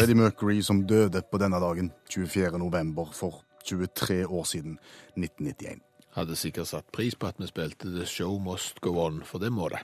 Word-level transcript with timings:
Freddie 0.00 0.16
Mercury 0.16 0.62
som 0.62 0.86
døde 0.88 1.20
på 1.28 1.36
denne 1.36 1.58
dagen, 1.60 1.90
24. 2.08 2.58
november 2.58 3.10
for 3.12 3.42
23 3.68 4.26
år 4.26 4.44
siden, 4.48 4.78
1991. 5.16 5.82
Hadde 6.16 6.36
sikkert 6.40 6.70
satt 6.70 6.86
pris 6.92 7.12
på 7.12 7.28
at 7.28 7.36
vi 7.36 7.48
spilte 7.50 7.90
The 7.92 8.06
Show 8.08 8.38
Must 8.40 8.80
Go 8.80 8.94
On, 8.96 9.18
for 9.28 9.38
det 9.38 9.50
må 9.52 9.68
det. 9.68 9.82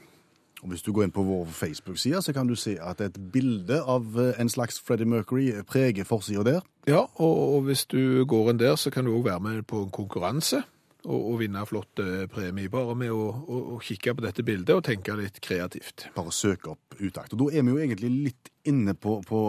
Og 0.62 0.69
Hvis 0.69 0.83
du 0.83 0.92
går 0.92 1.05
inn 1.05 1.12
på 1.12 1.23
vår 1.23 1.45
Facebook-side, 1.45 2.23
så 2.23 2.33
kan 2.33 2.48
du 2.48 2.55
se 2.56 2.79
at 2.80 3.01
et 3.05 3.19
bilde 3.33 3.83
av 3.83 4.16
eh, 4.16 4.41
en 4.41 4.48
slags 4.48 4.80
Freddie 4.80 5.05
Mercury 5.05 5.52
preger 5.69 6.09
forsida 6.09 6.47
der. 6.48 6.64
Ja, 6.89 7.05
og, 7.20 7.37
og 7.56 7.69
hvis 7.69 7.84
du 7.84 8.25
går 8.25 8.51
inn 8.51 8.64
der, 8.64 8.77
så 8.77 8.91
kan 8.91 9.05
du 9.05 9.12
òg 9.19 9.28
være 9.28 9.41
med 9.41 9.62
på 9.69 9.83
en 9.84 9.92
konkurranse 9.92 10.62
og, 11.06 11.20
og 11.33 11.38
vinne 11.41 11.62
flott 11.69 12.02
eh, 12.02 12.27
premie. 12.30 12.70
Bare 12.73 12.96
med 12.98 13.12
å, 13.14 13.28
å, 13.30 13.60
å 13.77 13.78
kikke 13.84 14.16
på 14.16 14.24
dette 14.24 14.45
bildet 14.47 14.75
og 14.75 14.84
tenke 14.86 15.14
litt 15.19 15.39
kreativt. 15.44 16.08
Bare 16.17 16.34
søke 16.34 16.72
opp 16.75 16.98
utakt. 16.98 17.34
Og 17.34 17.44
Da 17.44 17.48
er 17.53 17.67
vi 17.67 17.75
jo 17.75 17.83
egentlig 17.83 18.11
litt 18.12 18.50
inne 18.67 18.97
på, 18.98 19.20
på, 19.27 19.41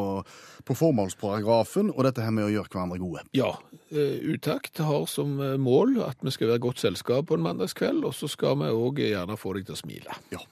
på 0.67 0.77
formålsparagrafen 0.77 1.89
og 1.93 2.03
dette 2.05 2.25
her 2.25 2.33
med 2.35 2.47
å 2.47 2.51
gjøre 2.53 2.69
hverandre 2.73 2.99
gode. 3.01 3.25
Ja, 3.37 3.55
eh, 3.89 4.19
Utakt 4.27 4.81
har 4.83 5.07
som 5.09 5.39
eh, 5.41 5.55
mål 5.61 5.97
at 6.05 6.21
vi 6.25 6.33
skal 6.35 6.53
være 6.53 6.65
godt 6.67 6.83
selskap 6.83 7.29
på 7.29 7.37
en 7.37 7.45
mandagskveld, 7.45 8.05
og 8.05 8.13
så 8.17 8.29
skal 8.31 8.59
vi 8.61 8.69
òg 8.73 9.01
gjerne 9.01 9.39
få 9.39 9.57
deg 9.57 9.67
til 9.67 9.77
å 9.77 9.81
smile. 9.81 10.19
Ja. 10.33 10.43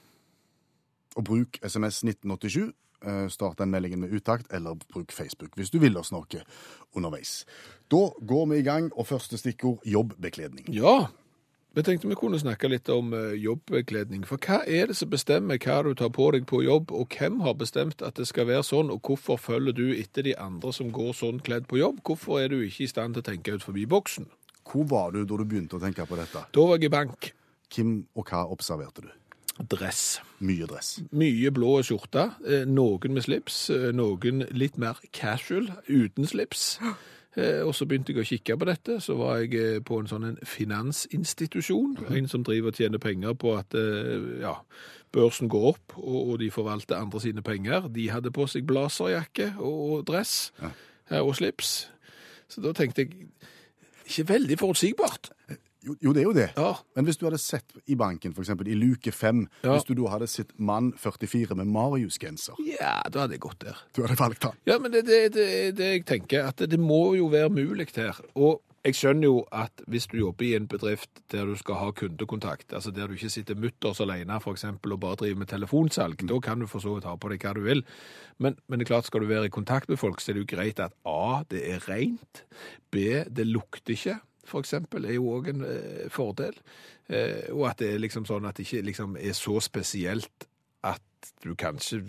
Og 1.16 1.24
bruk 1.30 1.60
SMS 1.64 2.02
1987. 2.04 2.74
eh, 3.04 3.26
Start 3.32 3.58
den 3.58 3.70
meldingen 3.70 4.00
med 4.00 4.14
utakt, 4.14 4.52
eller 4.52 4.78
bruk 4.92 5.12
Facebook 5.12 5.56
hvis 5.56 5.70
du 5.70 5.78
vil 5.82 5.96
oss 5.96 6.12
noe 6.14 6.42
underveis. 6.96 7.44
Da 7.92 8.08
går 8.20 8.46
vi 8.50 8.58
i 8.58 8.66
gang, 8.66 8.90
og 8.94 9.06
første 9.06 9.38
stikkord 9.38 9.84
jobbbekledning. 9.86 10.68
Ja, 10.74 11.06
vi 11.76 11.82
tenkte 11.84 12.08
vi 12.08 12.16
kunne 12.16 12.38
snakke 12.40 12.70
litt 12.72 12.88
om 12.88 13.10
jobbbekledning. 13.12 13.42
jobbekledning. 13.44 14.22
For 14.24 14.40
hva 14.40 14.62
er 14.64 14.86
det 14.88 14.96
som 14.96 15.10
bestemmer 15.12 15.58
hva 15.60 15.82
du 15.84 15.92
tar 15.94 16.08
på 16.08 16.30
deg 16.32 16.46
på 16.48 16.62
jobb, 16.64 16.88
og 16.90 17.12
hvem 17.12 17.42
har 17.44 17.52
bestemt 17.52 18.00
at 18.00 18.16
det 18.16 18.24
skal 18.30 18.48
være 18.48 18.62
sånn, 18.64 18.88
og 18.90 19.02
hvorfor 19.04 19.36
følger 19.36 19.76
du 19.76 19.92
etter 19.92 20.24
de 20.24 20.32
andre 20.40 20.72
som 20.72 20.88
går 20.88 21.12
sånn 21.12 21.42
kledd 21.44 21.68
på 21.68 21.76
jobb? 21.76 22.00
Hvorfor 22.00 22.40
er 22.40 22.48
du 22.48 22.62
ikke 22.62 22.86
i 22.86 22.88
stand 22.88 23.14
til 23.14 23.20
å 23.20 23.28
tenke 23.28 23.52
ut 23.52 23.66
forbi 23.66 23.84
boksen? 23.84 24.24
Hvor 24.64 24.88
var 24.88 25.12
du 25.12 25.24
da 25.24 25.36
du 25.36 25.44
begynte 25.44 25.76
å 25.76 25.82
tenke 25.82 26.06
på 26.08 26.16
dette? 26.16 26.46
Da 26.48 26.64
var 26.64 26.80
jeg 26.80 26.88
i 26.88 26.94
bank. 26.96 27.32
Hvem 27.76 27.92
og 28.16 28.24
hva 28.24 28.46
observerte 28.48 29.04
du? 29.04 29.12
Dress. 29.58 30.20
Mye 30.44 30.66
dress. 30.68 30.98
Mye 31.16 31.50
blå 31.54 31.78
skjorte, 31.86 32.26
eh, 32.44 32.64
noen 32.68 33.14
med 33.14 33.24
slips, 33.24 33.70
eh, 33.70 33.92
noen 33.92 34.44
litt 34.52 34.76
mer 34.78 35.00
casual, 35.12 35.70
uten 35.88 36.26
slips. 36.26 36.78
Eh, 37.36 37.60
Og 37.66 37.74
så 37.76 37.84
begynte 37.84 38.14
jeg 38.14 38.22
å 38.22 38.24
kikke 38.24 38.54
på 38.56 38.64
dette, 38.64 38.94
så 39.04 39.12
var 39.18 39.42
jeg 39.42 39.82
på 39.84 39.98
en 40.00 40.06
sånn 40.08 40.24
en 40.24 40.38
finansinstitusjon, 40.40 41.98
en 42.08 42.28
som 42.32 42.40
driver 42.42 42.70
og 42.72 42.78
tjener 42.78 42.96
penger 42.96 43.34
på 43.36 43.52
at 43.58 43.76
ja, 44.40 44.54
børsen 45.12 45.50
går 45.52 45.66
opp, 45.74 45.98
og, 45.98 46.38
de 46.40 46.48
forvalter 46.50 46.96
andre 46.96 47.20
sine 47.20 47.42
penger. 47.44 47.90
De 47.92 48.08
hadde 48.08 48.32
på 48.32 48.46
seg 48.48 48.64
blazerjakke 48.64 49.50
og, 49.60 50.06
dress 50.08 50.50
og 51.10 51.34
slips. 51.36 51.90
Så 52.48 52.64
da 52.64 52.72
tenkte 52.72 53.04
jeg, 53.04 53.28
ikke 54.08 54.28
veldig 54.32 54.58
forutsigbart. 54.58 55.28
Jo, 55.86 55.94
jo, 56.02 56.12
det 56.16 56.20
er 56.22 56.26
jo 56.26 56.32
det. 56.34 56.48
Ja, 56.56 56.72
Men 56.96 57.06
hvis 57.06 57.16
du 57.20 57.26
hadde 57.28 57.38
sett 57.38 57.76
i 57.86 57.94
banken, 57.94 58.32
f.eks. 58.34 58.50
i 58.66 58.74
luke 58.74 59.12
fem, 59.14 59.46
Ja. 59.62 59.72
hvis 59.76 59.84
du 59.86 59.94
da 59.94 60.08
hadde 60.10 60.26
sett 60.26 60.50
mann 60.58 60.92
44 60.98 61.54
med 61.54 61.66
Marius-genser, 61.70 62.58
ja, 62.66 63.00
da 63.08 63.20
hadde 63.24 63.36
jeg 63.38 63.40
gått 63.46 63.60
der. 63.62 63.76
du 63.94 64.02
hadde 64.02 64.18
valgt 64.18 64.42
han. 64.48 64.56
Ja, 64.66 64.78
men 64.82 64.90
det 64.92 65.04
er 65.06 65.28
det, 65.30 65.76
det, 65.78 65.90
jeg 65.92 66.06
tenker, 66.06 66.48
at 66.50 66.56
det, 66.58 66.78
må 66.80 67.14
jo 67.14 67.28
være 67.30 67.50
mulig 67.50 67.86
her. 67.96 68.18
Og 68.34 68.62
jeg 68.86 68.94
skjønner 68.94 69.26
jo 69.26 69.38
at 69.50 69.82
hvis 69.90 70.06
du 70.10 70.18
jobber 70.18 70.46
i 70.46 70.52
en 70.58 70.66
bedrift 70.70 71.22
der 71.32 71.46
du 71.48 71.56
skal 71.58 71.74
ha 71.80 71.88
kundekontakt, 71.90 72.72
altså 72.72 72.92
der 72.94 73.06
du 73.08 73.14
ikke 73.16 73.30
sitter 73.30 73.58
mutters 73.58 74.00
alene 74.00 74.36
for 74.42 74.54
eksempel, 74.54 74.92
og 74.94 75.00
bare 75.02 75.16
driver 75.22 75.38
med 75.42 75.50
telefonsalg, 75.50 76.22
da 76.28 76.38
kan 76.40 76.62
du 76.62 76.66
for 76.70 76.82
så 76.82 76.94
vidt 76.94 77.04
ha 77.08 77.16
på 77.18 77.30
deg 77.32 77.42
hva 77.42 77.54
du 77.54 77.64
vil. 77.66 77.82
Men, 78.38 78.56
men 78.68 78.78
det 78.78 78.86
er 78.86 78.92
klart, 78.94 79.06
skal 79.06 79.20
du 79.24 79.26
være 79.30 79.46
i 79.50 79.54
kontakt 79.54 79.88
med 79.90 79.98
folk, 79.98 80.20
så 80.22 80.30
er 80.30 80.38
det 80.38 80.44
jo 80.46 80.52
greit 80.56 80.82
at 80.82 80.94
A, 81.06 81.42
det 81.50 81.64
er 81.70 81.82
rent, 81.90 82.44
B, 82.94 83.24
det 83.26 83.46
lukter 83.48 83.94
ikke, 83.96 84.18
for 84.48 84.64
eksempel, 84.64 85.04
er 85.04 85.18
jo 85.18 85.32
òg 85.36 85.50
en 85.52 85.66
eh, 85.66 86.06
fordel. 86.12 86.56
Eh, 87.08 87.50
og 87.54 87.68
at 87.70 87.82
det 87.82 87.92
er 87.94 88.02
liksom 88.02 88.26
sånn 88.28 88.48
at 88.48 88.58
det 88.58 88.66
ikke 88.66 88.86
liksom 88.90 89.18
er 89.20 89.36
så 89.36 89.58
spesielt 89.64 90.48
at 90.86 91.34
du 91.44 91.54
kanskje 91.58 92.02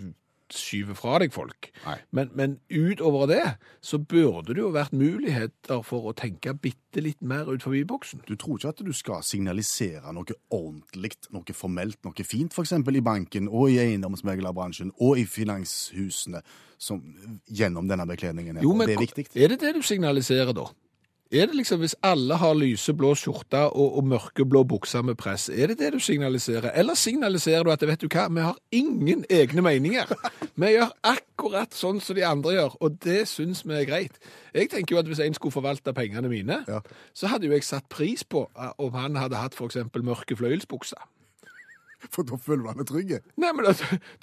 skyver 0.52 0.96
fra 0.96 1.18
deg 1.22 1.32
folk. 1.34 1.68
Men, 2.14 2.30
men 2.36 2.56
utover 2.70 3.26
det, 3.30 3.42
så 3.84 3.98
burde 4.00 4.54
det 4.54 4.62
jo 4.62 4.70
vært 4.74 4.94
muligheter 4.96 5.82
for 5.86 6.08
å 6.08 6.14
tenke 6.16 6.54
bitte 6.56 7.02
litt 7.04 7.20
mer 7.20 7.50
ut 7.50 7.64
forbi 7.64 7.84
boksen. 7.88 8.24
Du 8.28 8.34
tror 8.36 8.58
ikke 8.58 8.72
at 8.72 8.82
du 8.84 8.92
skal 8.96 9.24
signalisere 9.26 10.12
noe 10.16 10.38
ordentlig, 10.54 11.14
noe 11.34 11.56
formelt, 11.56 12.00
noe 12.06 12.26
fint, 12.26 12.56
f.eks. 12.56 12.74
i 12.78 13.04
banken 13.04 13.50
og 13.50 13.74
i 13.74 13.80
eiendomsmeglerbransjen 13.84 14.94
og 14.96 15.20
i 15.20 15.26
finanshusene, 15.28 16.42
som, 16.78 17.02
gjennom 17.50 17.88
denne 17.90 18.06
bekledningen. 18.08 18.62
Jo, 18.64 18.74
men 18.76 18.88
det 18.88 18.96
er 18.98 19.04
viktig. 19.04 19.28
Er 19.34 19.52
det 19.52 19.62
det 19.64 19.74
du 19.76 19.82
signaliserer 19.84 20.54
da? 20.56 20.68
Er 21.32 21.44
det 21.46 21.58
liksom, 21.58 21.82
hvis 21.82 21.92
alle 22.02 22.38
har 22.40 22.54
lyseblå 22.56 23.10
skjorte 23.20 23.60
og, 23.68 23.98
og 24.00 24.04
mørkeblå 24.08 24.62
bukser 24.64 25.02
med 25.04 25.18
press, 25.20 25.50
er 25.52 25.68
det 25.68 25.78
det 25.82 25.90
du 25.92 25.98
signaliserer? 26.00 26.70
Eller 26.72 26.96
signaliserer 26.96 27.66
du 27.68 27.70
at, 27.74 27.84
vet 27.84 28.00
du 28.00 28.06
hva, 28.08 28.24
vi 28.32 28.40
har 28.46 28.56
ingen 28.72 29.26
egne 29.28 29.60
meninger. 29.66 30.08
Vi 30.56 30.70
gjør 30.72 30.94
akkurat 31.04 31.76
sånn 31.76 32.00
som 32.00 32.16
de 32.16 32.24
andre 32.24 32.54
gjør, 32.56 32.78
og 32.80 32.96
det 33.04 33.26
syns 33.28 33.60
vi 33.68 33.76
er 33.76 33.84
greit. 33.90 34.16
Jeg 34.56 34.70
tenker 34.72 34.96
jo 34.96 35.02
at 35.02 35.10
hvis 35.12 35.20
en 35.20 35.36
skulle 35.36 35.52
forvalte 35.52 35.92
pengene 35.92 36.32
mine, 36.32 36.62
Ja. 36.68 36.80
så 37.12 37.28
hadde 37.28 37.46
jo 37.46 37.52
jeg 37.52 37.68
satt 37.68 37.88
pris 37.92 38.24
på 38.24 38.46
eh, 38.56 38.72
om 38.78 38.96
han 38.96 39.20
hadde 39.20 39.36
hatt 39.36 39.60
eksempel 39.68 40.02
mørke 40.08 40.36
fløyelsbukser. 40.36 41.04
For 42.14 42.22
da 42.26 42.36
føler 42.38 42.68
han 42.70 42.82
er 42.82 42.86
trygg. 42.88 43.14
Nei, 43.40 43.50
men 43.56 43.66
da, 43.66 43.72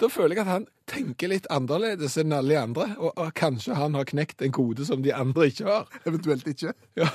da 0.00 0.08
føler 0.12 0.36
jeg 0.36 0.44
at 0.46 0.52
han 0.52 0.66
tenker 0.88 1.28
litt 1.32 1.48
annerledes 1.52 2.16
enn 2.20 2.32
alle 2.32 2.54
de 2.54 2.60
andre, 2.60 2.86
og, 2.96 3.10
og 3.20 3.32
kanskje 3.36 3.76
han 3.76 3.96
har 3.98 4.08
knekt 4.08 4.42
en 4.46 4.54
kode 4.54 4.86
som 4.88 5.02
de 5.04 5.12
andre 5.14 5.48
ikke 5.50 5.66
har. 5.68 5.90
Eventuelt 6.08 6.48
ikke. 6.52 6.72
Ja, 6.96 7.08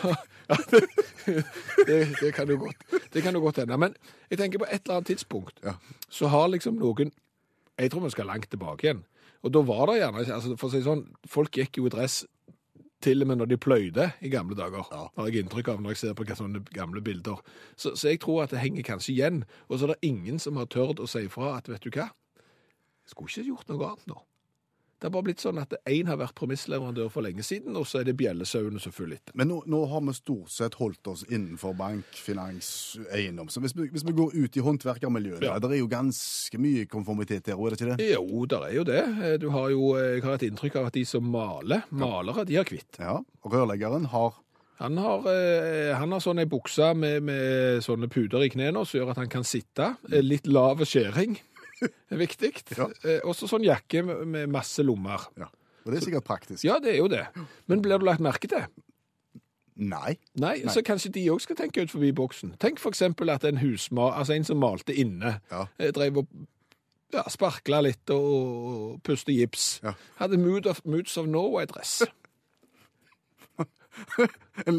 ja 0.49 0.57
det, 0.73 0.81
det, 1.87 1.97
det 2.19 2.29
kan 2.35 2.49
jo 2.49 2.57
godt 2.59 2.81
Det 3.13 3.21
kan 3.23 3.33
jo 3.37 3.39
godt 3.45 3.61
hende. 3.61 3.77
Men 3.79 3.93
jeg 4.29 4.41
tenker 4.41 4.59
på 4.61 4.67
et 4.67 4.81
eller 4.83 4.97
annet 4.99 5.07
tidspunkt 5.13 5.61
Ja. 5.63 5.77
så 6.09 6.27
har 6.27 6.49
liksom 6.51 6.75
noen 6.81 7.13
Jeg 7.79 7.91
tror 7.91 8.03
vi 8.03 8.11
skal 8.13 8.27
langt 8.27 8.49
tilbake 8.51 8.85
igjen. 8.87 9.03
Og 9.41 9.53
da 9.53 9.61
var 9.65 9.87
det 9.89 10.01
gjerne 10.01 10.25
altså 10.25 10.57
For 10.59 10.67
å 10.67 10.73
si 10.73 10.81
sånn, 10.85 11.05
folk 11.29 11.55
gikk 11.57 11.79
jo 11.79 11.87
i 11.87 11.93
dress 11.93 12.25
til 13.03 13.23
og 13.23 13.29
med 13.29 13.41
når 13.41 13.51
de 13.51 13.57
pløyde 13.61 14.07
i 14.21 14.31
gamle 14.33 14.57
dager. 14.57 14.87
Ja. 14.91 15.03
Har 15.17 15.29
jeg 15.29 15.43
inntrykk 15.43 15.73
av 15.73 15.83
når 15.83 15.95
jeg 15.95 16.01
ser 16.03 16.17
på 16.17 16.25
sånne 16.37 16.63
gamle 16.73 17.03
bilder. 17.03 17.41
Så, 17.75 17.95
så 17.95 18.13
jeg 18.13 18.21
tror 18.23 18.43
at 18.45 18.55
det 18.55 18.63
henger 18.63 18.87
kanskje 18.87 19.13
igjen. 19.15 19.43
Og 19.67 19.79
så 19.79 19.87
er 19.87 19.95
det 19.95 20.09
ingen 20.11 20.39
som 20.39 20.59
har 20.61 20.69
tørt 20.71 21.01
å 21.01 21.09
si 21.09 21.25
fra 21.31 21.55
at 21.57 21.69
vet 21.71 21.83
du 21.83 21.91
hva, 21.91 22.11
jeg 23.01 23.13
skulle 23.13 23.33
ikke 23.33 23.49
gjort 23.49 23.71
noe 23.73 23.89
annet 23.89 24.11
nå. 24.11 24.21
Det 25.01 25.07
har 25.09 25.13
bare 25.15 25.25
blitt 25.25 25.41
sånn 25.41 25.57
at 25.57 25.71
én 25.89 26.05
har 26.11 26.19
vært 26.21 26.35
premissleverandør 26.37 27.07
for 27.09 27.25
lenge 27.25 27.41
siden, 27.41 27.73
og 27.79 27.87
så 27.89 27.99
er 27.99 28.05
det 28.05 28.13
bjellesauene 28.19 28.77
som 28.83 28.93
følger 28.93 29.17
etter. 29.17 29.33
Men 29.33 29.49
nå, 29.49 29.55
nå 29.65 29.79
har 29.89 30.03
vi 30.05 30.13
stort 30.13 30.51
sett 30.53 30.75
holdt 30.77 31.09
oss 31.09 31.23
innenfor 31.25 31.73
bank, 31.79 32.05
finans, 32.13 32.69
eiendom. 33.09 33.49
Så 33.49 33.63
hvis 33.65 33.73
vi, 33.73 33.87
hvis 33.89 34.05
vi 34.05 34.13
går 34.13 34.35
ut 34.37 34.59
i 34.61 34.61
håndverkermiljøet, 34.67 35.41
Ja. 35.47 35.55
der 35.57 35.73
er 35.73 35.81
jo 35.81 35.87
ganske 35.89 36.61
mye 36.61 36.85
konformitet 36.85 37.49
der, 37.49 37.57
òg, 37.57 37.71
er 37.71 37.75
det 37.75 37.81
ikke 37.81 37.97
det? 37.97 38.11
Jo, 38.13 38.45
der 38.45 38.67
er 38.69 38.73
jo 38.77 38.83
det. 38.83 39.01
Du 39.41 39.49
har 39.49 39.69
jo, 39.73 39.89
jeg 39.97 40.21
har 40.23 40.37
et 40.37 40.45
inntrykk 40.51 40.75
av 40.83 40.85
at 40.91 40.93
de 40.93 41.03
som 41.09 41.23
maler, 41.33 41.81
malere, 41.89 42.45
de 42.45 42.55
har 42.61 42.69
kvitt. 42.69 43.01
Ja. 43.01 43.17
Og 43.43 43.51
rørleggeren 43.57 44.05
har 44.13 44.37
Han 44.81 44.95
har, 44.97 45.19
eh, 45.29 45.93
han 45.93 46.09
har 46.11 46.19
sånne 46.19 46.47
bukser 46.49 46.95
med, 46.97 47.21
med 47.21 47.83
sånne 47.85 48.07
puder 48.09 48.41
i 48.41 48.49
knærne 48.49 48.81
som 48.83 48.97
gjør 48.99 49.11
at 49.11 49.17
han 49.17 49.29
kan 49.29 49.43
sitte. 49.45 49.91
Eh, 50.11 50.23
Litt 50.25 50.47
lav 50.47 50.79
skjæring 50.81 51.35
viktig. 52.23 52.53
Ja. 52.77 52.87
Eh, 53.03 53.19
Også 53.27 53.49
sånn 53.49 53.65
jakke 53.65 54.03
med, 54.05 54.47
masse 54.51 54.83
lommer. 54.85 55.27
Ja. 55.39 55.49
Og 55.85 55.91
det 55.91 55.97
er 56.01 56.05
sikkert 56.05 56.27
praktisk. 56.27 56.63
Ja, 56.67 56.77
det 56.83 56.93
er 56.93 56.99
jo 57.01 57.07
det. 57.09 57.23
Men 57.71 57.81
blir 57.81 57.97
du 58.01 58.05
lagt 58.05 58.21
merke 58.21 58.47
til? 58.51 58.67
Nei. 59.81 60.17
Nei, 60.37 60.59
så 60.69 60.83
kanskje 60.85 61.09
de 61.15 61.23
òg 61.33 61.39
skal 61.41 61.57
tenke 61.57 61.81
ut 61.81 61.89
forbi 61.89 62.11
boksen. 62.13 62.51
Tenk 62.61 62.77
eksempel 62.85 63.31
at 63.33 63.45
en 63.49 63.57
husma, 63.63 64.11
altså 64.19 64.35
en 64.35 64.45
som 64.45 64.59
malte 64.61 64.93
inne, 64.93 65.39
Ja. 65.49 65.63
eh, 65.79 65.89
drev 65.95 66.21
og 66.21 66.27
ja, 67.11 67.23
sparkla 67.27 67.81
litt 67.83 68.09
og, 68.13 68.99
puste 69.03 69.33
gips. 69.33 69.79
Ja. 69.83 69.95
Hadde 70.19 70.37
Mood 70.37 70.67
of, 70.69 70.83
Moods 70.85 71.17
of 71.17 71.25
Norway-dress. 71.27 72.01
En, 74.65 74.77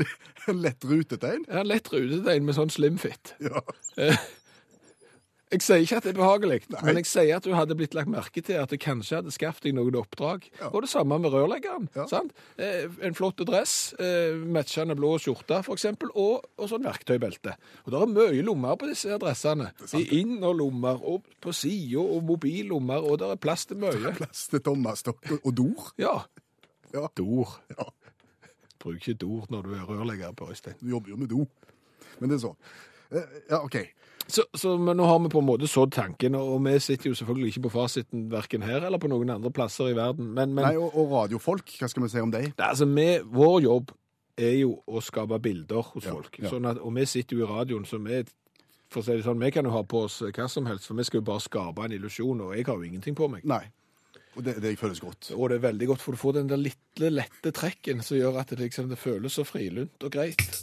en 0.48 0.60
lett 0.62 0.84
rutetegn. 0.88 1.42
Ja, 1.48 1.60
lett 1.66 1.90
rutetegn 1.92 2.46
med 2.46 2.56
sånn 2.56 2.70
slimfit. 2.72 3.34
Ja. 3.44 3.60
Jeg 5.52 5.60
sier 5.62 5.82
ikke 5.84 5.96
at 6.00 6.06
det 6.06 6.10
er 6.14 6.16
behagelig, 6.16 6.56
men 6.82 6.96
jeg 6.96 7.06
sier 7.10 7.36
at 7.36 7.44
du 7.44 7.52
hadde 7.52 7.74
blitt 7.76 7.92
lagt 7.94 8.08
merke 8.08 8.40
til 8.44 8.56
at 8.56 8.70
det 8.72 8.78
kanskje 8.80 9.18
hadde 9.18 9.32
skaffet 9.34 9.66
deg 9.68 9.74
noen 9.76 9.98
oppdrag. 10.00 10.46
Og 10.70 10.78
det 10.84 10.88
samme 10.88 11.18
med 11.20 11.30
rørleggeren. 11.34 11.90
Ja. 11.94 12.06
sant? 12.08 12.32
Eh, 12.56 12.86
En 13.04 13.12
flott 13.18 13.36
dress, 13.44 13.92
eh, 14.00 14.32
matchende 14.34 14.96
blå 14.96 15.18
skjorte 15.20 15.60
eksempel, 15.74 16.08
og, 16.16 16.46
og 16.56 16.70
sånn 16.72 16.86
verktøybelte. 16.88 17.52
Og 17.84 17.92
det 17.92 18.00
er 18.00 18.12
mye 18.14 18.42
lommer 18.46 18.76
på 18.80 18.88
disse 18.88 19.18
dressene. 19.20 19.70
I 19.92 20.02
innerlommer, 20.22 21.02
og 21.04 21.28
på 21.44 21.52
sida, 21.52 22.00
og 22.00 22.24
mobillommer, 22.24 23.04
og 23.04 23.18
det 23.20 23.28
er 23.34 23.36
plass 23.44 23.66
til 23.68 23.76
mye. 23.84 24.14
Plass 24.16 24.46
til 24.48 24.60
tommestokk 24.64 25.34
og 25.42 25.52
dor. 25.58 25.90
Ja. 26.00 26.16
Ja. 26.94 27.06
Dor. 27.16 27.58
Ja. 27.76 27.90
Bruk 28.82 28.96
ikke 28.98 29.14
dor 29.20 29.44
når 29.52 29.62
du 29.68 29.74
er 29.76 29.84
rørlegger, 29.86 30.32
Per 30.34 30.48
Øystein. 30.50 30.74
Du 30.80 30.88
jobber 30.90 31.12
jo 31.12 31.16
med 31.20 31.28
do. 31.30 31.44
Men 32.18 32.32
det 32.32 32.40
er 32.40 32.46
sånn. 32.48 32.56
Eh, 33.12 33.36
Ja, 33.50 33.60
OK. 33.62 33.76
Så, 34.28 34.44
så 34.56 34.76
men 34.78 34.96
nå 34.96 35.06
har 35.08 35.18
vi 35.24 35.28
på 35.32 35.40
en 35.42 35.46
måte 35.48 35.66
sådd 35.68 35.92
tanken, 35.96 36.36
og 36.38 36.60
vi 36.64 36.76
sitter 36.80 37.10
jo 37.10 37.16
selvfølgelig 37.18 37.52
ikke 37.54 37.64
på 37.66 37.72
fasiten 37.74 38.28
verken 38.32 38.62
her 38.64 38.86
eller 38.86 39.00
på 39.02 39.10
noen 39.10 39.32
andre 39.34 39.50
plasser 39.52 39.90
i 39.90 39.96
verden. 39.98 40.30
Men, 40.36 40.54
men 40.56 40.64
Nei, 40.68 40.76
og, 40.78 40.94
og 40.96 41.10
radiofolk, 41.12 41.74
hva 41.80 41.88
skal 41.90 42.06
vi 42.06 42.12
si 42.14 42.22
om 42.22 42.30
dem? 42.32 42.52
altså, 42.56 42.86
vi, 42.88 43.08
vår 43.34 43.58
jobb 43.66 43.92
er 44.40 44.54
jo 44.62 44.76
å 44.88 45.02
skape 45.04 45.36
bilder 45.44 45.90
hos 45.92 46.06
Ja, 46.08 46.14
folk. 46.14 46.38
ja. 46.40 46.48
Sånn 46.52 46.68
at, 46.70 46.78
og 46.80 46.94
vi 46.96 47.04
sitter 47.10 47.36
jo 47.36 47.44
i 47.44 47.50
radioen, 47.50 47.84
så 47.88 47.98
vi, 48.00 48.22
for 48.92 49.02
å 49.02 49.06
si 49.06 49.18
det 49.18 49.26
sånn, 49.26 49.42
vi 49.42 49.50
kan 49.52 49.68
jo 49.68 49.74
ha 49.74 49.82
på 49.84 50.06
oss 50.06 50.22
hva 50.24 50.46
som 50.48 50.66
helst, 50.70 50.88
for 50.88 50.96
vi 50.96 51.04
skal 51.08 51.20
jo 51.20 51.26
bare 51.28 51.44
skape 51.44 51.84
en 51.84 51.92
illusjon, 51.98 52.40
og 52.46 52.54
jeg 52.56 52.64
har 52.70 52.78
jo 52.80 52.88
ingenting 52.88 53.18
på 53.18 53.28
meg. 53.32 53.44
Nei. 53.44 53.64
Og 54.32 54.46
det, 54.46 54.54
det 54.64 54.70
føles 54.80 55.02
godt. 55.04 55.34
Og 55.36 55.50
det 55.52 55.58
er 55.58 55.66
veldig 55.66 55.90
godt, 55.90 56.00
for 56.00 56.16
du 56.16 56.20
får 56.22 56.38
den 56.38 56.48
der 56.48 56.62
lille, 56.62 57.10
lette 57.12 57.52
trekken 57.52 58.00
som 58.00 58.16
gjør 58.16 58.38
at 58.40 58.54
det, 58.54 58.62
liksom, 58.64 58.88
det 58.88 58.96
føles 59.02 59.36
så 59.36 59.44
frilunt 59.44 60.06
og 60.08 60.14
greit. 60.14 60.62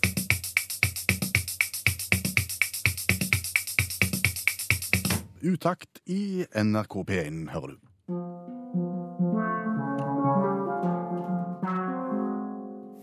Utakt 5.41 6.01
i 6.05 6.45
NRK 6.51 6.95
P1, 7.07 7.49
hører 7.53 7.67
du. 7.67 7.77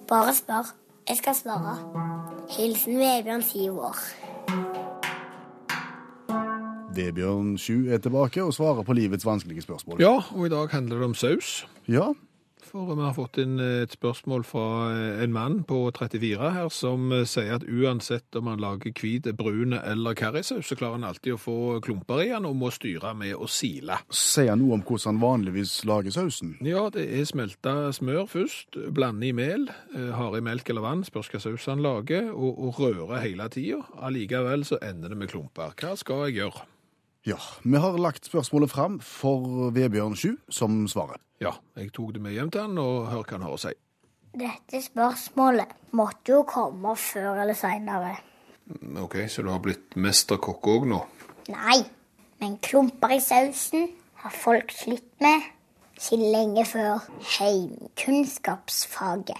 Bare 0.08 0.34
spør. 0.34 0.74
Jeg 1.08 1.16
skal 1.16 1.34
svare. 1.34 1.76
Hilsen 2.58 2.98
Vebjørn, 2.98 3.42
syv 3.42 3.78
år. 3.88 3.96
Vebjørn 6.96 7.56
7 7.58 7.88
er 7.88 7.98
tilbake 7.98 8.44
og 8.44 8.54
svarer 8.54 8.82
på 8.82 8.92
livets 8.92 9.26
vanskelige 9.26 9.62
spørsmål. 9.62 10.00
Ja, 10.00 10.20
og 10.34 10.46
i 10.46 10.52
dag 10.52 10.68
handler 10.68 10.96
det 10.96 11.04
om 11.04 11.14
saus. 11.14 11.68
Ja, 11.88 12.12
For 12.66 12.94
vi 12.94 13.02
har 13.04 13.14
fått 13.16 13.38
inn 13.42 13.60
et 13.62 13.94
spørsmål 13.94 14.44
fra 14.46 14.66
en 15.22 15.34
mann 15.34 15.60
på 15.68 15.84
34 15.94 16.50
her, 16.56 16.70
som 16.74 17.12
sier 17.28 17.56
at 17.58 17.66
uansett 17.66 18.36
om 18.38 18.50
han 18.50 18.62
lager 18.62 18.94
hvit, 18.96 19.28
brun 19.38 19.76
eller 19.78 20.16
karrisaus, 20.18 20.66
så 20.68 20.78
klarer 20.78 20.98
han 20.98 21.08
alltid 21.08 21.36
å 21.36 21.40
få 21.40 21.56
klumper 21.84 22.24
i 22.24 22.30
han 22.32 22.48
og 22.48 22.56
må 22.58 22.72
styre 22.74 23.14
med 23.18 23.36
å 23.36 23.48
sile. 23.50 24.00
Sier 24.10 24.52
han 24.52 24.62
noe 24.62 24.78
om 24.78 24.84
hvordan 24.86 25.14
han 25.14 25.22
vanligvis 25.22 25.78
lager 25.88 26.14
sausen? 26.14 26.56
Ja, 26.66 26.88
det 26.92 27.06
er 27.06 27.26
smelta 27.28 27.76
smør 27.96 28.26
først, 28.30 28.78
blande 28.96 29.30
i 29.30 29.34
mel, 29.36 29.68
eh, 29.94 30.12
har 30.16 30.36
i 30.36 30.44
melk 30.44 30.70
eller 30.70 30.86
vann, 30.86 31.04
spørs 31.06 31.30
hva 31.32 31.42
saus 31.42 31.68
han 31.70 31.84
lager, 31.84 32.32
og, 32.34 32.58
og 32.66 32.80
røre 32.82 33.22
hele 33.24 33.48
tida. 33.52 33.82
Allikevel 34.02 34.66
så 34.66 34.80
ender 34.82 35.12
det 35.12 35.20
med 35.20 35.32
klumper. 35.32 35.76
Hva 35.78 35.94
skal 35.98 36.26
jeg 36.26 36.42
gjøre? 36.42 36.66
Ja, 37.26 37.36
vi 37.62 37.76
har 37.82 37.96
lagt 37.98 38.26
spørsmålet 38.28 38.70
fram 38.70 39.00
for 39.02 39.72
Vebjørn 39.74 40.14
Sju 40.14 40.36
som 40.46 40.86
svarer. 40.86 41.18
Ja, 41.42 41.58
jeg 41.74 41.90
tok 41.96 42.12
det 42.14 42.20
med 42.22 42.36
hjem 42.36 42.52
til 42.54 42.62
han, 42.62 42.78
og 42.78 43.10
hør 43.10 43.24
hva 43.24 43.34
han 43.34 43.42
har 43.42 43.50
å 43.56 43.58
si. 43.58 43.74
Dette 44.36 44.82
spørsmålet 44.84 45.66
måtte 45.98 46.32
jo 46.36 46.44
komme 46.46 46.94
før 46.94 47.42
eller 47.42 47.54
seinere. 47.58 48.14
OK, 49.02 49.26
så 49.26 49.42
du 49.42 49.50
har 49.50 49.58
blitt 49.64 49.96
mesterkokk 49.98 50.62
òg 50.70 50.86
nå? 50.92 51.00
Nei, 51.50 51.82
men 52.38 52.62
klumper 52.62 53.10
i 53.16 53.20
sausen 53.24 53.88
har 54.22 54.30
folk 54.30 54.70
slitt 54.76 55.18
med 55.18 55.42
siden 55.98 56.30
lenge 56.30 56.62
før 56.68 57.02
heimkunnskapsfaget 57.40 59.38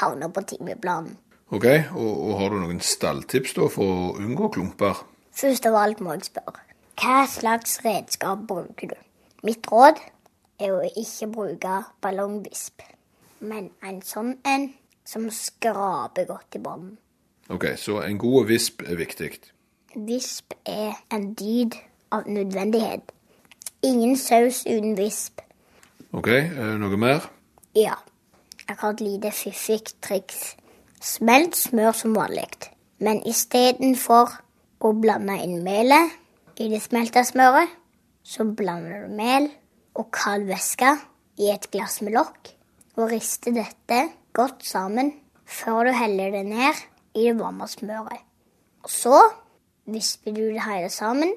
havner 0.00 0.28
på 0.32 0.40
timeplanen. 0.54 1.16
OK, 1.52 1.66
og, 1.92 2.12
og 2.16 2.40
har 2.40 2.48
du 2.48 2.56
noen 2.62 2.80
stalltips 2.80 3.52
da 3.60 3.68
for 3.76 3.84
å 3.84 4.16
unngå 4.24 4.48
klumper? 4.56 5.04
Først 5.36 5.68
av 5.68 5.76
alt 5.82 6.00
må 6.00 6.16
jeg 6.16 6.32
spørre. 6.32 6.65
Hva 6.96 7.26
slags 7.28 7.80
redskap 7.84 8.46
bruker 8.48 8.94
du? 8.94 8.96
Mitt 9.44 9.66
råd 9.68 9.98
er 10.58 10.72
å 10.72 10.86
ikke 10.96 11.28
bruke 11.34 11.74
ballongvisp, 12.00 12.80
men 13.44 13.68
en 13.84 14.00
sånn 14.00 14.38
en 14.48 14.70
som 15.04 15.26
skraper 15.30 16.24
godt 16.30 16.56
i 16.56 16.62
bånden. 16.64 16.96
OK, 17.52 17.68
så 17.76 18.00
en 18.00 18.16
god 18.18 18.48
visp 18.48 18.80
er 18.82 18.96
viktig. 18.96 19.28
Visp 20.08 20.56
er 20.64 20.96
en 21.12 21.34
dyd 21.36 21.76
av 22.16 22.24
nødvendighet. 22.26 23.12
Ingen 23.84 24.16
saus 24.16 24.64
uten 24.66 24.96
visp. 24.96 25.44
OK, 26.16 26.32
noe 26.80 26.96
mer? 26.96 27.28
Ja, 27.76 28.00
jeg 28.64 28.80
har 28.80 28.96
et 28.96 29.04
lite 29.04 29.36
fiffig 29.36 29.82
triks. 30.00 30.54
Smelt 31.04 31.60
smør 31.60 31.92
som 31.92 32.16
vanlig, 32.16 32.48
men 33.04 33.20
istedenfor 33.28 34.32
å 34.80 34.96
blande 34.96 35.36
inn 35.44 35.60
melet 35.62 36.16
i 36.60 36.68
det 36.72 36.80
smelta 36.84 37.22
smøret, 37.26 37.70
så 38.24 38.46
blander 38.56 39.06
du 39.06 39.14
mel 39.16 39.48
og 39.96 40.10
kald 40.14 40.46
væske 40.48 40.88
i 41.40 41.50
et 41.52 41.68
glass 41.72 42.00
med 42.02 42.16
lokk, 42.16 42.52
og 42.96 43.10
rister 43.12 43.52
dette 43.54 44.00
godt 44.36 44.64
sammen 44.64 45.12
før 45.46 45.88
du 45.88 45.92
heller 45.96 46.32
det 46.32 46.46
ned 46.48 46.80
i 47.14 47.28
det 47.28 47.36
varme 47.38 47.68
smøret. 47.68 48.22
Og 48.84 48.90
så 48.90 49.20
visper 49.86 50.34
du 50.34 50.42
det 50.54 50.64
hele 50.64 50.88
sammen 50.90 51.32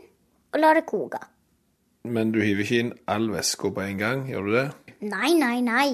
og 0.54 0.60
lar 0.60 0.80
det 0.80 0.88
koke. 0.90 1.20
Men 2.04 2.32
du 2.32 2.40
hiver 2.42 2.64
ikke 2.64 2.80
inn 2.84 2.94
all 3.12 3.28
væska 3.34 3.74
på 3.76 3.84
en 3.84 4.00
gang, 4.00 4.24
gjør 4.30 4.48
du 4.48 4.54
det? 4.56 4.68
Nei, 5.02 5.34
nei, 5.36 5.60
nei. 5.62 5.90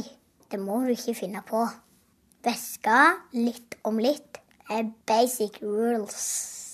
Det 0.52 0.60
må 0.62 0.84
du 0.86 0.94
ikke 0.94 1.18
finne 1.18 1.42
på. 1.46 1.66
Væske 2.46 3.00
litt 3.34 3.76
om 3.84 3.98
litt 4.00 4.38
er 4.70 4.86
basic 5.10 5.58
rules. 5.64 6.65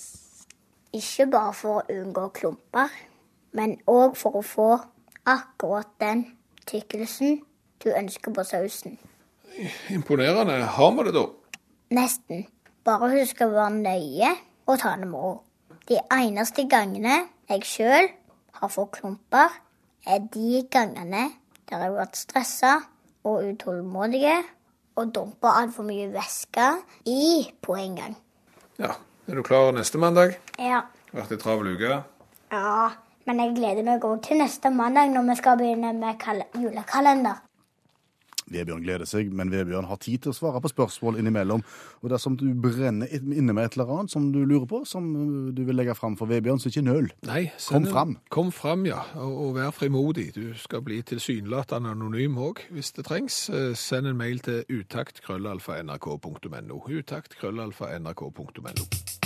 Ikke 0.92 1.26
bare 1.32 1.52
for 1.56 1.80
å 1.80 2.00
unngå 2.00 2.26
klumper, 2.36 2.90
men 3.56 3.78
òg 3.88 4.16
for 4.20 4.36
å 4.36 4.42
få 4.44 4.68
akkurat 5.28 5.88
den 6.02 6.26
tykkelsen 6.68 7.40
du 7.82 7.90
ønsker 7.90 8.34
på 8.34 8.44
sausen. 8.44 8.98
Imponerende. 9.92 10.58
Har 10.76 10.92
vi 10.96 11.06
det, 11.08 11.14
da? 11.16 11.26
Nesten. 11.96 12.46
Bare 12.84 13.10
husk 13.12 13.40
å 13.44 13.50
være 13.52 13.78
nøye 13.78 14.30
og 14.66 14.80
ta 14.82 14.96
det 14.98 15.08
med 15.08 15.20
ro. 15.22 15.34
De 15.88 15.98
eneste 16.14 16.64
gangene 16.70 17.22
jeg 17.50 17.66
sjøl 17.66 18.08
har 18.58 18.70
fått 18.72 18.98
klumper, 18.98 19.52
er 20.06 20.24
de 20.34 20.64
gangene 20.70 21.28
der 21.68 21.78
jeg 21.78 21.86
har 21.86 21.94
vært 21.94 22.18
stressa 22.18 22.72
og 23.28 23.46
utålmodig 23.48 24.34
og 24.98 25.14
dumpa 25.14 25.54
altfor 25.62 25.86
mye 25.88 26.10
væske 26.12 26.66
i 27.08 27.46
på 27.62 27.76
en 27.78 27.96
gang. 27.96 28.16
Ja. 28.82 28.96
Er 29.32 29.36
du 29.36 29.42
klar 29.42 29.70
neste 29.72 29.96
mandag? 29.96 30.34
Ja. 30.60 30.82
Vært 31.16 31.30
ei 31.32 31.38
travel 31.40 31.70
uke? 31.72 32.02
ja. 32.52 32.90
Men 33.22 33.38
jeg 33.38 33.52
gleder 33.54 33.84
meg 33.86 34.02
òg 34.04 34.18
til 34.26 34.40
neste 34.42 34.66
mandag 34.74 35.12
når 35.14 35.28
vi 35.28 35.34
skal 35.38 35.58
begynne 35.60 35.92
med 35.94 36.24
julekalender. 36.58 37.36
Vebjørn 38.52 38.82
gleder 38.84 39.06
seg, 39.08 39.30
men 39.32 39.50
Vebjørn 39.52 39.86
har 39.88 39.96
tid 40.02 40.18
til 40.24 40.30
å 40.32 40.34
svare 40.36 40.60
på 40.60 40.68
spørsmål 40.72 41.16
innimellom. 41.22 41.62
Og 42.02 42.10
dersom 42.12 42.34
du 42.36 42.44
brenner 42.52 43.08
inne 43.14 43.52
med 43.54 43.64
et 43.64 43.72
eller 43.78 43.92
annet 43.94 44.10
som 44.12 44.32
du 44.34 44.44
lurer 44.44 44.66
på, 44.68 44.82
som 44.84 45.04
uh, 45.14 45.52
du 45.54 45.62
vil 45.64 45.76
legge 45.78 45.94
fram 45.96 46.16
for 46.18 46.26
Vebjørn, 46.28 46.60
så 46.60 46.68
ikke 46.68 46.82
nøl. 46.84 47.12
Nei. 47.30 47.50
Kom 47.68 47.86
fram. 47.88 48.18
Kom 48.34 48.52
fram, 48.52 48.86
ja. 48.90 49.00
Og, 49.14 49.32
og 49.46 49.54
vær 49.56 49.70
frimodig. 49.72 50.34
Du 50.36 50.52
skal 50.58 50.82
bli 50.84 51.02
tilsynelatende 51.06 51.90
anonym 51.94 52.36
òg, 52.42 52.56
hvis 52.74 52.92
det 52.98 53.04
trengs. 53.08 53.48
Eh, 53.54 53.72
Send 53.78 54.06
en 54.10 54.18
mail 54.18 54.38
til 54.44 54.64
utakt.krøllalfa.nrk.no. 54.68 56.76
Utakt.krøllalfa.nrk.no. 57.00 59.21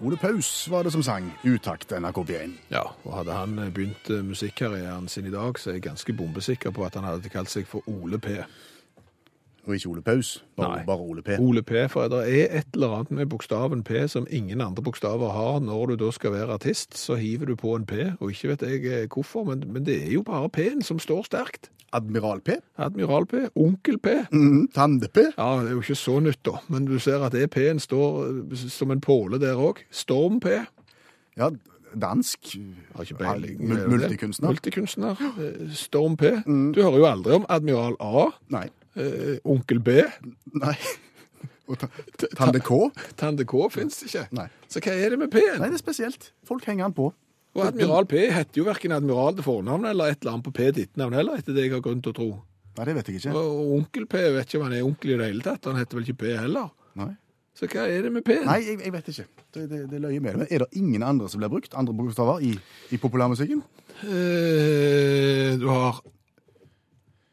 Ole 0.00 0.16
Paus 0.16 0.68
var 0.70 0.82
det 0.84 0.90
som 0.92 1.02
sang 1.02 1.30
Utakt 1.44 1.92
NRK 1.96 2.18
P1. 2.28 2.50
Ja, 2.68 2.82
og 3.04 3.14
hadde 3.16 3.32
han 3.32 3.58
eh, 3.58 3.70
begynt 3.72 4.10
eh, 4.12 4.24
musikkarrieren 4.24 5.08
sin 5.08 5.26
i 5.26 5.32
dag, 5.32 5.56
så 5.58 5.70
er 5.70 5.78
jeg 5.78 5.86
ganske 5.86 6.12
bombesikker 6.12 6.70
på 6.70 6.84
at 6.84 6.98
han 6.98 7.06
hadde 7.08 7.32
kalt 7.32 7.48
seg 7.48 7.64
for 7.70 7.86
Ole 7.88 8.20
P. 8.20 8.34
Og 9.66 9.74
ikke 9.74 9.88
Ole 9.90 10.02
Paus, 10.02 10.44
bare, 10.56 10.82
bare 10.86 11.02
Ole 11.02 11.22
P. 11.26 11.38
Ole 11.42 11.62
P, 11.66 11.88
for 11.90 12.06
det 12.08 12.20
er 12.30 12.52
et 12.60 12.74
eller 12.74 12.92
annet 13.00 13.10
med 13.10 13.26
bokstaven 13.26 13.82
P 13.84 14.04
som 14.08 14.26
ingen 14.30 14.60
andre 14.62 14.82
bokstaver 14.82 15.32
har. 15.34 15.58
Når 15.60 15.86
du 15.86 15.96
da 16.04 16.10
skal 16.14 16.32
være 16.36 16.54
artist, 16.54 16.94
så 16.98 17.16
hiver 17.18 17.50
du 17.50 17.56
på 17.58 17.74
en 17.74 17.86
P, 17.86 18.12
og 18.20 18.30
ikke 18.30 18.52
vet 18.52 18.62
jeg 18.62 18.84
eh, 18.86 19.08
hvorfor, 19.10 19.44
men, 19.48 19.64
men 19.72 19.86
det 19.86 19.98
er 20.04 20.12
jo 20.14 20.22
bare 20.22 20.52
P-en 20.54 20.86
som 20.86 21.02
står 21.02 21.26
sterkt. 21.26 21.70
Admiral 21.92 22.40
P. 22.46 22.60
Admiral 22.78 23.26
P, 23.26 23.34
Onkel 23.54 23.98
P. 23.98 24.14
Mm, 24.30 24.68
Tande-P. 24.74 25.18
Ja, 25.38 25.50
det 25.62 25.72
er 25.72 25.74
jo 25.74 25.82
ikke 25.82 25.98
så 25.98 26.20
nytt 26.20 26.44
da, 26.46 26.60
men 26.68 26.86
du 26.86 26.98
ser 27.02 27.26
at 27.26 27.34
det 27.34 27.50
P-en 27.50 27.82
står 27.82 28.22
eh, 28.28 28.66
som 28.70 28.94
en 28.94 29.02
påle 29.02 29.42
der 29.42 29.58
òg. 29.58 29.82
Storm 29.90 30.38
P. 30.40 30.60
Ja, 31.36 31.50
dansk. 31.96 32.54
Det? 32.54 33.58
multikunstner. 33.58 34.48
Multikunstner. 34.48 35.28
Eh, 35.42 35.70
Storm 35.74 36.16
P. 36.16 36.36
Du 36.46 36.82
hører 36.82 36.98
jo 37.02 37.06
aldri 37.10 37.38
om 37.40 37.46
Admiral 37.48 37.98
A. 37.98 38.28
Nei. 38.54 38.68
Eh, 38.96 39.36
Onkel 39.44 39.80
B. 39.84 39.98
Nei. 40.62 40.74
Og 41.68 41.78
ta- 41.80 41.88
Tande 42.38 42.60
K? 42.62 42.76
Tande 43.18 43.44
K 43.48 43.62
fins 43.74 44.00
ikke. 44.06 44.26
Nei. 44.38 44.46
Så 44.70 44.78
hva 44.84 44.92
er 44.94 45.14
det 45.14 45.18
med 45.18 45.32
P-en? 45.32 45.56
Nei, 45.62 45.70
det 45.72 45.80
er 45.80 45.82
spesielt. 45.82 46.28
Folk 46.46 46.64
henger 46.70 46.86
den 46.86 46.94
på. 46.94 47.08
Og 47.56 47.62
Admiral 47.64 48.04
P 48.06 48.20
heter 48.30 48.60
jo 48.60 48.66
verken 48.68 48.92
admiral 48.92 49.34
til 49.38 49.46
fornavn 49.46 49.86
eller 49.88 50.12
et 50.12 50.20
eller 50.20 50.34
annet 50.36 50.44
på 50.46 50.52
P 50.54 50.66
til 50.76 50.84
etternavn 50.84 51.14
heller, 51.16 51.38
etter 51.40 51.56
det 51.56 51.64
jeg 51.64 51.72
har 51.72 51.80
grunn 51.82 52.02
til 52.04 52.12
å 52.12 52.16
tro. 52.18 52.26
Nei, 52.76 52.84
det 52.84 52.94
vet 52.98 53.06
jeg 53.08 53.18
ikke. 53.22 53.32
Og 53.32 53.54
og 53.62 53.70
onkel 53.78 54.04
P 54.12 54.20
vet 54.36 54.44
ikke 54.50 54.60
om 54.60 54.66
han 54.68 54.74
er 54.76 54.84
onkel 54.84 55.14
i 55.14 55.16
det 55.22 55.28
hele 55.30 55.46
tatt. 55.46 55.64
Han 55.70 55.78
heter 55.80 55.96
vel 55.98 56.04
ikke 56.06 56.18
P 56.22 56.34
heller. 56.36 56.68
Nei, 57.00 57.08
Så 57.56 57.64
hva 57.72 57.86
er 57.88 58.04
det 58.04 58.10
med 58.12 58.24
P-en? 58.28 58.44
Nei 58.44 58.58
jeg, 58.66 58.78
jeg 58.84 58.92
vet 58.92 59.08
ikke. 59.14 59.26
Det, 59.56 59.62
det, 59.72 59.80
det 59.94 60.02
løyer 60.04 60.20
med 60.20 60.34
det. 60.36 60.40
Men 60.42 60.50
er 60.52 60.64
det 60.66 60.82
ingen 60.82 61.02
andre 61.08 61.30
som 61.32 61.40
blir 61.40 61.48
brukt? 61.56 61.72
Andre 61.80 61.96
bokstaver 61.96 62.44
i, 62.44 62.52
i 62.92 63.00
populærmusikken? 63.00 63.62
Eh, 64.04 65.56
du 65.58 65.66
har 65.72 66.02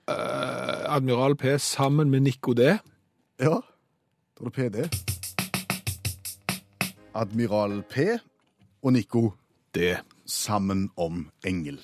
eh, 0.08 0.83
Admiral 0.94 1.36
P 1.36 1.60
sammen 1.60 2.10
med 2.10 2.20
Nico 2.20 2.54
D. 2.54 2.78
Ja. 3.40 3.62
Da 4.38 4.46
er 4.46 4.50
det 4.50 4.54
PD. 4.54 4.76
Admiral 7.16 7.82
P 7.90 7.98
og 8.84 8.94
Nico 8.94 9.32
D. 9.76 9.96
sammen 10.26 10.92
om 10.96 11.32
engel. 11.46 11.80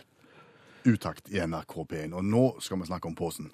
Utakt 0.85 1.29
i 1.29 1.41
NRK 1.41 1.73
P1. 1.89 2.13
Og 2.13 2.25
nå 2.25 2.43
skal 2.61 2.77
vi 2.77 2.85
snakke 2.85 3.09
om 3.09 3.15
posen. 3.15 3.49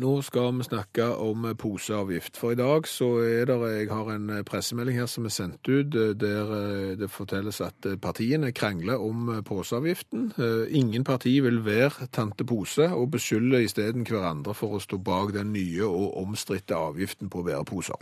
Nå 0.00 0.12
skal 0.24 0.54
vi 0.56 0.64
snakke 0.64 1.04
om 1.20 1.44
poseavgift. 1.58 2.38
For 2.40 2.54
i 2.54 2.56
dag 2.56 2.86
så 2.88 3.10
er 3.20 3.44
det 3.50 3.58
Jeg 3.72 3.88
har 3.90 4.08
en 4.14 4.30
pressemelding 4.44 4.96
her 4.98 5.06
som 5.06 5.24
er 5.28 5.34
sendt 5.34 5.68
ut 5.68 5.94
eh, 5.94 6.14
der 6.16 6.52
eh, 6.56 6.96
det 6.98 7.10
fortelles 7.10 7.60
at 7.60 7.86
eh, 7.86 7.98
partiene 8.00 8.52
krangler 8.52 8.96
om 8.96 9.42
poseavgiften. 9.44 10.32
Ingen 10.70 11.04
parti 11.04 11.40
vil 11.40 11.64
være 11.64 12.06
tante 12.12 12.44
Pose, 12.44 12.88
og 12.88 13.10
beskylder 13.10 13.58
isteden 13.58 14.06
hverandre 14.08 14.54
for 14.54 14.76
å 14.76 14.80
stå 14.80 14.96
bak 14.98 15.34
den 15.34 15.52
nye 15.52 15.84
og 15.84 16.16
omstridte 16.22 16.74
avgiften 16.74 17.28
på 17.28 17.42
bæreposer. 17.42 18.00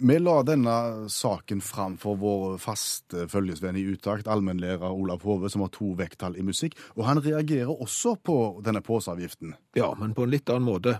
Vi 0.00 0.16
la 0.18 0.38
denne 0.42 0.74
saken 1.12 1.60
fram 1.60 1.98
for 2.00 2.16
vår 2.16 2.56
faste 2.62 3.26
følgesvenn 3.28 3.76
i 3.76 3.84
Utakt, 3.92 4.28
allmennlærer 4.32 4.88
Olav 4.88 5.26
Hove, 5.28 5.50
som 5.52 5.60
har 5.66 5.72
to 5.74 5.92
vekttall 5.98 6.38
i 6.40 6.44
musikk. 6.46 6.78
Og 6.96 7.04
han 7.04 7.20
reagerer 7.20 7.68
også 7.68 8.14
på 8.16 8.36
denne 8.64 8.80
poseavgiften. 8.80 9.52
Ja, 9.76 9.92
men 10.00 10.14
på 10.16 10.24
en 10.24 10.32
litt 10.32 10.48
annen 10.48 10.68
måte. 10.70 10.96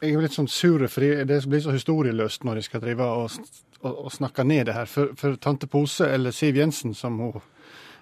Jeg 0.00 0.12
er 0.12 0.14
jo 0.14 0.22
litt 0.22 0.36
sånn 0.36 0.48
sur, 0.48 0.86
for 0.88 1.26
det 1.28 1.40
blir 1.50 1.60
så 1.60 1.74
historieløst 1.74 2.46
når 2.46 2.60
de 2.60 2.62
skal 2.64 2.80
drive 2.84 3.04
og, 3.04 3.34
og, 3.82 4.04
og 4.06 4.12
snakke 4.14 4.46
ned 4.46 4.70
det 4.70 4.76
her. 4.78 4.86
For, 4.88 5.10
for 5.18 5.34
tante 5.42 5.68
Pose, 5.68 6.06
eller 6.06 6.32
Siv 6.32 6.56
Jensen 6.56 6.94
som 6.96 7.18
hun 7.20 7.42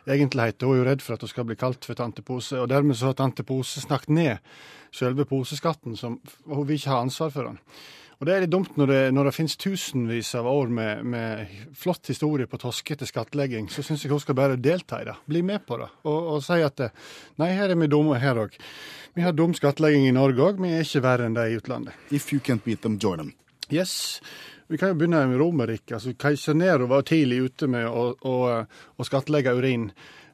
egentlig 0.07 0.51
heter, 0.53 0.69
hun 0.69 0.77
er 0.77 0.83
jo 0.83 0.89
redd 0.89 1.03
for 1.05 1.17
at 1.17 1.25
hun 1.25 1.33
skal 1.33 1.49
bli 1.49 1.57
kalt 1.59 1.89
for 1.89 1.99
tante 1.99 2.23
Pose. 2.23 2.61
Og 2.61 2.69
dermed 2.71 3.01
så 3.01 3.11
har 3.11 3.17
tante 3.19 3.43
Pose 3.49 3.81
snakket 3.83 4.15
ned 4.15 4.53
selve 4.95 5.25
poseskatten, 5.29 5.97
som 5.97 6.21
hun 6.47 6.69
vil 6.69 6.79
ikke 6.79 6.93
ha 6.93 7.01
ansvar 7.03 7.33
for 7.35 7.49
den. 7.51 7.59
Og 8.19 8.27
det 8.27 8.35
er 8.35 8.43
litt 8.43 8.51
dumt 8.51 8.75
når 8.75 8.91
det, 8.91 9.01
når 9.15 9.29
det 9.29 9.33
finnes 9.37 9.55
tusenvis 9.63 10.33
av 10.35 10.49
år 10.51 10.73
med, 10.75 11.05
med 11.07 11.59
flott 11.79 12.11
historie 12.11 12.49
på 12.51 12.59
toskete 12.59 13.07
skattlegging. 13.07 13.69
Så 13.71 13.85
syns 13.87 14.03
jeg 14.03 14.11
hun 14.11 14.23
skal 14.23 14.35
bare 14.39 14.59
delta 14.59 14.99
i 15.03 15.07
det. 15.07 15.15
Bli 15.31 15.45
med 15.47 15.63
på 15.69 15.79
det. 15.79 15.87
Og, 16.03 16.33
og 16.35 16.43
si 16.43 16.59
at 16.67 16.83
nei, 17.39 17.53
her 17.55 17.71
er 17.71 17.79
vi 17.79 17.91
dumme 17.91 18.19
her 18.19 18.41
òg. 18.43 18.59
Vi 19.15 19.23
har 19.23 19.37
dum 19.39 19.55
skattlegging 19.55 20.09
i 20.09 20.15
Norge 20.17 20.43
òg, 20.43 20.59
vi 20.63 20.75
er 20.75 20.83
ikke 20.83 21.05
verre 21.07 21.29
enn 21.31 21.39
de 21.39 21.47
i 21.47 21.59
utlandet. 21.61 21.95
If 22.11 22.33
you 22.35 22.43
can't 22.43 22.67
beat 22.67 22.83
them, 22.83 22.99
join 22.99 23.23
them. 23.23 23.33
Yes. 23.71 24.19
Vi 24.69 24.77
kan 24.81 24.91
jo 24.91 24.99
begynne 24.99 25.23
med 25.31 25.39
Romerriket. 25.41 25.95
Altså, 26.01 26.13
Keiser 26.19 26.59
Nero 26.59 26.91
var 26.91 27.07
tidlig 27.07 27.39
ute 27.47 27.71
med 27.71 27.87
å, 27.87 28.11
å, 28.19 28.37
å 28.99 29.07
skattlegge 29.07 29.55
urin. 29.57 29.93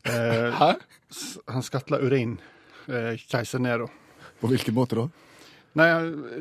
Eh, 0.09 0.57
Hæ? 0.57 0.73
han 1.47 1.63
skattla 1.63 2.01
urin, 2.01 2.39
eh, 2.89 3.15
keiser 3.31 3.59
Nero. 3.63 3.89
På 4.41 4.49
hvilken 4.51 4.75
måte 4.75 4.99
da? 4.99 5.07
Nei, 5.75 5.89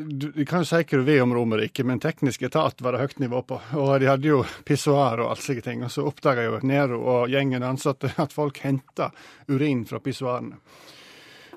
du, 0.06 0.28
du 0.36 0.44
kan 0.46 0.62
jo 0.62 0.68
si 0.70 0.78
hva 0.84 0.98
du 1.00 1.06
vil 1.08 1.24
om 1.24 1.32
Romerike, 1.34 1.82
men 1.90 1.98
teknisk 2.02 2.44
etat 2.46 2.82
var 2.86 2.94
det 2.94 3.02
høyt 3.02 3.20
nivå 3.24 3.40
på. 3.50 3.58
Og 3.82 3.96
de 4.04 4.10
hadde 4.12 4.30
jo 4.30 4.44
pissoar 4.68 5.24
og 5.24 5.32
alt 5.32 5.42
slike 5.42 5.64
ting. 5.66 5.82
Og 5.82 5.90
så 5.90 6.06
oppdaga 6.06 6.44
jo 6.46 6.60
Nero 6.70 7.00
og 7.02 7.32
gjengen 7.34 7.66
ansatte 7.66 8.12
at 8.22 8.36
folk 8.36 8.60
henta 8.62 9.10
urin 9.50 9.88
fra 9.90 9.98
pissoarene. 10.06 10.60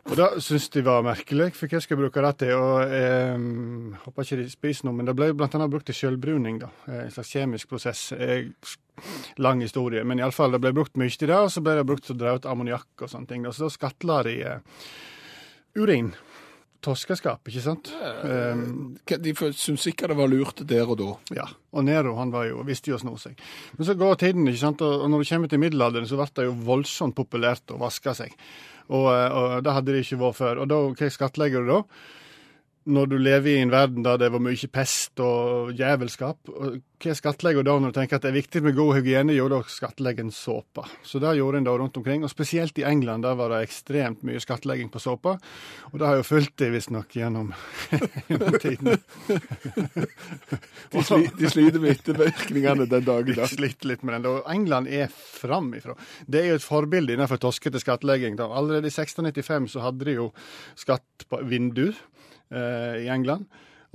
Og 0.07 0.15
det 0.15 0.27
syns 0.47 0.69
de 0.71 0.85
var 0.87 1.03
merkelig, 1.03 1.49
for 1.59 1.67
hva 1.67 1.81
skal 1.83 1.97
jeg 1.97 2.01
bruke 2.05 2.23
det 2.23 2.31
til? 2.45 2.53
Og 2.55 2.93
eh, 2.95 3.41
Håper 4.05 4.23
ikke 4.29 4.37
de 4.39 4.45
spiser 4.53 4.87
noe, 4.87 4.95
men 4.95 5.09
det 5.09 5.17
ble 5.19 5.33
annet 5.35 5.73
brukt 5.73 5.89
til 5.91 5.97
sjølbruning, 5.99 6.61
da. 6.63 6.69
Eh, 6.87 7.01
En 7.09 7.11
slags 7.13 7.33
kjemisk 7.35 7.73
prosess. 7.75 8.05
Eh, 8.15 8.47
lang 9.43 9.61
historie, 9.67 10.05
men 10.07 10.23
iallfall 10.23 10.55
det 10.55 10.63
ble 10.63 10.73
brukt 10.79 10.95
mye 10.97 11.11
til 11.13 11.29
det, 11.29 11.37
og 11.37 11.51
så 11.53 11.61
ble 11.61 11.75
det 11.81 11.85
brukt 11.91 12.07
til 12.07 12.15
å 12.15 12.21
dra 12.23 12.37
ut 12.39 12.47
ammoniakk 12.49 13.03
og 13.05 13.11
sånne 13.13 13.29
ting. 13.35 13.43
da. 13.45 13.51
Så 13.53 13.67
da 13.67 13.75
skatla 13.75 14.21
de 14.31 14.37
eh, 14.47 14.87
urin. 15.83 16.15
Toskeskap, 16.85 17.41
ikke 17.49 17.63
sant? 17.65 17.91
Ja, 17.93 19.19
De 19.19 19.33
syntes 19.35 19.85
sikkert 19.87 20.13
det 20.13 20.19
var 20.19 20.29
lurt 20.31 20.63
der 20.69 20.89
og 20.89 20.99
da. 21.01 21.09
ja, 21.37 21.47
og 21.73 21.85
Nero 21.87 22.15
han 22.19 22.33
var 22.35 22.47
jo, 22.49 22.63
visste 22.67 22.91
jo 22.93 22.99
å 22.99 23.03
sno 23.03 23.17
seg. 23.21 23.39
Men 23.79 23.89
så 23.89 23.97
går 23.99 24.21
tiden, 24.23 24.47
ikke 24.49 24.63
sant? 24.63 24.85
og 24.85 25.07
og 25.07 25.11
når 25.11 25.23
du 25.25 25.29
kommer 25.31 25.49
til 25.53 25.63
middelalderen, 25.63 26.09
så 26.09 26.19
ble 26.21 26.29
det 26.37 26.47
jo 26.49 26.55
voldsomt 26.67 27.17
populært 27.17 27.75
å 27.75 27.81
vaske 27.81 28.15
seg. 28.15 28.37
Og, 28.89 29.09
eh, 29.11 29.33
og 29.35 29.65
det 29.67 29.75
hadde 29.75 29.93
det 29.93 30.05
ikke 30.05 30.21
vært 30.21 30.39
før. 30.39 30.63
Og 30.63 30.71
da, 30.71 30.79
hva 30.95 31.11
skattlegger 31.11 31.67
du 31.67 31.73
da? 31.73 31.81
Når 32.87 33.09
du 33.11 33.17
lever 33.19 33.51
i 33.51 33.63
en 33.65 33.73
verden 33.75 34.05
der 34.07 34.19
det 34.21 34.29
var 34.31 34.43
mye 34.43 34.69
pest 34.71 35.19
og 35.19 35.73
jævelskap, 35.75 36.53
hva 37.03 37.13
skattlegger 37.19 37.65
du 37.65 37.69
da 37.69 37.75
når 37.83 37.91
du 37.91 37.97
tenker 37.99 38.17
at 38.17 38.25
det 38.25 38.31
er 38.31 38.37
viktig 38.39 38.63
med 38.63 38.77
god 38.77 38.95
hygiene? 38.97 39.35
Jo, 39.35 39.49
da 39.51 39.59
skattlegger 39.69 40.25
en 40.25 40.31
såpe. 40.33 40.85
Så 41.05 41.19
det 41.21 41.35
gjorde 41.37 41.61
en 41.61 41.67
da 41.67 41.75
rundt 41.77 41.99
omkring. 41.99 42.23
Og 42.25 42.31
spesielt 42.31 42.79
i 42.79 42.87
England, 42.87 43.27
der 43.27 43.35
var 43.37 43.51
det 43.53 43.59
ekstremt 43.67 44.23
mye 44.25 44.41
skattlegging 44.41 44.89
på 44.95 45.03
såpe. 45.03 45.35
Og 45.91 45.99
det 45.99 46.07
har 46.07 46.21
jo 46.21 46.29
fulgt 46.29 46.55
det 46.63 46.71
visstnok 46.73 47.19
gjennom, 47.19 47.51
gjennom 48.31 48.57
tiden. 48.63 49.03
De, 50.95 51.03
sli, 51.03 51.21
de 51.37 51.53
sliter 51.53 51.83
med 51.83 51.99
ettervirkningene 51.99 52.87
den 52.89 53.07
dagen. 53.11 53.35
da. 53.35 53.45
De 53.45 53.59
sliter 53.59 53.93
litt 53.93 54.07
med 54.07 54.21
den. 54.21 54.31
Og 54.31 54.51
England 54.55 54.89
er 54.89 55.11
framifrå. 55.11 55.99
Det 56.25 56.45
er 56.45 56.53
jo 56.53 56.61
et 56.63 56.71
forbilde 56.71 57.19
innenfor 57.19 57.43
toskete 57.43 57.83
skattlegging. 57.83 58.39
Da. 58.39 58.47
Allerede 58.47 58.89
i 58.89 58.95
1695 58.95 59.73
så 59.75 59.89
hadde 59.91 60.07
de 60.07 60.21
jo 60.21 60.31
skatt 60.79 61.27
på 61.27 61.43
vindu 61.51 61.91
eh, 62.51 63.05
i 63.05 63.09
England. 63.13 63.47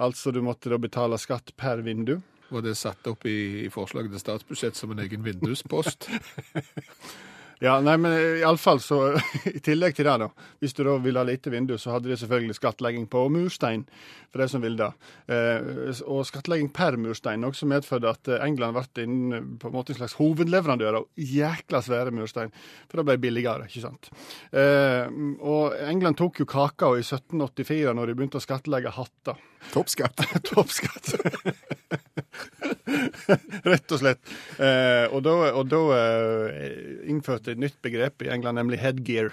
Altså 0.02 0.32
du 0.32 0.42
måtte 0.42 0.72
da 0.72 0.80
betale 0.82 1.20
skatt 1.22 1.54
per 1.60 1.84
vindu. 1.86 2.18
Var 2.52 2.64
det 2.66 2.76
satt 2.76 3.08
opp 3.08 3.26
i, 3.30 3.66
i 3.66 3.70
forslaget 3.72 4.12
til 4.12 4.24
statsbudsjett 4.24 4.80
som 4.80 4.92
en 4.92 5.04
egen 5.06 5.24
vinduspost? 5.24 6.10
Ja, 7.62 7.76
nei, 7.78 7.94
men 8.02 8.16
iallfall 8.42 8.80
så 8.82 8.98
I 9.58 9.60
tillegg 9.62 9.94
til 9.94 10.08
det, 10.08 10.16
da. 10.24 10.30
Hvis 10.64 10.74
du 10.74 10.82
da 10.88 10.96
ville 11.04 11.22
ha 11.22 11.28
lite 11.28 11.52
vindu, 11.54 11.76
så 11.78 11.94
hadde 11.94 12.10
de 12.10 12.18
selvfølgelig 12.18 12.58
skattlegging 12.58 13.06
på 13.12 13.28
murstein, 13.30 13.84
for 14.34 14.42
de 14.42 14.48
som 14.50 14.64
ville 14.66 14.80
det. 14.82 15.12
Eh, 15.30 16.02
og 16.10 16.26
skattlegging 16.26 16.72
per 16.74 16.98
murstein, 16.98 17.44
noe 17.46 17.54
som 17.58 17.70
medførte 17.70 18.10
at 18.10 18.32
eh, 18.34 18.42
England 18.48 18.80
ble 18.80 19.06
inn 19.06 19.54
på 19.62 19.70
en 19.70 19.76
måte 19.76 19.94
en 19.94 20.00
slags 20.00 20.18
hovedleverandør 20.18 21.04
av 21.04 21.08
jækla 21.22 21.84
svære 21.86 22.16
murstein. 22.18 22.50
For 22.90 22.98
det 22.98 23.08
ble 23.12 23.20
billigere, 23.28 23.70
ikke 23.70 23.86
sant. 23.86 24.10
Eh, 24.50 25.06
og 25.46 25.78
England 25.86 26.18
tok 26.18 26.42
jo 26.42 26.50
kaka 26.50 26.96
i 26.98 27.06
1784, 27.06 27.94
når 27.94 28.10
de 28.10 28.18
begynte 28.18 28.42
å 28.42 28.48
skattlegge 28.48 28.98
hatter. 28.98 29.38
Toppskatt. 29.72 30.24
Toppskatt. 30.50 31.14
Rett 33.72 33.94
og 33.94 34.02
slett. 34.02 34.22
Eh, 34.58 35.06
og 35.14 35.22
da, 35.26 35.36
og 35.54 35.70
da 35.72 35.82
eh, 35.98 37.08
innførte 37.12 37.54
et 37.54 37.62
nytt 37.62 37.78
begrep 37.86 38.26
i 38.26 38.32
England, 38.34 38.60
nemlig 38.60 38.82
headgear. 38.82 39.32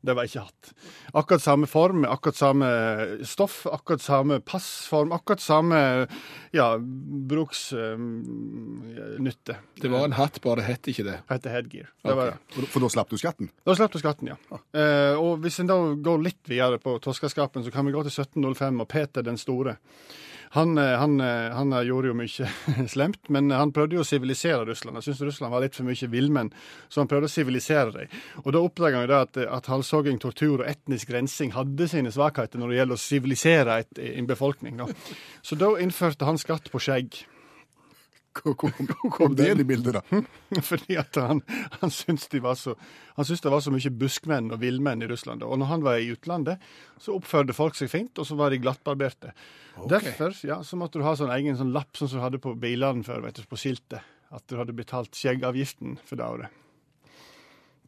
Det 0.00 0.14
var 0.14 0.24
ikke 0.28 0.40
hatt. 0.46 0.72
Akkurat 1.18 1.42
samme 1.42 1.66
form, 1.70 2.04
akkurat 2.08 2.36
samme 2.38 2.68
stoff, 3.26 3.66
akkurat 3.66 4.02
samme 4.02 4.40
passform, 4.46 5.12
akkurat 5.16 5.40
samme 5.42 6.06
ja, 6.54 6.78
bruksnytte. 7.32 7.96
Det 9.82 9.88
var 9.92 10.04
en 10.06 10.12
hatt, 10.18 10.40
bare 10.44 10.60
het 10.68 10.88
ikke 10.90 11.04
det. 11.08 11.18
Hette 11.30 11.48
headgear. 11.52 11.88
Det 12.04 12.14
var 12.14 12.26
det. 12.32 12.36
For, 12.68 12.80
da 12.84 12.88
slapp 12.94 13.10
du 13.10 13.18
skatten? 13.20 13.46
Da 13.66 13.74
slapp 13.78 13.92
du 13.94 13.98
skatten, 14.02 14.26
ja. 14.32 14.36
Eh, 14.78 15.14
og 15.18 15.38
hvis 15.42 15.60
en 15.62 15.70
da 15.70 15.76
går 15.94 16.18
litt 16.24 16.44
videre 16.50 16.78
på 16.82 16.98
toskaskapen, 17.02 17.64
så 17.66 17.70
kan 17.74 17.86
vi 17.88 17.94
gå 17.96 18.00
til 18.06 18.14
1705 18.14 18.80
og 18.84 18.88
Peter 18.92 19.22
den 19.26 19.38
store. 19.40 19.74
Han, 20.50 20.78
eh, 20.78 20.96
han, 20.98 21.20
eh, 21.20 21.50
han 21.52 21.72
eh, 21.72 21.84
gjorde 21.88 22.12
jo 22.12 22.16
mye 22.16 22.48
slemt, 22.94 23.28
men 23.28 23.50
han 23.52 23.72
prøvde 23.76 23.98
jo 23.98 24.04
å 24.04 24.08
sivilisere 24.08 24.64
Russland. 24.68 24.96
Han 24.96 25.04
syntes 25.04 25.24
Russland 25.26 25.52
var 25.54 25.64
litt 25.64 25.76
for 25.76 25.88
mye 25.88 26.10
villmenn, 26.10 26.52
så 26.88 27.02
han 27.02 27.10
prøvde 27.10 27.28
å 27.28 27.32
sivilisere 27.32 27.94
dem. 27.94 28.20
Og 28.44 28.52
da 28.56 28.62
oppdaga 28.64 29.00
han 29.00 29.08
jo 29.08 29.12
det 29.12 29.22
at, 29.26 29.40
at 29.58 29.72
halshogging, 29.72 30.20
tortur 30.22 30.62
og 30.62 30.68
etnisk 30.68 31.12
rensing 31.14 31.52
hadde 31.56 31.90
sine 31.90 32.12
svakheter 32.14 32.60
når 32.60 32.72
det 32.72 32.80
gjelder 32.80 33.00
å 33.00 33.04
sivilisere 33.04 33.80
en 34.08 34.30
befolkning. 34.30 34.80
Da. 34.80 34.88
Så 35.44 35.58
da 35.60 35.74
innførte 35.82 36.28
han 36.28 36.40
skatt 36.40 36.72
på 36.72 36.80
skjegg. 36.82 37.20
Kom, 38.38 38.72
kom 39.12 39.34
det 39.36 39.50
inn 39.52 39.62
i 39.62 39.66
bildet, 39.66 39.98
da? 39.98 40.22
Fordi 40.70 40.98
at 41.00 41.18
han, 41.20 41.42
han 41.80 41.92
syntes 41.92 42.28
de 42.32 42.40
var 42.44 42.58
så, 42.58 42.74
det 43.16 43.52
var 43.52 43.62
så 43.64 43.72
mye 43.74 43.92
buskmenn 44.00 44.52
og 44.54 44.60
villmenn 44.62 45.02
i 45.02 45.08
Russland. 45.10 45.42
Og 45.42 45.58
når 45.58 45.72
han 45.72 45.86
var 45.86 45.98
i 45.98 46.10
utlandet, 46.14 46.62
så 47.02 47.16
oppførte 47.18 47.56
folk 47.56 47.78
seg 47.78 47.90
fint, 47.92 48.18
og 48.18 48.28
så 48.28 48.38
var 48.38 48.54
de 48.54 48.60
glattbarberte. 48.62 49.34
Derfor 49.88 50.34
ja, 50.46 50.60
så 50.64 50.78
måtte 50.78 50.98
du 50.98 51.06
ha 51.06 51.14
sånn 51.18 51.32
egen 51.34 51.58
sånn 51.58 51.74
lapp 51.74 51.98
som 51.98 52.10
du 52.10 52.18
hadde 52.22 52.40
på 52.42 52.54
bilene 52.58 53.06
før, 53.06 53.22
vet 53.26 53.40
du, 53.40 53.46
på 53.48 53.60
skiltet. 53.60 54.02
At 54.34 54.44
du 54.50 54.58
hadde 54.58 54.76
betalt 54.76 55.16
skjeggavgiften 55.16 55.96
for 56.04 56.20
det 56.20 56.26
året. 56.28 56.58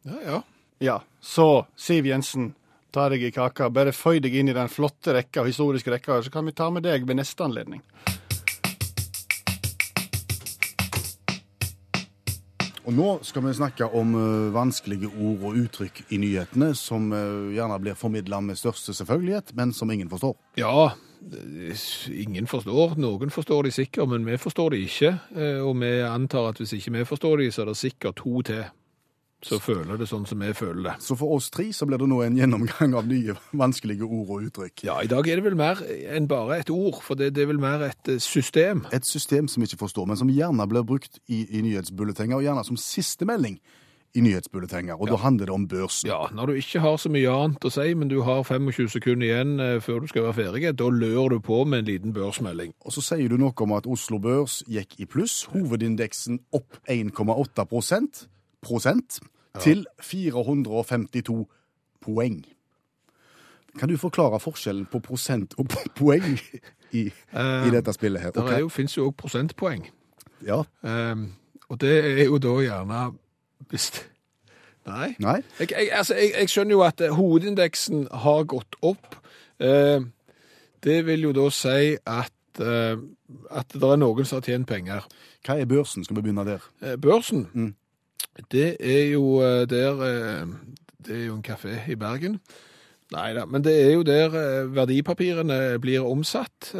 Ja, 0.07 0.17
ja. 0.25 0.41
Ja, 0.81 0.95
så 1.21 1.67
Siv 1.77 2.07
Jensen, 2.09 2.55
ta 2.89 3.05
deg 3.13 3.21
i 3.21 3.29
kaka. 3.31 3.67
Bare 3.69 3.93
føy 3.93 4.17
deg 4.23 4.33
inn 4.33 4.49
i 4.49 4.55
den 4.57 4.71
flotte 4.71 5.13
rekka, 5.13 5.43
historiske 5.45 5.93
rekka, 5.93 6.17
så 6.25 6.33
kan 6.33 6.47
vi 6.49 6.55
ta 6.57 6.71
med 6.73 6.87
deg 6.87 7.05
ved 7.05 7.19
neste 7.19 7.45
anledning. 7.45 7.83
Og 12.85 12.95
nå 12.97 13.07
skal 13.25 13.45
vi 13.45 13.53
snakke 13.53 13.85
om 13.97 14.15
uh, 14.17 14.49
vanskelige 14.55 15.11
ord 15.11 15.45
og 15.51 15.61
uttrykk 15.61 16.03
i 16.09 16.17
nyhetene 16.21 16.71
som 16.77 17.11
uh, 17.13 17.51
gjerne 17.53 17.77
blir 17.83 17.97
formidla 17.99 18.41
med 18.41 18.57
største 18.59 18.95
selvfølgelighet, 18.97 19.53
men 19.57 19.73
som 19.75 19.91
ingen 19.93 20.09
forstår. 20.09 20.35
Ja, 20.57 20.91
ingen 22.09 22.47
forstår. 22.49 22.95
Noen 22.97 23.29
forstår 23.29 23.67
de 23.67 23.71
sikkert, 23.71 24.09
men 24.09 24.25
vi 24.25 24.37
forstår 24.41 24.73
de 24.73 24.81
ikke. 24.85 25.11
Eh, 25.35 25.59
Og 25.61 25.75
vi 25.79 25.91
antar 26.01 26.49
at 26.49 26.57
hvis 26.57 26.73
ikke 26.73 26.95
vi 26.97 27.05
forstår 27.05 27.37
de, 27.37 27.51
så 27.51 27.61
er 27.61 27.65
det 27.71 27.77
sikkert 27.77 28.15
to 28.15 28.41
til 28.41 28.63
som 29.45 29.61
føler 29.63 29.97
det 29.97 30.07
sånn 30.09 30.27
som 30.29 30.41
vi 30.43 30.51
føler 30.57 30.83
det. 30.85 30.95
Så 31.03 31.17
for 31.19 31.35
oss 31.35 31.49
tre 31.53 31.67
så 31.73 31.87
blir 31.89 32.01
det 32.01 32.09
nå 32.09 32.21
en 32.25 32.37
gjennomgang 32.37 32.95
av 32.97 33.09
nye 33.09 33.35
vanskelige 33.57 34.05
ord 34.05 34.35
og 34.37 34.47
uttrykk. 34.49 34.85
Ja, 34.87 34.99
i 35.01 35.09
dag 35.11 35.27
er 35.27 35.39
det 35.39 35.45
vel 35.49 35.57
mer 35.59 35.81
enn 35.87 36.29
bare 36.31 36.61
et 36.61 36.71
ord, 36.73 37.01
for 37.05 37.19
det, 37.19 37.33
det 37.35 37.45
er 37.45 37.51
vel 37.53 37.61
mer 37.61 37.87
et 37.89 38.11
eh, 38.11 38.21
system. 38.21 38.85
Et 38.93 39.05
system 39.07 39.49
som 39.51 39.63
vi 39.63 39.69
ikke 39.69 39.83
forstår, 39.85 40.09
men 40.09 40.19
som 40.19 40.31
gjerne 40.31 40.67
blir 40.69 40.85
brukt 40.87 41.21
i, 41.27 41.43
i 41.49 41.63
nyhetsbulletenger, 41.65 42.37
og 42.37 42.45
gjerne 42.45 42.65
som 42.67 42.79
siste 42.79 43.27
melding 43.29 43.57
i 44.11 44.21
nyhetsbulletenger. 44.21 44.99
Og 44.99 45.07
da 45.07 45.17
handler 45.23 45.47
det 45.47 45.53
om 45.55 45.67
børsen. 45.71 46.09
Ja, 46.09 46.25
når 46.35 46.51
du 46.51 46.59
ikke 46.59 46.81
har 46.83 46.97
så 46.99 47.09
mye 47.11 47.31
annet 47.31 47.63
å 47.65 47.71
si, 47.71 47.93
men 47.95 48.11
du 48.11 48.19
har 48.27 48.43
25 48.43 48.91
sekunder 48.97 49.29
igjen 49.29 49.55
eh, 49.63 49.77
før 49.83 50.03
du 50.03 50.11
skal 50.11 50.27
være 50.27 50.37
ferdig, 50.41 50.73
da 50.79 50.89
lører 50.91 51.37
du 51.37 51.39
på 51.45 51.63
med 51.63 51.83
en 51.83 51.89
liten 51.89 52.15
børsmelding. 52.15 52.75
Og 52.85 52.95
så 52.97 53.05
sier 53.13 53.31
du 53.31 53.39
noe 53.39 53.55
om 53.63 53.77
at 53.77 53.87
Oslo 53.89 54.19
Børs 54.21 54.61
gikk 54.69 54.99
i 54.99 55.07
pluss. 55.09 55.45
Hovedindeksen 55.53 56.41
opp 56.57 56.81
1,8 56.85 57.09
prosent, 57.15 57.71
prosent 57.71 58.27
til 59.59 59.85
452 60.01 61.45
poeng. 62.01 62.45
Kan 63.79 63.89
du 63.89 63.97
forklare 63.97 64.39
forskjellen 64.39 64.85
på 64.91 64.99
prosent 64.99 65.53
og 65.57 65.65
po- 65.71 65.91
poeng 65.95 66.39
i, 66.91 67.05
i 67.07 67.69
dette 67.71 67.93
spillet 67.93 68.21
her? 68.21 68.31
Det 68.31 68.43
Ok. 68.43 68.51
er 68.51 68.59
jo, 68.59 68.65
også 68.69 69.11
prosentpoeng. 69.17 69.85
Ja. 70.45 70.61
Um, 70.81 71.33
og 71.69 71.79
det 71.81 71.93
er 72.21 72.25
jo 72.25 72.37
da 72.37 72.55
gjerne 72.61 73.11
hvis 73.69 73.91
Nei. 74.85 75.11
Nei? 75.19 75.41
Jeg, 75.59 75.71
jeg, 75.71 75.89
altså, 75.93 76.15
jeg, 76.17 76.31
jeg 76.39 76.49
skjønner 76.49 76.71
jo 76.73 76.81
at 76.81 77.01
eh, 77.05 77.11
hovedindeksen 77.13 78.07
har 78.11 78.43
gått 78.49 78.75
opp. 78.81 79.15
Uh, 79.61 80.01
det 80.83 81.05
vil 81.05 81.21
jo 81.27 81.31
da 81.37 81.43
si 81.53 81.91
at, 82.09 82.33
eh, 82.59 82.97
at 83.53 83.75
det 83.77 83.83
er 83.91 83.99
noen 84.01 84.25
som 84.25 84.39
har 84.41 84.47
tjent 84.49 84.65
penger. 84.67 85.05
Hva 85.45 85.59
er 85.61 85.69
børsen? 85.69 86.03
Skal 86.03 86.17
vi 86.17 86.23
begynne 86.25 86.45
der? 86.47 86.65
Eh, 86.81 86.95
børsen, 86.97 87.45
Mm. 87.53 87.75
Det 88.51 88.75
er 88.79 89.05
jo 89.11 89.39
eh, 89.41 89.67
der 89.69 90.03
eh, 90.07 90.47
Det 91.01 91.15
er 91.15 91.25
jo 91.25 91.35
en 91.35 91.45
kafé 91.45 91.79
i 91.89 91.95
Bergen. 91.95 92.39
Nei 93.11 93.33
da, 93.35 93.43
men 93.43 93.63
det 93.63 93.73
er 93.75 93.89
jo 93.95 94.03
der 94.07 94.35
eh, 94.37 94.75
verdipapirene 94.75 95.79
blir 95.81 96.05
omsatt. 96.05 96.71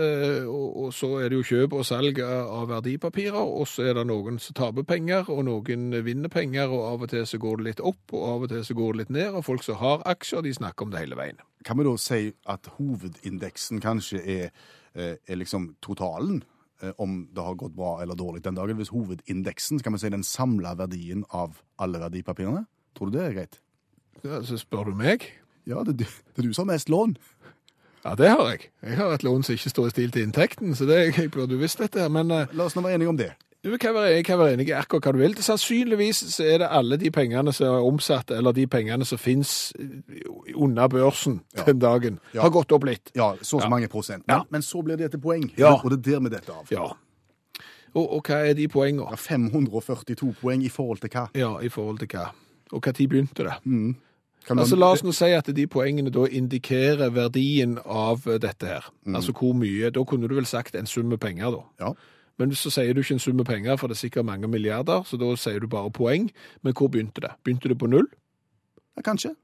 Og, 0.47 0.93
så 0.93 1.09
er 1.19 1.29
det 1.29 1.39
jo 1.39 1.47
kjøp 1.49 1.73
og 1.73 1.85
salg 1.85 2.21
av 2.21 2.69
verdipapirer, 2.69 3.41
og 3.41 3.67
så 3.67 3.89
er 3.89 3.97
det 3.97 4.05
noen 4.07 4.37
som 4.39 4.55
taper 4.55 4.85
penger, 4.87 5.27
og 5.27 5.43
noen 5.49 5.89
vinner 6.05 6.29
penger, 6.31 6.69
og 6.69 6.85
av 6.93 7.07
og 7.07 7.11
til 7.11 7.25
så 7.27 7.41
går 7.41 7.57
det 7.59 7.67
litt 7.71 7.83
opp, 7.83 8.13
og 8.13 8.27
av 8.29 8.45
og 8.45 8.53
til 8.53 8.63
så 8.65 8.77
går 8.77 8.93
det 8.93 9.01
litt 9.01 9.13
ned, 9.17 9.33
og 9.33 9.45
folk 9.49 9.65
som 9.65 9.81
har 9.81 10.05
aksjer, 10.13 10.45
de 10.45 10.53
snakker 10.55 10.85
om 10.85 10.93
det 10.93 11.03
hele 11.03 11.19
veien. 11.19 11.41
Kan 11.65 11.81
vi 11.81 11.89
da 11.89 11.97
si 11.99 12.21
at 12.47 12.71
hovedindeksen 12.77 13.83
kanskje 13.83 14.23
er, 14.37 14.55
er 14.95 15.41
liksom 15.41 15.73
totalen? 15.83 16.43
Eh, 16.81 16.91
Om 16.97 17.27
det 17.33 17.43
har 17.43 17.55
gått 17.55 17.75
bra 17.75 18.01
eller 18.01 18.15
dårlig 18.15 18.43
den 18.43 18.55
dagen. 18.57 18.77
Hvis 18.77 18.89
hovedindeksen, 18.93 19.79
skal 19.79 19.91
kan 19.91 19.93
vi 19.93 19.99
si 20.03 20.09
den 20.09 20.23
samla 20.23 20.75
verdien 20.79 21.23
av 21.29 21.59
alle 21.79 21.99
verdipapirene? 21.99 22.65
Tror 22.97 23.09
du 23.11 23.17
det 23.17 23.25
er 23.27 23.33
greit? 23.37 23.59
Ja, 24.23 24.41
så 24.45 24.57
spør 24.59 24.91
du 24.91 24.95
meg. 24.99 25.23
Ja, 25.65 25.83
det, 25.83 25.97
du- 25.97 26.05
det 26.05 26.37
er 26.43 26.47
du 26.49 26.53
som 26.53 26.67
har 26.67 26.75
mest 26.75 26.89
lån. 26.89 27.15
Ja, 28.03 28.15
det 28.17 28.29
har 28.33 28.47
jeg. 28.49 28.69
Jeg 28.81 28.97
har 28.97 29.13
et 29.13 29.23
lån 29.23 29.43
som 29.45 29.53
ikke 29.53 29.69
står 29.69 29.87
i 29.87 29.93
stil 29.93 30.11
til 30.11 30.23
inntekten, 30.25 30.73
så 30.75 30.85
det, 30.89 30.99
jeg 31.17 31.29
burde 31.31 31.53
du 31.53 31.59
visst 31.61 31.77
dette 31.79 32.07
men... 32.09 32.31
eh, 32.33 32.47
La 32.57 32.65
oss 32.65 32.73
nå 32.75 32.81
være 32.81 32.97
enige 32.97 33.09
om 33.13 33.17
det. 33.19 33.31
Du 33.63 33.77
kan 33.77 33.93
være, 33.93 34.23
kan 34.25 34.39
være 34.39 34.53
enig 34.55 34.67
i 34.71 34.73
akkurat 34.73 35.05
hva 35.05 35.11
du 35.13 35.19
vil. 35.21 35.35
Sannsynligvis 35.37 36.23
så 36.33 36.43
er 36.49 36.57
det 36.63 36.67
alle 36.73 36.97
de 36.97 37.11
pengene 37.13 37.51
som 37.53 37.67
er 37.67 37.83
omsatt, 37.85 38.31
eller 38.33 38.55
de 38.57 38.63
pengene 38.67 39.05
som 39.05 39.19
finnes 39.21 39.51
under 40.55 40.87
børsen 40.89 41.41
Ja. 41.57 41.63
den 41.67 41.79
dagen, 41.79 42.19
Ja. 42.33 42.41
har 42.41 42.49
gått 42.49 42.71
opp 42.71 42.83
litt. 42.85 43.11
Ja, 43.15 43.35
så 43.41 43.55
og 43.57 43.61
så 43.61 43.65
Ja. 43.65 43.69
mange 43.69 43.87
prosent. 43.87 44.23
Men, 44.27 44.41
men 44.49 44.61
så 44.61 44.81
blir 44.83 44.97
det 44.97 45.11
til 45.11 45.19
poeng, 45.19 45.43
og 45.59 45.89
det 45.91 46.07
er 46.07 46.11
der 46.11 46.19
vi 46.19 46.29
detter 46.29 46.53
av. 46.53 46.65
Ja. 46.71 46.87
Og, 47.93 48.13
og 48.13 48.23
hva 48.23 48.49
er 48.49 48.53
de 48.53 48.67
poengene? 48.67 49.05
Ja, 49.09 49.15
542 49.15 50.33
poeng 50.41 50.63
i 50.65 50.69
forhold 50.69 50.97
til 51.01 51.09
hva? 51.09 51.27
Ja, 51.35 51.59
i 51.59 51.69
forhold 51.69 51.99
til 51.99 52.07
hva? 52.07 52.31
Og 52.71 52.81
tid 52.83 53.07
begynte 53.09 53.43
det? 53.43 53.53
Kan 54.47 54.55
Man... 54.57 54.59
Altså, 54.63 54.75
la 54.75 54.87
oss 54.91 55.03
nå 55.03 55.11
si 55.13 55.25
at 55.25 55.45
de 55.55 55.67
poengene 55.67 56.09
da 56.09 56.25
indikerer 56.25 57.11
verdien 57.13 57.77
av 57.85 58.23
eh, 58.27 58.39
dette 58.39 58.65
her. 58.65 58.87
Mm. 59.05 59.15
Altså 59.15 59.31
hvor 59.37 59.53
mye, 59.53 59.91
da 59.91 60.03
kunne 60.03 60.27
du 60.27 60.33
vel 60.33 60.45
sagt 60.45 60.75
en 60.75 60.87
summe 60.87 61.17
penger 61.17 61.51
da. 61.51 61.59
Ja. 61.79 61.91
Men 62.39 62.55
så 62.55 62.71
sier 62.73 62.93
du 62.93 63.01
ikke 63.01 63.13
en 63.17 63.19
summe 63.19 63.43
penger, 63.45 63.75
for 63.77 63.87
det 63.87 63.95
er 63.97 64.03
sikkert 64.07 64.25
mange 64.25 64.47
milliarder, 64.47 65.03
så 65.05 65.17
da 65.17 65.35
sier 65.35 65.59
du 65.59 65.67
bare 65.67 65.91
poeng. 65.91 66.31
Men 66.63 66.73
hvor 66.73 66.87
begynte 66.87 67.21
det? 67.21 67.31
Begynte 67.43 67.69
det 67.69 67.77
på 67.77 67.87
null? 67.91 68.07
ja, 68.97 69.01
kanskje. 69.01 69.35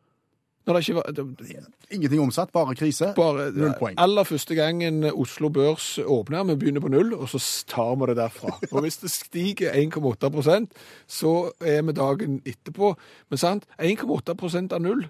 Når 0.68 0.74
det 0.74 0.80
ikke 0.90 0.96
var... 0.96 1.04
Det, 1.16 1.56
Ingenting 1.92 2.22
omsatt, 2.22 2.52
bare 2.52 2.76
krise. 2.76 3.14
bare 3.16 3.52
Null 3.56 3.74
poeng. 3.80 3.96
aller 3.98 4.24
første 4.24 4.56
gangen 4.56 5.04
Oslo 5.04 5.50
Børs 5.50 6.00
åpner, 6.04 6.44
vi 6.44 6.56
begynner 6.56 6.82
på 6.84 6.88
null, 6.92 7.14
og 7.14 7.30
så 7.30 7.40
tar 7.68 7.96
vi 7.96 8.10
det 8.10 8.18
derfra. 8.18 8.52
Og 8.72 8.82
hvis 8.82 8.98
det 8.98 9.12
stiger 9.12 9.72
1,8 9.72 10.68
så 11.08 11.52
er 11.62 11.82
vi 11.82 11.92
dagen 11.92 12.42
etterpå. 12.46 12.96
Men 13.30 13.38
sant, 13.38 13.64
1,8 13.80 14.74
av 14.74 14.82
null, 14.82 15.08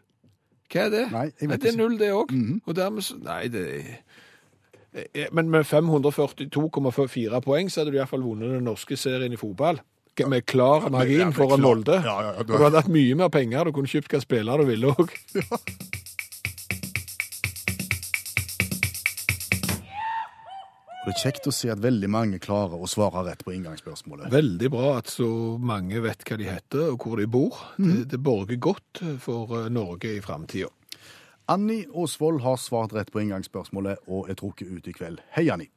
hva 0.74 0.82
er 0.86 0.90
det? 0.90 1.06
Nei, 1.12 1.26
jeg 1.42 1.50
vet 1.50 1.62
det 1.62 1.70
er. 1.70 1.74
Mhm. 1.74 1.82
null 1.82 1.98
det 2.00 2.12
òg. 2.12 2.32
Og 2.66 2.76
dermed 2.76 3.24
Nei, 3.24 3.48
det 3.48 3.66
er 3.80 3.84
Men 5.32 5.52
med 5.54 5.68
542,4 5.68 7.42
poeng 7.46 7.70
så 7.70 7.82
hadde 7.82 7.94
du 7.94 8.00
iallfall 8.00 8.26
vunnet 8.26 8.58
den 8.58 8.68
norske 8.68 8.98
serien 9.00 9.34
i 9.34 9.40
fotball. 9.40 9.82
Med 10.18 10.48
klar 10.50 10.88
margin 10.90 11.30
med 11.30 11.38
foran 11.38 11.62
Molde. 11.62 12.00
Ja, 12.02 12.16
ja, 12.26 12.32
ja, 12.32 12.40
Og 12.42 12.48
du 12.50 12.58
hadde 12.58 12.82
hatt 12.82 12.90
mye 12.90 13.18
mer 13.20 13.30
penger, 13.30 13.70
du 13.70 13.76
kunne 13.76 13.92
kjøpt 13.92 14.16
hva 14.16 14.24
spiller 14.24 14.64
du 14.64 14.70
ville 14.72 14.96
òg. 14.96 15.14
Det 21.08 21.14
er 21.14 21.22
kjekt 21.22 21.46
å 21.48 21.52
se 21.56 21.70
at 21.72 21.80
veldig 21.80 22.08
mange 22.12 22.38
klarer 22.44 22.82
å 22.84 22.88
svare 22.92 23.22
rett 23.30 23.40
på 23.48 23.54
inngangsspørsmålet. 23.56 24.28
Veldig 24.28 24.70
bra 24.74 24.90
at 24.98 25.08
så 25.08 25.30
mange 25.56 26.02
vet 26.04 26.26
hva 26.28 26.36
de 26.36 26.50
heter 26.50 26.90
og 26.92 27.06
hvor 27.06 27.22
de 27.22 27.30
bor. 27.32 27.62
Det, 27.80 28.10
det 28.12 28.20
borger 28.20 28.60
godt 28.60 29.00
for 29.24 29.54
eh, 29.56 29.70
Norge 29.72 30.18
i 30.18 30.20
framtida. 30.20 30.68
Anni 31.50 31.86
Åsvold 31.94 32.42
har 32.42 32.58
svart 32.58 32.94
rett 32.94 33.12
på 33.12 33.22
inngangsspørsmålet 33.24 34.02
og 34.12 34.28
er 34.28 34.36
trukket 34.36 34.68
ut 34.68 34.88
i 34.88 34.94
kveld. 34.96 35.22
Hei, 35.32 35.46
Anni. 35.54 35.70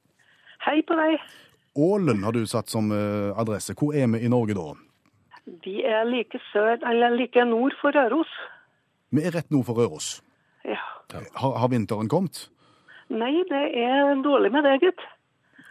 Hei 0.66 0.80
på 0.82 0.96
deg. 0.98 1.20
Ålen 1.78 2.24
har 2.26 2.34
du 2.34 2.42
satt 2.50 2.72
som 2.72 2.90
eh, 2.90 3.30
adresse. 3.38 3.76
Hvor 3.78 3.94
er 3.94 4.08
vi 4.10 4.24
i 4.26 4.30
Norge 4.32 4.56
da? 4.58 4.72
Vi 5.62 5.76
er 5.86 6.02
like 6.08 6.40
sør, 6.50 6.74
eller 6.90 7.14
like 7.14 7.44
nord 7.46 7.76
for 7.78 7.94
Røros. 7.94 8.32
Vi 9.14 9.22
er 9.22 9.34
rett 9.36 9.50
nord 9.54 9.68
for 9.68 9.78
Røros. 9.78 10.16
Ja. 10.66 10.80
Har, 11.38 11.54
har 11.62 11.70
vinteren 11.70 12.10
kommet? 12.10 12.48
Nei, 13.10 13.32
det 13.50 13.62
er 13.78 14.10
dårlig 14.26 14.50
med 14.54 14.66
det, 14.66 14.76
gutt. 14.82 15.06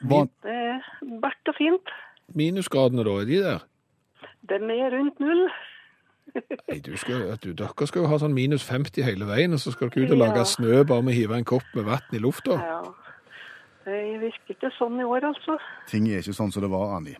Hva, 0.07 0.23
Det 0.47 0.55
er 0.55 0.87
bært 1.19 1.51
og 1.51 1.59
fint. 1.59 1.91
Minusgradene, 2.39 3.03
da, 3.03 3.17
er 3.19 3.27
de 3.27 3.43
der? 3.43 3.67
De 4.47 4.59
er 4.79 4.95
rundt 4.95 5.19
null. 5.19 5.43
Nei, 6.69 6.79
du 6.85 6.91
skal, 7.01 7.23
du, 7.41 7.53
Dere 7.57 7.87
skal 7.89 8.03
jo 8.03 8.09
ha 8.11 8.19
sånn 8.21 8.33
minus 8.35 8.63
50 8.67 9.03
hele 9.07 9.25
veien, 9.29 9.53
og 9.55 9.61
så 9.63 9.73
skal 9.73 9.89
dere 9.89 10.05
ut 10.05 10.13
og 10.15 10.21
lage 10.21 10.43
Ja. 10.43 10.49
snø 10.51 10.83
bare 10.85 11.01
med 11.05 11.15
å 11.15 11.17
hive 11.17 11.37
en 11.39 11.47
kopp 11.49 11.65
med 11.75 11.85
vann 11.89 12.13
i 12.13 12.21
lufta. 12.21 12.59
Ja. 12.61 12.81
Det 13.89 13.99
virker 14.21 14.53
ikke 14.53 14.69
sånn 14.77 14.99
i 15.01 15.07
år, 15.07 15.25
altså. 15.31 15.57
ting 15.89 16.07
er 16.11 16.19
ikke 16.21 16.35
sånn 16.37 16.51
som 16.53 16.61
det 16.61 16.69
var, 16.69 16.95
Anni. 16.99 17.15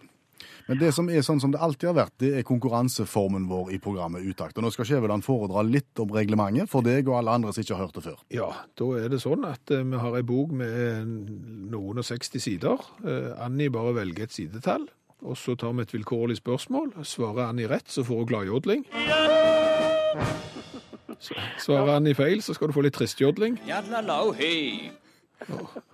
Men 0.70 0.78
det 0.78 0.92
som 0.94 1.08
er 1.10 1.24
sånn 1.26 1.40
som 1.42 1.50
det 1.50 1.58
alltid 1.66 1.88
har 1.90 1.96
vært, 1.98 2.14
det 2.22 2.30
er 2.38 2.44
konkurranseformen 2.46 3.48
vår 3.50 3.72
i 3.74 3.80
programmet 3.82 4.22
Utakt. 4.30 4.56
Og 4.60 4.64
nå 4.64 4.70
skal 4.72 4.86
Skjæveland 4.86 5.26
foredra 5.26 5.64
litt 5.66 5.98
om 6.00 6.12
reglementet 6.14 6.70
for 6.70 6.86
deg 6.86 7.10
og 7.10 7.18
alle 7.18 7.32
andre 7.40 7.52
som 7.56 7.64
ikke 7.64 7.74
har 7.74 7.88
hørt 7.88 7.96
det 7.98 8.04
før. 8.06 8.20
Ja, 8.30 8.52
da 8.78 8.90
er 9.00 9.10
det 9.10 9.18
sånn 9.24 9.48
at 9.50 9.74
eh, 9.74 9.82
vi 9.82 9.98
har 9.98 10.14
ei 10.20 10.22
bok 10.22 10.54
med 10.54 11.10
noen 11.74 11.98
og 11.98 12.06
60 12.06 12.44
sider. 12.46 12.86
Eh, 13.02 13.32
Anni 13.42 13.66
bare 13.74 13.96
velger 13.98 14.28
et 14.30 14.36
sidetall, 14.36 14.86
og 15.22 15.38
så 15.38 15.56
tar 15.60 15.74
vi 15.76 15.84
et 15.84 15.94
vilkårlig 15.94 16.38
spørsmål. 16.40 16.94
Svarer 17.04 17.50
Anni 17.50 17.68
rett, 17.68 17.90
så 17.92 18.04
får 18.08 18.24
hun 18.24 18.30
gladjodling. 18.30 18.86
Svarer 21.66 21.96
Anni 21.98 22.14
feil, 22.16 22.42
så 22.42 22.56
skal 22.56 22.72
du 22.72 22.76
få 22.78 22.86
litt 22.86 22.96
tristjodling. 22.96 23.60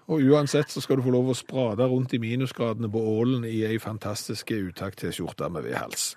Og 0.06 0.22
uansett 0.22 0.70
så 0.70 0.82
skal 0.82 1.00
du 1.00 1.06
få 1.06 1.14
lov 1.14 1.32
å 1.34 1.38
sprade 1.38 1.88
rundt 1.90 2.14
i 2.14 2.22
minusgradene 2.22 2.90
på 2.92 3.02
Ålen 3.16 3.46
i 3.50 3.64
ei 3.66 3.80
fantastisk 3.82 4.54
utakt-T-skjorte 4.54 5.50
med 5.54 5.66
V-hals. 5.66 6.14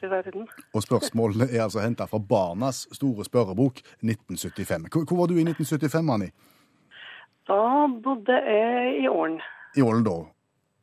Og 0.00 0.82
spørsmålene 0.82 1.50
er 1.52 1.66
altså 1.66 1.82
henta 1.84 2.06
fra 2.08 2.18
Barnas 2.18 2.86
store 2.96 3.24
spørrebok 3.26 3.82
1975. 4.00 4.88
Hvor, 4.88 5.04
hvor 5.04 5.18
var 5.22 5.30
du 5.30 5.36
i 5.36 5.44
1975, 5.44 6.12
Anni? 6.14 6.30
Da 7.50 7.86
bodde 8.02 8.38
jeg 8.46 9.02
i 9.02 9.08
Ålen. 9.08 9.40
I 9.76 9.82
Ålen 9.84 10.06
da. 10.06 10.16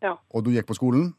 Ja. 0.06 0.14
Og 0.30 0.46
du 0.46 0.52
gikk 0.54 0.70
på 0.70 0.78
skolen? 0.78 1.16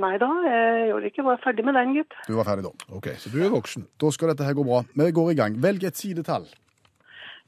Nei 0.00 0.16
da, 0.20 0.28
jeg 0.46 0.88
gjorde 0.88 1.08
ikke 1.10 1.24
var 1.26 1.40
ferdig 1.44 1.64
med 1.66 1.76
den, 1.76 1.92
gutt. 1.98 2.14
Du 2.28 2.34
var 2.38 2.46
ferdig 2.48 2.64
da. 2.64 2.72
OK, 2.96 3.10
så 3.20 3.32
du 3.32 3.36
er 3.44 3.52
voksen. 3.52 3.84
Da 4.00 4.10
skal 4.14 4.32
dette 4.32 4.46
her 4.46 4.56
gå 4.56 4.64
bra. 4.64 4.80
Vi 4.96 5.10
går 5.12 5.32
i 5.34 5.38
gang. 5.42 5.58
Velg 5.60 5.84
et 5.84 6.00
sidetall. 6.00 6.46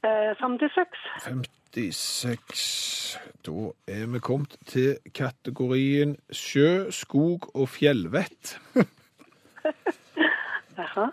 Eh, 0.05 0.33
56. 0.37 0.99
56. 1.25 3.17
Da 3.47 3.71
er 3.87 4.05
vi 4.13 4.19
kommet 4.19 4.57
til 4.69 4.97
kategorien 5.15 6.17
sjø, 6.29 6.91
skog 6.91 7.49
og 7.55 7.69
fjellvett. 7.73 8.59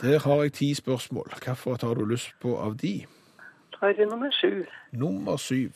Der 0.03 0.18
har 0.18 0.42
jeg 0.42 0.53
ti 0.53 0.74
spørsmål. 0.74 1.33
Hvilket 1.33 1.83
har 1.83 1.94
du 1.94 2.05
lyst 2.05 2.35
på 2.42 2.57
av 2.61 2.76
de? 2.76 3.07
Tar 3.79 3.96
vi 3.96 4.05
nummer 4.05 4.31
sju. 4.33 4.64
Nummer 4.92 5.37
syv. 5.37 5.72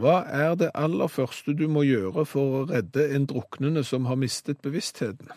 Hva 0.00 0.22
er 0.24 0.54
det 0.56 0.70
aller 0.74 1.10
første 1.12 1.52
du 1.56 1.66
må 1.68 1.84
gjøre 1.84 2.24
for 2.28 2.58
å 2.58 2.66
redde 2.70 3.04
en 3.12 3.26
druknende 3.28 3.84
som 3.84 4.06
har 4.08 4.16
mistet 4.16 4.62
bevisstheten? 4.64 5.28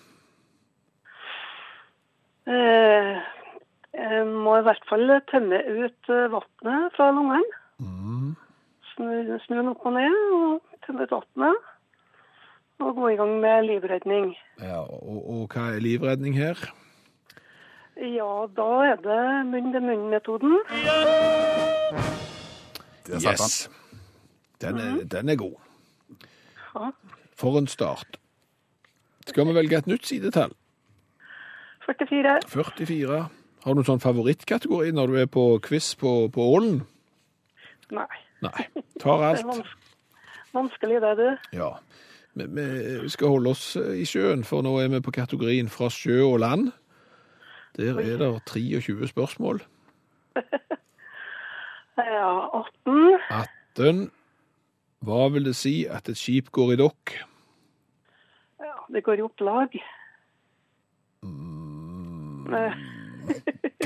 Eh, 2.47 3.11
jeg 3.97 4.25
må 4.29 4.55
i 4.59 4.65
hvert 4.67 4.87
fall 4.89 5.11
tømme 5.31 5.59
ut 5.59 6.11
eh, 6.13 6.31
vannet 6.31 6.95
fra 6.95 7.11
lungene. 7.11 7.61
Snu, 8.93 9.07
snu 9.43 9.57
den 9.57 9.73
opp 9.73 9.83
og 9.83 9.97
ned 9.97 10.15
og 10.37 10.79
tømme 10.87 11.03
ut 11.03 11.15
vannet. 11.17 11.71
Og 12.85 12.95
gå 12.95 13.11
i 13.11 13.19
gang 13.19 13.37
med 13.39 13.67
livredning. 13.67 14.33
Ja, 14.59 14.81
og, 14.83 15.19
og 15.31 15.45
hva 15.51 15.69
er 15.75 15.83
livredning 15.83 16.35
her? 16.35 16.59
Ja, 17.95 18.47
da 18.55 18.71
er 18.83 18.99
det 19.03 19.21
munn-til-munn-metoden. 19.51 20.59
Han. 23.07 23.83
Den 24.61 24.77
er, 24.79 25.03
den 25.11 25.29
er 25.29 25.35
god. 25.39 25.55
Ja. 26.75 26.91
For 27.35 27.57
en 27.59 27.67
start. 27.67 28.19
Skal 29.27 29.47
vi 29.47 29.55
velge 29.57 29.77
et 29.77 29.87
nytt 29.87 30.05
sidetall? 30.07 30.53
44. 31.85 32.39
44. 32.47 33.17
Har 33.65 33.73
du 33.73 33.79
noen 33.79 33.87
sånn 33.87 34.01
favorittkategori 34.03 34.91
når 34.93 35.11
du 35.11 35.17
er 35.21 35.29
på 35.31 35.43
quiz 35.65 35.91
på, 35.99 36.13
på 36.33 36.45
Ålen? 36.55 36.79
Nei. 37.93 38.07
Nei. 38.45 38.67
Tar 39.01 39.19
Det 39.21 39.25
er 39.25 39.29
alt. 39.31 39.45
vans 39.49 39.75
vanskelig, 40.55 41.01
det, 41.03 41.13
du. 41.19 41.57
Ja. 41.57 41.71
Vi, 42.35 42.45
vi 43.03 43.09
skal 43.11 43.33
holde 43.33 43.51
oss 43.55 43.75
i 43.75 44.05
sjøen, 44.07 44.43
for 44.47 44.63
nå 44.65 44.75
er 44.81 44.89
vi 44.93 45.01
på 45.03 45.13
kategorien 45.15 45.69
fra 45.71 45.89
sjø 45.91 46.21
og 46.25 46.39
land. 46.43 46.71
Der 47.75 47.97
er 47.99 48.17
det 48.21 48.31
23 48.53 49.11
spørsmål. 49.11 49.63
Ja, 51.95 52.49
18. 52.83 53.19
18. 53.79 54.11
Hva 55.05 55.27
vil 55.29 55.45
det 55.45 55.55
si 55.57 55.83
at 55.85 56.09
et 56.09 56.17
skip 56.17 56.49
går 56.55 56.73
i 56.73 56.79
dokk? 56.81 57.13
Ja, 58.63 58.77
det 58.93 59.03
går 59.05 59.21
i 59.21 59.25
opplag. 59.25 59.75
Mm. 61.21 62.49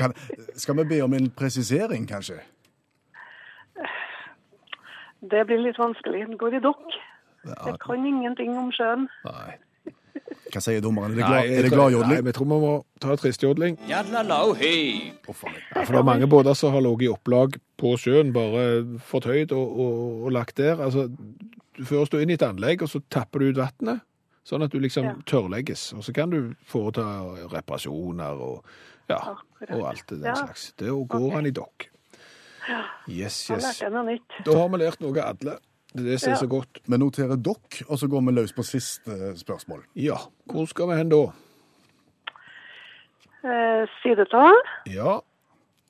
Kan, 0.00 0.14
skal 0.56 0.78
vi 0.80 0.86
be 0.94 1.00
om 1.04 1.12
en 1.16 1.28
presisering, 1.36 2.06
kanskje? 2.08 2.40
Det 5.20 5.42
blir 5.46 5.60
litt 5.60 5.78
vanskelig. 5.80 6.24
Det 6.32 6.38
går 6.40 6.56
i 6.56 6.62
dokk. 6.64 6.86
Jeg 7.44 7.76
kan 7.84 8.06
ingenting 8.06 8.56
om 8.58 8.70
sjøen. 8.72 9.08
Nei. 9.24 9.58
Hva 10.50 10.60
sier 10.64 10.80
dommeren? 10.82 11.12
Er 11.12 11.16
det 11.16 11.22
Nei, 11.22 11.30
glad, 11.30 11.50
er 11.58 11.62
det 11.62 11.70
glad 11.70 11.84
Nei, 11.90 11.94
jodling? 11.94 12.24
vi 12.26 12.32
tror 12.34 12.46
vi 12.50 12.58
må 12.64 12.72
ta 13.02 13.14
tristjodling. 13.16 13.76
Ja, 13.88 14.02
for 14.02 15.92
det 15.94 16.00
er 16.00 16.06
mange 16.06 16.26
båter 16.30 16.54
som 16.58 16.72
har 16.74 16.82
ligget 16.82 17.06
i 17.06 17.12
opplag 17.12 17.58
på 17.80 17.94
sjøen, 18.00 18.32
bare 18.34 18.64
fortøyd 19.10 19.54
og, 19.56 19.68
og, 19.84 20.24
og 20.26 20.32
lagt 20.34 20.56
der. 20.58 20.80
Altså, 20.82 21.06
du 21.78 21.84
fører 21.86 22.10
stå 22.10 22.18
inn 22.22 22.32
i 22.34 22.38
et 22.38 22.42
anlegg, 22.46 22.82
og 22.82 22.90
så 22.90 23.00
tapper 23.14 23.38
du 23.44 23.52
ut 23.52 23.60
vannet, 23.62 24.02
sånn 24.46 24.64
at 24.66 24.74
du 24.74 24.80
liksom 24.82 25.04
Ja. 25.06 25.14
tørrlegges. 25.30 25.92
Og 25.96 26.02
så 26.04 26.12
kan 26.16 26.30
du 26.34 26.54
foreta 26.66 27.06
reparasjoner 27.54 28.42
og, 28.42 28.64
ja, 29.10 29.20
og 29.70 29.86
alt 29.92 30.06
det 30.08 30.18
den 30.20 30.28
Ja. 30.32 30.34
slags. 30.34 30.72
Det 30.76 30.88
går 30.90 31.06
okay. 31.06 31.34
han 31.36 31.46
i 31.46 31.54
dokk. 31.54 31.88
Yes, 33.08 33.50
yes. 33.50 33.80
Da 34.44 34.52
har 34.58 34.68
vi 34.68 34.78
lært 34.78 35.00
noe 35.00 35.22
alle. 35.24 35.58
Det 35.92 36.00
er 36.00 36.10
det 36.10 36.20
som 36.20 36.30
er 36.30 36.36
Ja. 36.36 36.38
så 36.40 36.46
godt. 36.46 36.78
Vi 36.86 36.96
noterer 36.96 37.36
dokk, 37.36 37.82
og 37.88 37.98
så 37.98 38.06
går 38.08 38.20
vi 38.26 38.32
løs 38.32 38.52
på 38.52 38.62
siste 38.62 39.36
spørsmål. 39.36 39.82
Ja, 39.96 40.16
hvor 40.46 40.64
skal 40.66 40.88
vi 40.88 40.94
hen 40.96 41.08
da? 41.08 41.22
Eh, 43.44 43.86
sidetall 44.02 44.54
Ja, 44.86 45.18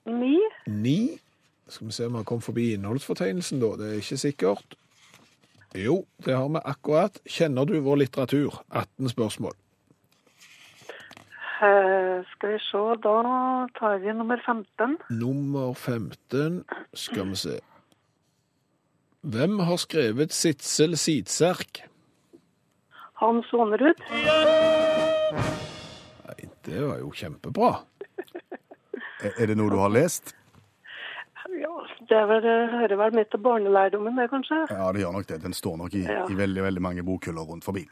Ni. 0.06 0.38
Ni. 0.66 1.20
Skal 1.68 1.86
vi 1.86 1.92
se 1.92 2.06
om 2.06 2.12
vi 2.12 2.16
har 2.18 2.24
kommet 2.24 2.44
forbi 2.44 2.72
innholdsfortegnelsen, 2.74 3.60
da. 3.60 3.66
Det 3.76 3.88
er 3.90 3.96
ikke 4.00 4.16
sikkert. 4.18 4.74
Jo, 5.74 6.04
det 6.24 6.34
har 6.34 6.48
vi 6.48 6.58
akkurat. 6.64 7.20
Kjenner 7.28 7.64
du 7.66 7.80
vår 7.80 7.96
litteratur? 7.96 8.62
18 8.72 9.08
spørsmål. 9.08 9.52
Eh, 11.62 12.24
skal 12.32 12.52
vi 12.54 12.58
se, 12.58 12.80
da 13.04 13.66
tar 13.78 13.98
vi 14.02 14.12
nummer 14.16 14.40
15. 14.46 14.96
Nummer 15.10 15.74
15 15.74 16.64
skal 16.94 17.28
vi 17.28 17.34
se. 17.36 17.60
Hvem 19.20 19.58
har 19.68 19.76
skrevet 19.76 20.32
Sitsel 20.32 20.96
Sidserk? 20.98 21.82
Hans 23.20 23.50
Aanerud. 23.52 24.00
Nei, 26.24 26.46
det 26.64 26.80
var 26.86 26.98
jo 27.02 27.10
kjempebra. 27.14 27.72
Er 29.20 29.34
er 29.36 29.50
det 29.50 29.56
noe 29.60 29.68
du 29.68 29.76
har 29.76 29.90
lest? 29.92 30.30
Ja, 31.52 31.72
det 32.08 32.16
er 32.16 32.24
vel, 32.30 32.38
det 32.40 32.54
hører 32.72 32.96
vel 32.96 33.12
med 33.18 33.28
til 33.28 33.42
barnelærdommen, 33.44 34.16
det, 34.16 34.30
kanskje? 34.32 34.62
Ja, 34.70 34.86
det 34.96 35.02
gjør 35.02 35.12
nok 35.18 35.26
det. 35.28 35.36
Den 35.42 35.52
står 35.52 35.76
nok 35.76 35.92
i, 35.98 36.06
Ja. 36.08 36.22
i 36.24 36.36
veldig, 36.38 36.62
veldig 36.64 36.80
mange 36.86 37.04
bokhyller 37.04 37.44
rundt 37.44 37.66
forbi. 37.68 37.82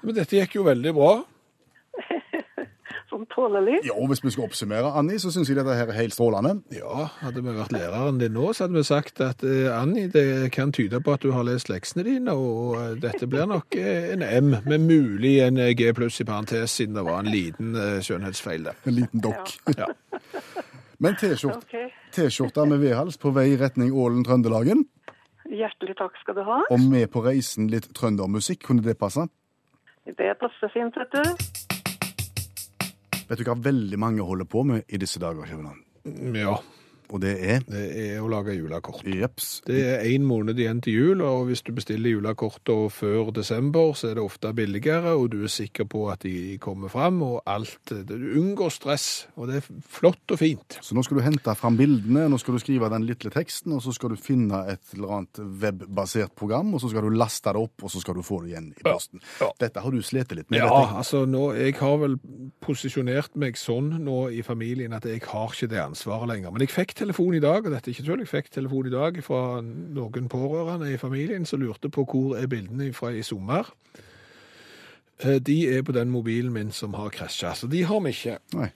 Men 0.00 0.16
dette 0.16 0.38
gikk 0.38 0.56
jo 0.56 0.64
veldig 0.64 0.94
bra. 0.96 1.10
Sånn 3.16 3.24
tålelig. 3.32 3.78
Ja, 3.86 3.94
og 3.96 4.10
Hvis 4.10 4.20
vi 4.20 4.30
skal 4.34 4.44
oppsummere, 4.44 4.90
Anni, 4.98 5.16
så 5.16 5.30
syns 5.32 5.48
jeg 5.48 5.56
dette 5.56 5.72
her 5.72 5.88
er 5.88 5.96
helt 5.96 6.12
strålende. 6.12 6.58
Ja, 6.74 7.06
hadde 7.22 7.40
vi 7.40 7.54
vært 7.56 7.72
læreren 7.72 8.18
din 8.20 8.34
nå, 8.36 8.50
så 8.52 8.66
hadde 8.66 8.76
vi 8.76 8.82
sagt 8.84 9.22
at 9.24 9.44
eh, 9.46 9.70
Anni, 9.72 10.04
det 10.12 10.50
kan 10.52 10.74
tyde 10.76 11.00
på 11.00 11.14
at 11.16 11.24
du 11.24 11.30
har 11.32 11.46
lest 11.48 11.70
leksene 11.72 12.04
dine, 12.04 12.34
og 12.36 12.74
eh, 12.76 12.90
dette 13.00 13.28
blir 13.30 13.48
nok 13.48 13.78
eh, 13.80 14.10
en 14.12 14.24
M, 14.26 14.50
med 14.68 14.84
mulig 14.84 15.38
en 15.46 15.62
G 15.78 15.88
pluss 15.96 16.20
i 16.20 16.26
parentes, 16.28 16.74
siden 16.76 16.98
det 16.98 17.06
var 17.06 17.22
en 17.22 17.30
liten 17.32 17.72
skjønnhetsfeil 18.04 18.68
der. 18.68 18.76
En 18.84 18.98
liten 18.98 19.24
dokk. 19.24 19.54
Ja. 19.78 19.88
Men. 21.00 21.16
T-skjorte 21.16 22.66
med 22.68 22.80
vedhals 22.80 23.16
på 23.20 23.32
vei 23.36 23.50
i 23.54 23.56
retning 23.60 23.96
Ålen-Trøndelagen, 23.96 24.84
Hjertelig 25.46 25.94
takk 25.96 26.16
skal 26.18 26.36
du 26.36 26.42
ha. 26.42 26.58
og 26.74 26.84
med 26.90 27.06
på 27.12 27.22
reisen 27.22 27.70
litt 27.72 27.88
trøndermusikk, 27.96 28.64
kunne 28.66 28.84
det 28.84 28.98
passe? 29.00 29.28
Det 30.04 30.34
passer 30.40 30.72
fint, 30.74 31.00
vet 31.00 31.16
du. 31.16 31.75
Vet 33.26 33.40
du 33.40 33.48
hva 33.48 33.56
veldig 33.58 33.98
mange 33.98 34.26
holder 34.26 34.46
på 34.50 34.62
med 34.66 34.84
i 34.86 35.00
disse 35.02 35.20
dager, 35.22 35.48
Kjøbenhavn? 35.48 35.82
Ja, 36.38 36.58
Og 37.14 37.20
det 37.22 37.34
er 37.38 37.60
det 37.68 37.82
er 38.02 38.20
å 38.24 38.28
lage 38.30 38.54
julekort. 38.56 39.04
Jeps. 39.06 39.60
Det 39.66 39.78
er 39.94 40.00
en 40.10 40.24
måned 40.26 40.58
igjen 40.58 40.80
til 40.82 40.96
jul, 40.96 41.20
og 41.22 41.46
hvis 41.50 41.62
du 41.66 41.72
bestiller 41.76 42.10
julekortene 42.16 42.90
før 42.90 43.30
desember, 43.36 43.92
så 43.94 44.10
er 44.10 44.18
det 44.18 44.24
ofte 44.24 44.52
billigere, 44.56 45.12
og 45.14 45.30
du 45.34 45.42
er 45.46 45.52
sikker 45.52 45.86
på 45.90 46.06
at 46.12 46.24
de 46.26 46.56
kommer 46.62 46.90
fram, 46.92 47.20
og 47.22 47.42
alt. 47.46 47.92
Du 48.08 48.14
unngår 48.40 48.72
stress, 48.74 49.06
og 49.36 49.48
det 49.52 49.60
er 49.62 49.68
flott 49.88 50.34
og 50.34 50.40
fint. 50.40 50.78
Så 50.82 50.96
nå 50.96 51.04
skal 51.06 51.20
du 51.20 51.24
hente 51.26 51.54
fram 51.58 51.76
bildene, 51.78 52.26
nå 52.32 52.38
skal 52.42 52.56
du 52.58 52.62
skrive 52.64 52.90
den 52.92 53.06
lille 53.06 53.30
teksten, 53.34 53.76
og 53.76 53.84
så 53.84 53.94
skal 53.94 54.14
du 54.14 54.18
finne 54.20 54.64
et 54.72 54.94
eller 54.96 55.14
annet 55.20 55.42
webbasert 55.62 56.34
program, 56.38 56.74
og 56.74 56.82
så 56.82 56.90
skal 56.92 57.06
du 57.06 57.14
laste 57.16 57.52
det 57.54 57.62
opp, 57.62 57.86
og 57.86 57.92
så 57.92 58.02
skal 58.02 58.18
du 58.18 58.24
få 58.26 58.42
det 58.44 58.52
igjen 58.54 58.72
i 58.74 58.82
posten. 58.86 59.22
Ja. 59.40 59.52
Dette 59.62 59.84
har 59.84 59.94
du 59.94 60.02
slitt 60.02 60.34
litt 60.34 60.50
med, 60.50 60.58
Ja, 60.64 60.68
dette. 60.72 60.98
altså 61.04 61.22
nå, 61.28 61.46
jeg 61.56 61.76
har 61.78 61.96
vel 62.02 62.18
posisjonert 62.64 63.36
meg 63.38 63.58
sånn 63.60 63.92
nå 64.02 64.26
i 64.34 64.42
familien 64.46 64.94
at 64.96 65.06
jeg 65.08 65.22
har 65.30 65.52
ikke 65.54 65.68
det 65.70 65.80
ansvaret 65.82 66.28
lenger. 66.32 66.52
Men 66.54 66.64
jeg 66.66 66.72
fikk 66.74 66.95
telefon 66.96 67.34
i 67.36 67.40
dag, 67.44 67.64
og 67.66 67.70
dette 67.72 67.90
er 67.90 67.94
ikke 67.94 68.06
tull, 68.08 68.22
jeg 68.24 68.30
fikk 68.32 68.50
telefon 68.56 68.88
i 68.88 68.94
dag 68.94 69.20
fra 69.24 69.60
noen 69.62 70.28
pårørende 70.32 70.90
i 70.92 70.98
familien 71.00 71.46
som 71.48 71.60
lurte 71.62 71.90
på 71.92 72.04
hvor 72.08 72.36
er 72.40 72.48
bildene 72.50 72.92
fra 72.96 73.12
i 73.14 73.22
sommer. 73.26 73.68
Eh, 75.22 75.38
De 75.40 75.60
er 75.76 75.82
på 75.82 75.92
den 75.96 76.10
mobilen 76.10 76.52
min 76.52 76.72
som 76.72 76.94
har 76.94 77.08
krasja, 77.14 77.54
så 77.56 77.68
de 77.70 77.84
har 77.88 78.00
vi 78.04 78.12
ikke. 78.16 78.38
Nei. 78.54 78.70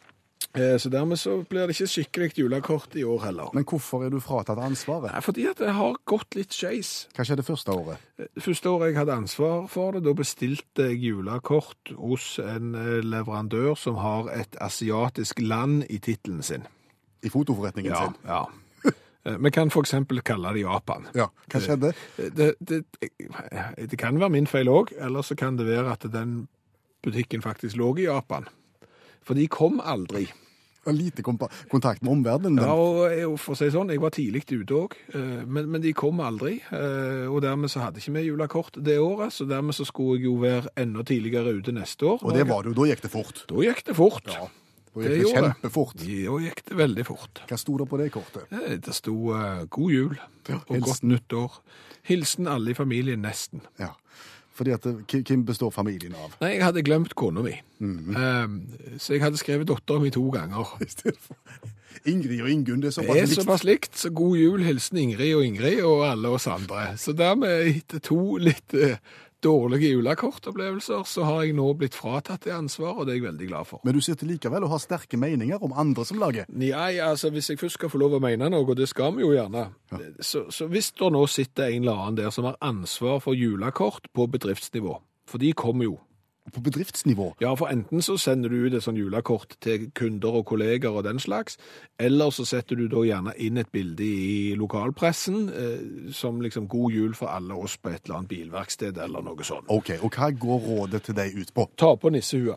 Eh, 0.55 0.79
Så 0.79 0.89
dermed 0.91 1.17
så 1.21 1.45
blir 1.47 1.67
det 1.69 1.77
ikke 1.77 1.87
skikkelig 1.93 2.33
julekort 2.39 2.97
i 2.97 3.05
år 3.05 3.21
heller. 3.27 3.51
Men 3.55 3.65
hvorfor 3.65 4.05
er 4.07 4.11
du 4.11 4.19
fratatt 4.21 4.59
ansvaret? 4.59 5.13
Nei, 5.13 5.21
fordi 5.23 5.45
at 5.51 5.59
det 5.59 5.75
har 5.77 5.95
gått 6.07 6.35
litt 6.35 6.51
skeis. 6.57 7.07
Hva 7.15 7.25
skjedde 7.25 7.45
første 7.47 7.71
året? 7.71 7.99
Det 8.19 8.43
første 8.43 8.69
året 8.73 8.89
jeg 8.91 8.99
hadde 8.99 9.15
ansvar 9.21 9.69
for 9.69 9.93
det, 9.93 10.03
da 10.05 10.13
bestilte 10.17 10.89
jeg 10.89 10.99
julekort 11.05 11.93
hos 11.97 12.39
en 12.43 12.75
eh, 12.75 13.01
leverandør 13.05 13.77
som 13.79 14.01
har 14.01 14.29
et 14.35 14.57
asiatisk 14.61 15.41
land 15.41 15.85
i 15.91 15.99
tittelen 15.99 16.43
sin. 16.43 16.67
I 17.23 17.29
fotoforretningen 17.33 17.93
Ja, 17.93 18.05
sin? 18.07 18.15
ja. 18.27 18.47
Eh, 19.25 19.37
Vi 19.37 19.51
kan 19.53 19.71
for 19.71 19.83
eksempel 19.85 20.23
kalle 20.25 20.53
det 20.55 20.63
Japan. 20.65 21.07
Ja. 21.15 21.27
Hva 21.53 21.61
skjedde? 21.61 21.93
Det, 22.17 22.55
det, 22.61 22.85
det 23.91 23.99
kan 24.01 24.17
være 24.21 24.31
min 24.33 24.47
feil 24.49 24.69
òg, 24.73 24.95
eller 24.99 25.23
så 25.23 25.37
kan 25.37 25.57
det 25.59 25.67
være 25.69 25.93
at 25.93 26.07
den 26.13 26.49
butikken 27.05 27.43
faktisk 27.45 27.77
lå 27.77 27.91
i 27.99 28.07
Japan. 28.09 28.47
For 29.23 29.35
de 29.37 29.45
kom 29.49 29.81
aldri. 29.85 30.31
Og 30.89 30.95
Lite 30.97 31.21
kontakt 31.23 32.01
med 32.03 32.09
omverdenen. 32.15 32.65
Ja, 32.65 32.73
og 33.29 33.35
for 33.39 33.53
å 33.53 33.57
si 33.61 33.67
sånn, 33.69 33.91
jeg 33.93 34.01
var 34.01 34.15
tidlig 34.17 34.47
ute 34.49 34.73
òg, 34.79 34.95
men, 35.45 35.69
men 35.69 35.83
de 35.85 35.93
kom 35.93 36.23
aldri. 36.25 36.55
eh, 36.73 37.29
Og 37.29 37.43
dermed 37.45 37.69
så 37.69 37.83
hadde 37.85 38.01
ikke 38.01 38.15
vi 38.17 38.23
julekort 38.31 38.79
det 38.81 38.97
året, 38.99 39.35
så 39.37 39.45
dermed 39.45 39.77
så 39.77 39.85
skulle 39.85 40.17
jeg 40.17 40.25
jo 40.31 40.39
være 40.41 40.73
enda 40.81 41.05
tidligere 41.05 41.53
ute 41.61 41.73
neste 41.77 42.09
år. 42.09 42.25
Og 42.25 42.33
det 42.33 42.49
var 42.49 42.65
det 42.65 42.73
jo, 42.73 42.79
da 42.81 42.89
gikk 42.89 43.03
det 43.05 43.13
fort. 43.13 43.45
Da 43.53 43.61
gikk 43.69 43.85
det 43.85 43.97
fort. 44.01 44.33
Da 44.95 45.01
Det 45.07 45.19
gikk 45.21 45.27
det 45.27 45.35
det. 45.35 45.43
kjempefort. 45.55 45.97
Da 46.03 46.39
gikk 46.43 46.63
det 46.69 46.77
veldig 46.77 47.07
fort. 47.07 47.41
Hva 47.49 47.57
sto 47.59 47.77
det 47.79 47.89
på 47.89 47.99
det 48.01 48.11
kortet? 48.13 48.51
Eh, 48.53 48.77
Det 48.83 48.95
sto 48.95 49.15
uh, 49.31 49.65
'God 49.71 49.93
jul' 49.93 50.19
og 50.51 50.75
hilsen. 50.75 50.83
'Godt 50.83 51.03
nyttår'. 51.13 51.61
Hilsen 52.11 52.49
alle 52.49 52.71
i 52.71 52.75
familien, 52.75 53.23
nesten. 53.23 53.61
Ja. 53.79 53.93
Fordi 54.53 54.71
at 54.75 54.83
Hvem 54.83 55.45
består 55.47 55.71
familien 55.71 56.13
av? 56.15 56.35
Nei, 56.41 56.57
jeg 56.59 56.65
hadde 56.65 56.83
glemt 56.83 57.15
kona 57.15 57.41
mi. 57.43 57.55
um, 57.81 58.67
så 58.99 59.15
jeg 59.15 59.23
hadde 59.23 59.39
skrevet 59.39 59.69
dattera 59.69 60.01
mi 60.01 60.11
to 60.11 60.27
ganger. 60.31 60.67
Ingrid 62.11 62.41
og 62.43 62.51
Ingunn. 62.51 62.81
Det 62.83 62.89
er 62.91 62.97
såpass 62.97 63.15
likt. 63.15 63.29
Det 63.31 63.39
er 63.39 63.43
såpass 63.43 63.65
likt, 63.65 63.97
så 63.99 64.11
god 64.11 64.37
jul, 64.39 64.63
hilsen 64.65 64.99
Ingrid 64.99 65.35
og 65.37 65.45
Ingrid 65.45 65.83
og 65.85 66.05
alle 66.11 66.29
oss 66.29 66.47
andre. 66.47 66.97
Så 67.01 67.13
dermed, 67.17 67.67
etter 67.77 68.01
to 68.05 68.37
litt 68.41 68.75
eh, 68.75 68.97
dårlige 69.45 69.91
julekortopplevelser, 69.95 71.05
så 71.09 71.27
har 71.29 71.45
jeg 71.45 71.57
nå 71.59 71.67
blitt 71.79 71.97
fratatt 71.99 72.45
det 72.47 72.55
ansvaret, 72.55 73.01
og 73.01 73.07
det 73.07 73.15
er 73.15 73.21
jeg 73.21 73.27
veldig 73.29 73.49
glad 73.51 73.69
for. 73.69 73.83
Men 73.87 73.97
du 73.97 74.03
sitter 74.05 74.29
likevel 74.29 74.67
og 74.67 74.75
har 74.75 74.83
sterke 74.83 75.21
meninger 75.21 75.63
om 75.65 75.75
andre 75.77 76.05
som 76.09 76.21
lager. 76.23 76.49
Nei, 76.49 76.99
altså 77.05 77.33
hvis 77.35 77.53
jeg 77.53 77.61
først 77.61 77.81
skal 77.81 77.93
få 77.93 78.01
lov 78.03 78.19
å 78.19 78.23
mene 78.23 78.51
noe, 78.53 78.67
og 78.67 78.77
det 78.79 78.89
skal 78.91 79.15
vi 79.17 79.25
jo 79.25 79.33
gjerne, 79.35 79.69
så, 80.21 80.47
så 80.53 80.69
hvis 80.71 80.93
det 80.99 81.13
nå 81.15 81.25
sitter 81.31 81.71
en 81.71 81.85
eller 81.85 82.05
annen 82.05 82.21
der 82.23 82.35
som 82.35 82.49
har 82.49 82.61
ansvar 82.65 83.21
for 83.25 83.39
julekort 83.39 84.11
på 84.15 84.29
bedriftsnivå, 84.31 84.99
for 85.31 85.43
de 85.43 85.53
kommer 85.57 85.89
jo. 85.91 85.99
På 86.51 86.61
bedriftsnivå. 86.65 87.35
Ja, 87.41 87.53
for 87.55 87.69
enten 87.71 88.03
så 88.03 88.17
sender 88.19 88.51
du 88.51 88.65
ut 88.65 88.75
et 88.75 88.83
sånn 88.83 88.97
julekort 88.99 89.53
til 89.63 89.91
kunder 89.95 90.41
og 90.41 90.47
kolleger 90.49 90.97
og 90.97 91.05
den 91.05 91.21
slags, 91.23 91.61
eller 92.01 92.33
så 92.35 92.47
setter 92.49 92.81
du 92.81 92.89
da 92.91 93.05
gjerne 93.07 93.35
inn 93.39 93.61
et 93.61 93.69
bilde 93.71 94.03
i 94.03 94.57
lokalpressen 94.59 95.45
eh, 95.53 95.85
som 96.17 96.41
liksom 96.43 96.67
god 96.73 96.97
jul 96.97 97.15
for 97.15 97.31
alle 97.31 97.55
oss 97.55 97.77
på 97.79 97.93
et 97.93 98.01
eller 98.09 98.23
annet 98.23 98.33
bilverksted 98.33 98.99
eller 98.99 99.23
noe 99.23 99.47
sånt. 99.47 99.69
OK, 99.71 99.93
og 100.01 100.17
hva 100.17 100.33
går 100.33 100.67
rådet 100.67 101.05
til 101.07 101.19
deg 101.21 101.39
ut 101.39 101.55
på? 101.55 101.69
Ta 101.79 101.93
på 102.01 102.11
nissehua. 102.17 102.57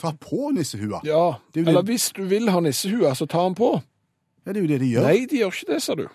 Ta 0.00 0.10
på 0.18 0.50
nissehua. 0.56 1.04
Ja, 1.06 1.36
er 1.54 1.68
eller 1.68 1.86
hvis 1.86 2.10
du 2.16 2.24
vil 2.32 2.50
ha 2.50 2.64
nissehua, 2.64 3.14
så 3.14 3.28
ta 3.30 3.44
den 3.44 3.54
på. 3.60 3.76
Ja, 4.44 4.52
det 4.52 4.58
er 4.58 4.66
jo 4.66 4.72
det 4.72 4.80
de 4.82 4.92
gjør. 4.96 5.06
Nei, 5.06 5.26
de 5.30 5.44
gjør 5.44 5.54
ikke 5.54 5.72
det, 5.72 5.82
sa 5.84 5.94
du. 6.00 6.08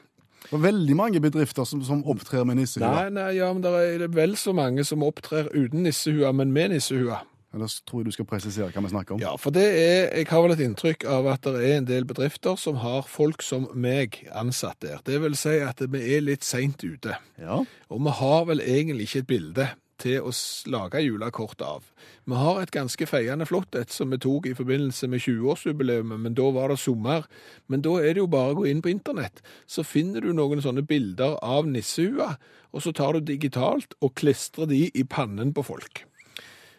Det 0.49 0.57
er 0.57 0.63
veldig 0.63 0.95
mange 0.97 1.21
bedrifter 1.21 1.67
som, 1.69 1.81
som 1.85 2.01
opptrer 2.09 2.45
med 2.47 2.57
nissehua. 2.57 2.89
Nei, 2.89 3.09
nei, 3.19 3.31
ja, 3.37 3.51
men 3.53 3.61
det 3.61 3.73
er 3.77 4.07
vel 4.13 4.33
så 4.39 4.53
mange 4.57 4.85
som 4.87 5.05
opptrer 5.05 5.51
uten 5.53 5.83
nissehua, 5.85 6.31
men 6.33 6.53
med 6.55 6.73
nissehua. 6.73 7.21
Ellers 7.53 7.79
tror 7.81 8.03
jeg 8.03 8.11
du 8.11 8.13
skal 8.13 8.27
presisere 8.29 8.69
hva 8.69 8.81
vi 8.85 8.91
snakker 8.91 9.15
om. 9.15 9.21
Ja, 9.21 9.31
for 9.41 9.53
det 9.53 9.65
er, 9.65 10.11
jeg 10.19 10.27
har 10.29 10.43
vel 10.45 10.53
et 10.53 10.61
inntrykk 10.61 11.05
av 11.09 11.29
at 11.31 11.47
det 11.47 11.63
er 11.65 11.79
en 11.79 11.87
del 11.89 12.05
bedrifter 12.09 12.57
som 12.61 12.77
har 12.83 13.07
folk 13.09 13.41
som 13.45 13.65
meg 13.73 14.19
ansatt 14.37 14.77
der. 14.85 15.01
Det 15.05 15.17
vil 15.23 15.37
si 15.37 15.55
at 15.65 15.81
vi 15.81 16.01
er 16.13 16.25
litt 16.25 16.45
seint 16.45 16.83
ute. 16.85 17.17
Ja. 17.41 17.63
Og 17.89 18.03
vi 18.05 18.17
har 18.21 18.45
vel 18.49 18.61
egentlig 18.61 19.09
ikke 19.09 19.23
et 19.23 19.31
bilde 19.33 19.69
til 19.99 20.25
å 20.25 20.33
lage 20.71 21.01
julekort 21.03 21.61
av. 21.61 21.87
Vi 22.29 22.37
har 22.39 22.61
et 22.61 22.73
ganske 22.73 23.07
feiende 23.09 23.47
flott 23.49 23.75
et 23.77 23.93
som 23.93 24.11
vi 24.13 24.19
tok 24.21 24.49
i 24.49 24.55
forbindelse 24.57 25.09
med 25.11 25.23
20-årsjubileet, 25.25 26.07
men 26.09 26.37
da 26.37 26.49
var 26.55 26.73
det 26.73 26.79
sommer. 26.81 27.27
Men 27.67 27.85
da 27.85 27.97
er 27.99 28.15
det 28.15 28.23
jo 28.23 28.29
bare 28.31 28.55
å 28.55 28.59
gå 28.61 28.67
inn 28.71 28.83
på 28.85 28.91
internett, 28.93 29.43
så 29.67 29.85
finner 29.87 30.25
du 30.25 30.33
noen 30.33 30.63
sånne 30.65 30.85
bilder 30.87 31.37
av 31.45 31.69
nissehua, 31.69 32.35
og 32.73 32.85
så 32.85 32.93
tar 32.95 33.17
du 33.17 33.31
digitalt 33.31 33.95
og 33.99 34.15
klistrer 34.19 34.69
de 34.69 34.87
i 34.93 35.05
pannen 35.07 35.53
på 35.55 35.65
folk. 35.65 36.05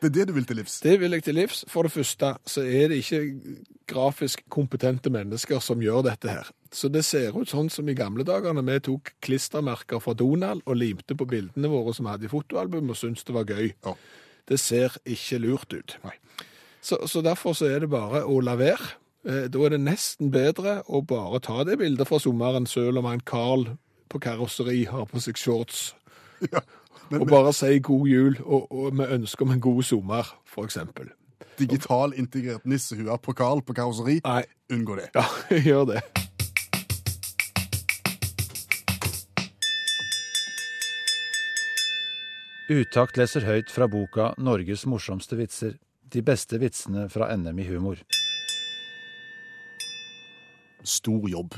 Det 0.00 0.08
er 0.08 0.14
det 0.14 0.28
du 0.30 0.32
vil 0.32 0.46
til 0.48 0.56
livs. 0.56 0.78
Det 0.80 0.94
vil 1.00 1.12
jeg 1.12 1.24
til 1.26 1.36
livs. 1.36 1.64
For 1.68 1.84
det 1.84 1.92
første 1.92 2.32
så 2.48 2.62
er 2.64 2.88
det 2.88 3.02
ikke 3.02 3.20
grafisk 3.90 4.42
kompetente 4.48 5.10
mennesker 5.12 5.60
som 5.60 5.82
gjør 5.82 6.06
dette 6.06 6.30
her. 6.30 6.48
Så 6.72 6.88
det 6.88 7.02
ser 7.04 7.36
ut 7.36 7.50
sånn 7.50 7.68
som 7.72 7.88
i 7.90 7.96
gamle 7.98 8.24
dager 8.24 8.54
når 8.56 8.66
vi 8.68 8.78
tok 8.86 9.12
klistermerker 9.24 10.00
fra 10.00 10.14
Donald 10.16 10.62
og 10.64 10.78
limte 10.80 11.16
på 11.18 11.26
bildene 11.28 11.68
våre 11.68 11.92
som 11.96 12.06
vi 12.06 12.14
hadde 12.14 12.28
i 12.28 12.32
fotoalbum 12.32 12.92
og 12.94 12.96
syntes 12.96 13.26
det 13.28 13.36
var 13.36 13.50
gøy. 13.50 13.72
Ja. 13.84 13.94
Det 14.48 14.60
ser 14.62 14.96
ikke 15.04 15.42
lurt 15.42 15.74
ut. 15.76 15.98
Så, 16.80 16.96
så 17.06 17.20
derfor 17.20 17.52
så 17.58 17.68
er 17.68 17.84
det 17.84 17.92
bare 17.92 18.24
å 18.24 18.40
la 18.40 18.56
være. 18.56 18.94
Eh, 19.28 19.46
Da 19.52 19.64
er 19.66 19.74
det 19.76 19.82
nesten 19.84 20.32
bedre 20.32 20.80
å 20.88 21.02
bare 21.04 21.42
ta 21.44 21.60
det 21.68 21.76
bildet 21.82 22.08
fra 22.08 22.18
sommeren, 22.22 22.66
selv 22.66 23.02
om 23.02 23.10
han 23.10 23.20
Carl 23.20 23.68
på 24.10 24.18
karosseri 24.18 24.86
har 24.88 25.04
på 25.06 25.20
seg 25.20 25.36
shorts 25.38 25.90
og 27.10 27.26
bare 27.26 27.52
si 27.52 27.78
god 27.78 28.06
jul, 28.06 28.36
og, 28.44 28.72
og 28.72 28.94
med 28.94 29.10
ønske 29.10 29.42
om 29.42 29.50
en 29.50 29.60
god 29.60 29.82
sommer, 29.82 30.34
for 30.46 30.64
eksempel. 30.64 31.10
Digital 31.58 32.12
integrert 32.16 32.66
nissehue 32.66 33.18
på 33.18 33.32
Carl 33.32 33.62
på 33.62 33.72
karosseri. 33.72 34.20
Nei, 34.24 34.42
Unngå 34.72 34.96
det. 34.96 35.10
ja, 35.14 35.24
gjør 35.68 35.84
det. 35.84 36.02
Utakt 42.70 43.16
leser 43.18 43.42
høyt 43.42 43.70
fra 43.74 43.88
boka 43.90 44.34
'Norges 44.38 44.86
morsomste 44.86 45.34
vitser'. 45.36 45.74
De 46.12 46.22
beste 46.22 46.58
vitsene 46.58 47.08
fra 47.10 47.36
NM 47.36 47.58
i 47.58 47.66
humor. 47.66 47.98
Stor 50.84 51.28
jobb. 51.28 51.54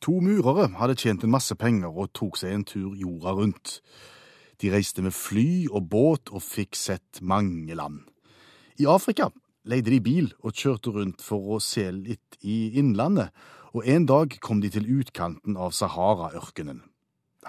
To 0.00 0.20
murere 0.20 0.68
hadde 0.78 0.96
tjent 0.96 1.24
en 1.24 1.32
masse 1.32 1.54
penger 1.54 1.92
og 1.92 2.12
tok 2.12 2.36
seg 2.36 2.52
en 2.52 2.64
tur 2.64 2.94
jorda 2.96 3.32
rundt. 3.38 3.80
De 4.62 4.70
reiste 4.70 5.02
med 5.02 5.14
fly 5.14 5.66
og 5.72 5.88
båt 5.90 6.30
og 6.30 6.44
fikk 6.44 6.78
sett 6.78 7.18
mange 7.18 7.74
land. 7.74 8.04
I 8.78 8.86
Afrika 8.86 9.32
leide 9.66 9.90
de 9.90 9.98
bil 10.02 10.28
og 10.42 10.54
kjørte 10.54 10.92
rundt 10.94 11.22
for 11.22 11.56
å 11.56 11.58
se 11.62 11.88
litt 11.90 12.38
i 12.46 12.78
innlandet, 12.78 13.34
og 13.74 13.88
en 13.88 14.06
dag 14.06 14.36
kom 14.44 14.60
de 14.62 14.70
til 14.70 14.86
utkanten 15.00 15.56
av 15.58 15.74
Sahara-ørkenen. 15.74 16.82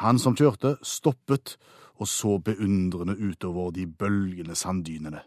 Han 0.01 0.17
som 0.17 0.33
kjørte, 0.33 0.77
stoppet 0.81 1.57
og 2.01 2.09
så 2.09 2.39
beundrende 2.41 3.13
utover 3.19 3.69
de 3.75 3.85
bølgende 3.85 4.57
sanddynene. 4.57 5.21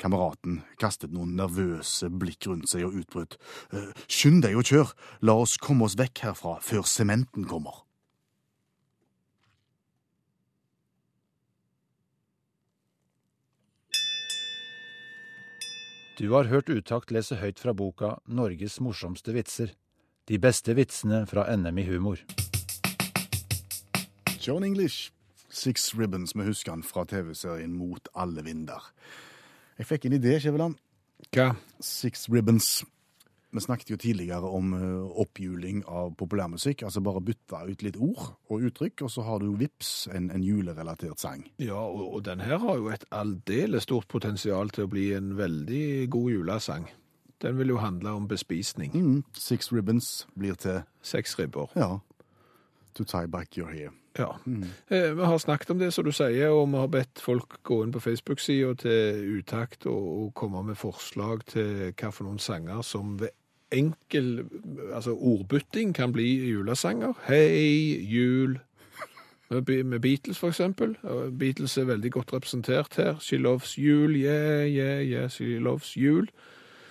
Kameraten 0.00 0.62
kastet 0.80 1.12
noen 1.14 1.36
nervøse 1.38 2.08
blikk 2.08 2.48
rundt 2.48 2.70
seg 2.72 2.86
og 2.88 2.96
utbrøt. 3.02 3.36
«Eh, 3.70 3.92
Skynd 4.08 4.42
deg 4.46 4.56
og 4.58 4.66
kjør, 4.66 4.96
la 5.22 5.36
oss 5.44 5.58
komme 5.60 5.86
oss 5.86 5.98
vekk 6.00 6.24
herfra 6.24 6.56
før 6.64 6.88
sementen 6.88 7.46
kommer. 7.46 7.84
Du 16.22 16.30
har 16.30 16.44
hørt 16.46 16.68
Utakt 16.70 17.10
lese 17.10 17.34
høyt 17.40 17.58
fra 17.58 17.72
boka 17.74 18.12
'Norges 18.30 18.76
morsomste 18.80 19.32
vitser'. 19.34 19.72
De 20.28 20.38
beste 20.38 20.76
vitsene 20.78 21.26
fra 21.26 21.48
NM 21.56 21.78
i 21.78 21.82
humor. 21.82 22.20
John 24.38 24.62
English, 24.62 25.10
Six 25.50 25.98
Ribbons, 25.98 26.36
vi 26.36 26.46
husker 26.46 26.72
han 26.72 26.82
fra 26.82 27.02
TV-serien 27.04 27.74
Mot 27.74 28.08
alle 28.14 28.44
vinder. 28.44 28.92
Jeg 29.78 29.86
fikk 29.86 30.06
en 30.06 30.12
idé, 30.12 30.38
Skjæveland. 30.38 30.78
Hva? 31.34 31.56
Six 31.80 32.28
Ribbons. 32.30 32.84
Vi 33.52 33.60
snakket 33.60 33.90
jo 33.90 33.96
tidligere 34.00 34.48
om 34.48 34.72
eh, 34.72 35.18
oppjuling 35.20 35.82
av 35.84 36.14
populærmusikk, 36.16 36.86
altså 36.86 37.02
bare 37.04 37.20
bytte 37.20 37.58
ut 37.68 37.82
litt 37.84 37.98
ord 38.00 38.22
og 38.48 38.64
uttrykk, 38.68 39.02
og 39.04 39.10
så 39.12 39.24
har 39.26 39.42
du 39.42 39.50
vips 39.60 40.08
en, 40.08 40.30
en 40.32 40.44
julerelatert 40.44 41.20
sang. 41.20 41.44
Ja, 41.60 41.76
og, 41.76 42.06
og 42.14 42.24
den 42.24 42.40
her 42.40 42.62
har 42.62 42.80
jo 42.80 42.88
et 42.94 43.04
aldeles 43.12 43.84
stort 43.84 44.08
potensial 44.08 44.72
til 44.72 44.86
å 44.86 44.92
bli 44.92 45.10
en 45.18 45.34
veldig 45.36 46.08
god 46.14 46.30
julesang. 46.32 46.88
Den 47.44 47.58
vil 47.58 47.74
jo 47.74 47.82
handle 47.82 48.16
om 48.16 48.28
bespisning. 48.30 48.94
Mm, 48.96 49.20
Six 49.36 49.72
Ribbons 49.72 50.28
blir 50.38 50.56
til, 50.56 50.86
Seks 51.02 51.36
ribber. 51.38 51.68
ja, 51.76 51.98
to 52.94 53.04
tie 53.04 53.28
back 53.28 53.58
your 53.58 53.68
hair. 53.68 53.90
Ja. 54.18 54.36
Eh, 54.88 55.12
vi 55.12 55.24
har 55.24 55.38
snakket 55.38 55.70
om 55.70 55.78
det, 55.78 55.90
som 55.92 56.04
du 56.04 56.12
sier, 56.12 56.48
og 56.52 56.68
vi 56.68 56.80
har 56.80 56.88
bedt 56.92 57.20
folk 57.20 57.60
gå 57.64 57.82
inn 57.84 57.92
på 57.92 58.00
Facebook-sida 58.04 58.74
til 58.82 59.38
Utakt 59.38 59.86
og, 59.86 60.08
og 60.22 60.34
komme 60.34 60.62
med 60.66 60.76
forslag 60.76 61.44
til 61.48 61.92
hva 61.92 62.10
for 62.12 62.28
noen 62.28 62.40
sanger 62.40 62.82
som 62.84 63.16
ved 63.20 63.32
enkel 63.72 64.44
altså 64.94 65.14
ordbytting 65.14 65.94
kan 65.94 66.12
bli 66.12 66.50
julesanger. 66.50 67.12
Hei, 67.28 68.00
jul. 68.04 68.58
Med 69.50 70.00
Beatles, 70.00 70.38
for 70.38 70.48
eksempel. 70.48 70.96
Beatles 71.38 71.78
er 71.78 71.84
veldig 71.84 72.12
godt 72.12 72.32
representert 72.32 72.94
her. 72.96 73.18
She 73.20 73.36
loves 73.36 73.78
jul, 73.78 74.16
yeah, 74.16 74.64
yeah, 74.76 75.02
yeah, 75.10 75.28
she 75.30 75.58
loves 75.58 75.96
jul. 75.96 76.26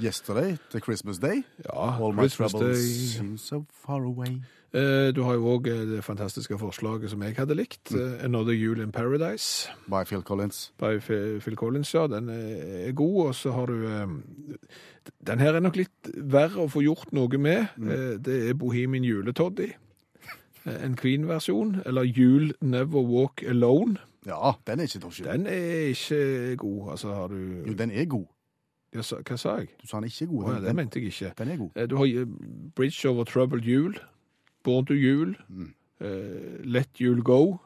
Yesterday 0.04 0.58
the 0.72 0.80
Christmas 0.80 1.18
Day. 1.18 1.44
Ja, 1.66 2.06
All 2.06 2.14
my 2.14 2.28
troubles 2.28 2.78
Day. 2.78 2.84
seem 3.18 3.38
so 3.38 3.64
far 3.86 4.04
away. 4.04 4.42
Eh, 4.74 5.12
Du 5.14 5.24
har 5.24 5.34
jo 5.36 5.46
òg 5.58 5.64
det 5.64 6.04
fantastiske 6.04 6.58
forslaget 6.58 7.10
som 7.12 7.22
jeg 7.24 7.36
hadde 7.36 7.56
likt. 7.56 7.92
Mm. 7.92 8.14
Another 8.24 8.54
Jul 8.54 8.80
in 8.82 8.92
Paradise. 8.92 9.70
By 9.90 10.04
Phil 10.06 10.22
Collins. 10.24 10.72
by 10.80 11.00
Phil 11.00 11.56
Collins, 11.56 11.94
ja. 11.94 12.08
Den 12.08 12.30
er 12.30 12.92
god, 12.92 13.26
og 13.28 13.36
så 13.36 13.52
har 13.52 13.66
du 13.66 13.88
eh, 13.88 14.08
Den 15.28 15.40
her 15.40 15.54
er 15.56 15.60
nok 15.60 15.76
litt 15.76 16.12
verre 16.16 16.62
å 16.64 16.70
få 16.72 16.82
gjort 16.86 17.12
noe 17.14 17.38
med. 17.38 17.66
Mm. 17.78 18.24
Det 18.24 18.50
er 18.50 18.54
Bohemian 18.54 19.04
Juletoddy. 19.04 19.72
Eh, 20.66 20.86
En 20.86 20.96
Queen-versjon. 20.96 21.82
Eller 21.86 22.04
Jul 22.04 22.54
Never 22.62 23.02
Walk 23.02 23.44
Alone. 23.44 23.98
Ja, 24.26 24.54
den 24.68 24.80
er 24.80 24.84
ikke 24.86 25.00
dårlig. 25.00 25.26
Den 25.26 25.48
er 25.48 25.90
ikke 25.92 26.56
god. 26.58 26.92
Altså 26.92 27.14
har 27.14 27.28
du 27.28 27.64
Jo, 27.68 27.74
den 27.74 27.92
er 27.92 28.06
god. 28.06 28.26
Ja, 28.94 29.02
Hva 29.02 29.38
sa 29.38 29.56
jeg? 29.58 29.68
Du 29.82 29.88
sa 29.88 29.98
den 29.98 30.06
ikke 30.12 30.26
er 30.26 30.28
god. 30.30 30.44
Å 30.44 30.48
ja, 30.48 30.54
Den, 30.54 30.62
det 30.62 30.68
den, 30.68 30.76
mente 30.76 31.00
jeg 31.00 31.08
ikke. 31.12 31.34
den 31.38 31.50
er 31.50 31.58
god. 31.58 31.70
Eh, 31.76 31.86
Du 31.88 31.96
har 31.98 32.06
eh, 32.06 32.26
Bridge 32.76 33.10
Over 33.10 33.24
Troubled 33.24 33.64
Jul. 33.66 33.96
Born 34.64 34.86
to 34.86 34.94
Jul. 34.94 35.36
Mm. 35.50 35.74
uh, 36.02 36.66
Let 36.66 36.88
Jul 37.00 37.22
Go. 37.22 37.60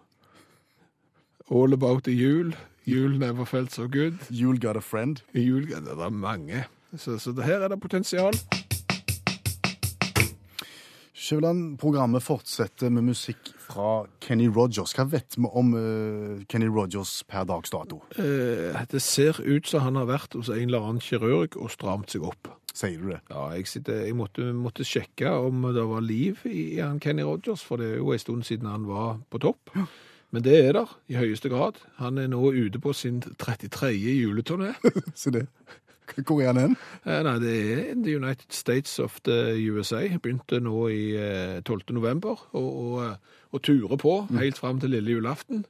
All 1.50 1.74
About 1.74 2.04
the 2.04 2.16
Jul. 2.16 2.54
Jul 2.86 3.10
Never 3.18 3.46
Felt 3.46 3.72
So 3.72 3.88
Good. 3.88 4.18
Jul 4.30 4.58
got 4.58 4.78
a 4.78 4.82
friend. 4.82 5.22
Jul, 5.34 5.68
det 5.68 5.88
er 5.88 6.10
mange. 6.10 6.66
Så, 6.98 7.18
så 7.20 7.32
det 7.32 7.44
her 7.44 7.60
er 7.60 7.68
det 7.68 7.80
potensial. 7.80 8.34
Skjæveland, 11.26 11.80
programmet 11.82 12.22
fortsetter 12.22 12.92
med 12.94 13.08
musikk 13.08 13.48
fra 13.58 14.04
Kenny 14.22 14.46
Rogers. 14.46 14.92
Hva 14.94 15.08
vet 15.10 15.34
vi 15.40 15.50
om 15.58 15.72
uh, 15.74 16.44
Kenny 16.52 16.68
Rogers 16.70 17.24
per 17.26 17.48
dags 17.50 17.74
dato? 17.74 18.04
Eh, 18.22 18.78
det 18.92 19.02
ser 19.02 19.40
ut 19.42 19.66
som 19.66 19.82
han 19.88 19.98
har 19.98 20.06
vært 20.06 20.38
hos 20.38 20.52
en 20.54 20.68
eller 20.68 20.86
annen 20.86 21.02
kirurg 21.02 21.58
og 21.58 21.72
stramt 21.74 22.14
seg 22.14 22.28
opp. 22.30 22.52
Sier 22.78 23.02
du 23.02 23.10
det? 23.16 23.24
Ja, 23.34 23.48
jeg, 23.56 23.66
sitter, 23.72 24.04
jeg 24.06 24.14
måtte, 24.20 24.52
måtte 24.54 24.86
sjekke 24.86 25.32
om 25.48 25.66
det 25.74 25.88
var 25.90 26.06
liv 26.06 26.46
i 26.46 26.78
han 26.78 27.02
Kenny 27.02 27.26
Rogers, 27.26 27.66
for 27.66 27.82
det 27.82 27.96
er 27.96 28.04
jo 28.04 28.14
en 28.14 28.22
stund 28.22 28.46
siden 28.46 28.70
han 28.70 28.86
var 28.86 29.18
på 29.34 29.42
topp. 29.48 29.74
Men 30.30 30.46
det 30.46 30.60
er 30.60 30.78
der, 30.78 30.94
i 31.10 31.18
høyeste 31.18 31.50
grad. 31.50 31.82
Han 31.98 32.22
er 32.22 32.30
nå 32.30 32.52
ute 32.54 32.78
på 32.84 32.94
sin 32.94 33.24
33. 33.26 33.96
juleturné. 33.98 34.76
Se 35.18 35.34
det. 35.34 35.48
Hvor 36.15 36.41
er 36.41 36.52
han 36.54 36.58
hen? 36.62 36.78
Eh, 37.06 37.22
Nei, 37.26 37.36
det 37.41 37.54
er 37.74 37.94
the 38.04 38.15
United 38.15 38.54
States 38.54 39.00
of 39.00 39.20
the 39.26 39.56
USA. 39.72 40.04
Begynte 40.22 40.60
nå 40.63 40.88
i 40.94 41.04
eh, 41.18 41.60
12. 41.65 41.94
november, 41.98 42.46
og, 42.54 42.70
og, 42.86 42.96
eh, 43.06 43.38
og 43.52 43.62
turer 43.65 43.98
på 44.02 44.15
helt 44.38 44.58
fram 44.62 44.80
til 44.80 44.94
lille 44.96 45.15
julaften. 45.18 45.65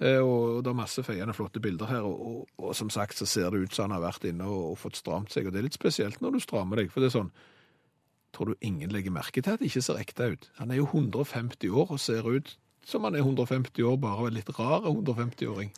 Eh, 0.00 0.18
Og 0.20 0.62
det 0.64 0.68
er 0.70 0.76
masse 0.76 1.02
feiende 1.06 1.32
flotte 1.34 1.60
bilder 1.60 1.86
her, 1.88 2.04
og, 2.04 2.26
og, 2.26 2.48
og 2.58 2.74
som 2.76 2.90
sagt 2.90 3.16
så 3.16 3.24
ser 3.26 3.50
det 3.50 3.62
ut 3.62 3.74
som 3.74 3.86
han 3.90 3.96
har 4.00 4.04
vært 4.10 4.26
inne 4.28 4.44
og, 4.44 4.72
og 4.74 4.78
fått 4.78 4.96
stramt 5.00 5.32
seg, 5.32 5.46
og 5.46 5.52
det 5.54 5.62
er 5.62 5.68
litt 5.70 5.78
spesielt 5.78 6.20
når 6.20 6.36
du 6.36 6.40
strammer 6.44 6.76
deg, 6.82 6.90
for 6.92 7.00
det 7.00 7.08
er 7.08 7.14
sånn, 7.16 7.30
tror 8.36 8.50
du 8.52 8.66
ingen 8.66 8.92
legger 8.92 9.14
merke 9.14 9.40
til 9.40 9.54
at 9.56 9.62
det 9.62 9.70
ikke 9.70 9.84
ser 9.86 10.02
ekte 10.02 10.26
ut? 10.34 10.50
Han 10.58 10.70
er 10.74 10.82
jo 10.82 10.90
150 10.92 11.70
år 11.72 11.94
og 11.96 12.00
ser 12.02 12.28
ut 12.28 12.56
som 12.86 13.02
han 13.08 13.16
er 13.16 13.24
150 13.24 13.80
år, 13.88 13.96
bare 13.98 14.28
litt 14.30 14.52
rar 14.58 14.84
150-åring. 14.86 15.72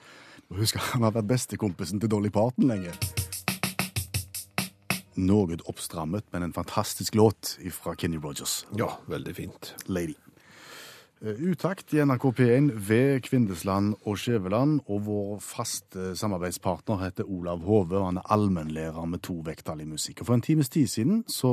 Husk, 0.58 0.76
han 0.92 1.06
har 1.06 1.14
vært 1.14 1.30
bestekompisen 1.30 2.02
til 2.02 2.10
Dolly 2.10 2.28
Parton 2.34 2.66
lenge. 2.68 2.90
Noe 5.18 5.58
oppstrammet, 5.66 6.28
men 6.30 6.46
en 6.46 6.54
fantastisk 6.54 7.16
låt 7.18 7.56
fra 7.74 7.94
Kenny 7.98 8.20
Rogers. 8.22 8.64
Ja, 8.78 8.92
veldig 9.10 9.34
fint. 9.34 9.74
Lady. 9.86 10.14
Eh, 11.20 11.34
Utakt 11.50 11.94
i 11.94 12.04
NRK 12.04 12.30
P1 12.38 12.70
ved 12.88 13.24
Kvindesland 13.26 13.96
og 14.06 14.20
Skjæveland, 14.22 14.80
og 14.86 15.02
vår 15.08 15.40
faste 15.42 16.12
samarbeidspartner 16.16 17.02
heter 17.02 17.26
Olav 17.26 17.66
Hove, 17.66 17.98
og 17.98 18.06
han 18.12 18.20
er 18.22 18.30
allmennlærer 18.30 19.10
med 19.10 19.24
to 19.26 19.40
vekttall 19.42 19.82
i 19.82 19.88
musikk. 19.90 20.20
Og 20.20 20.30
For 20.30 20.38
en 20.38 20.46
times 20.46 20.70
tid 20.70 20.86
siden 20.86 21.24
så 21.26 21.50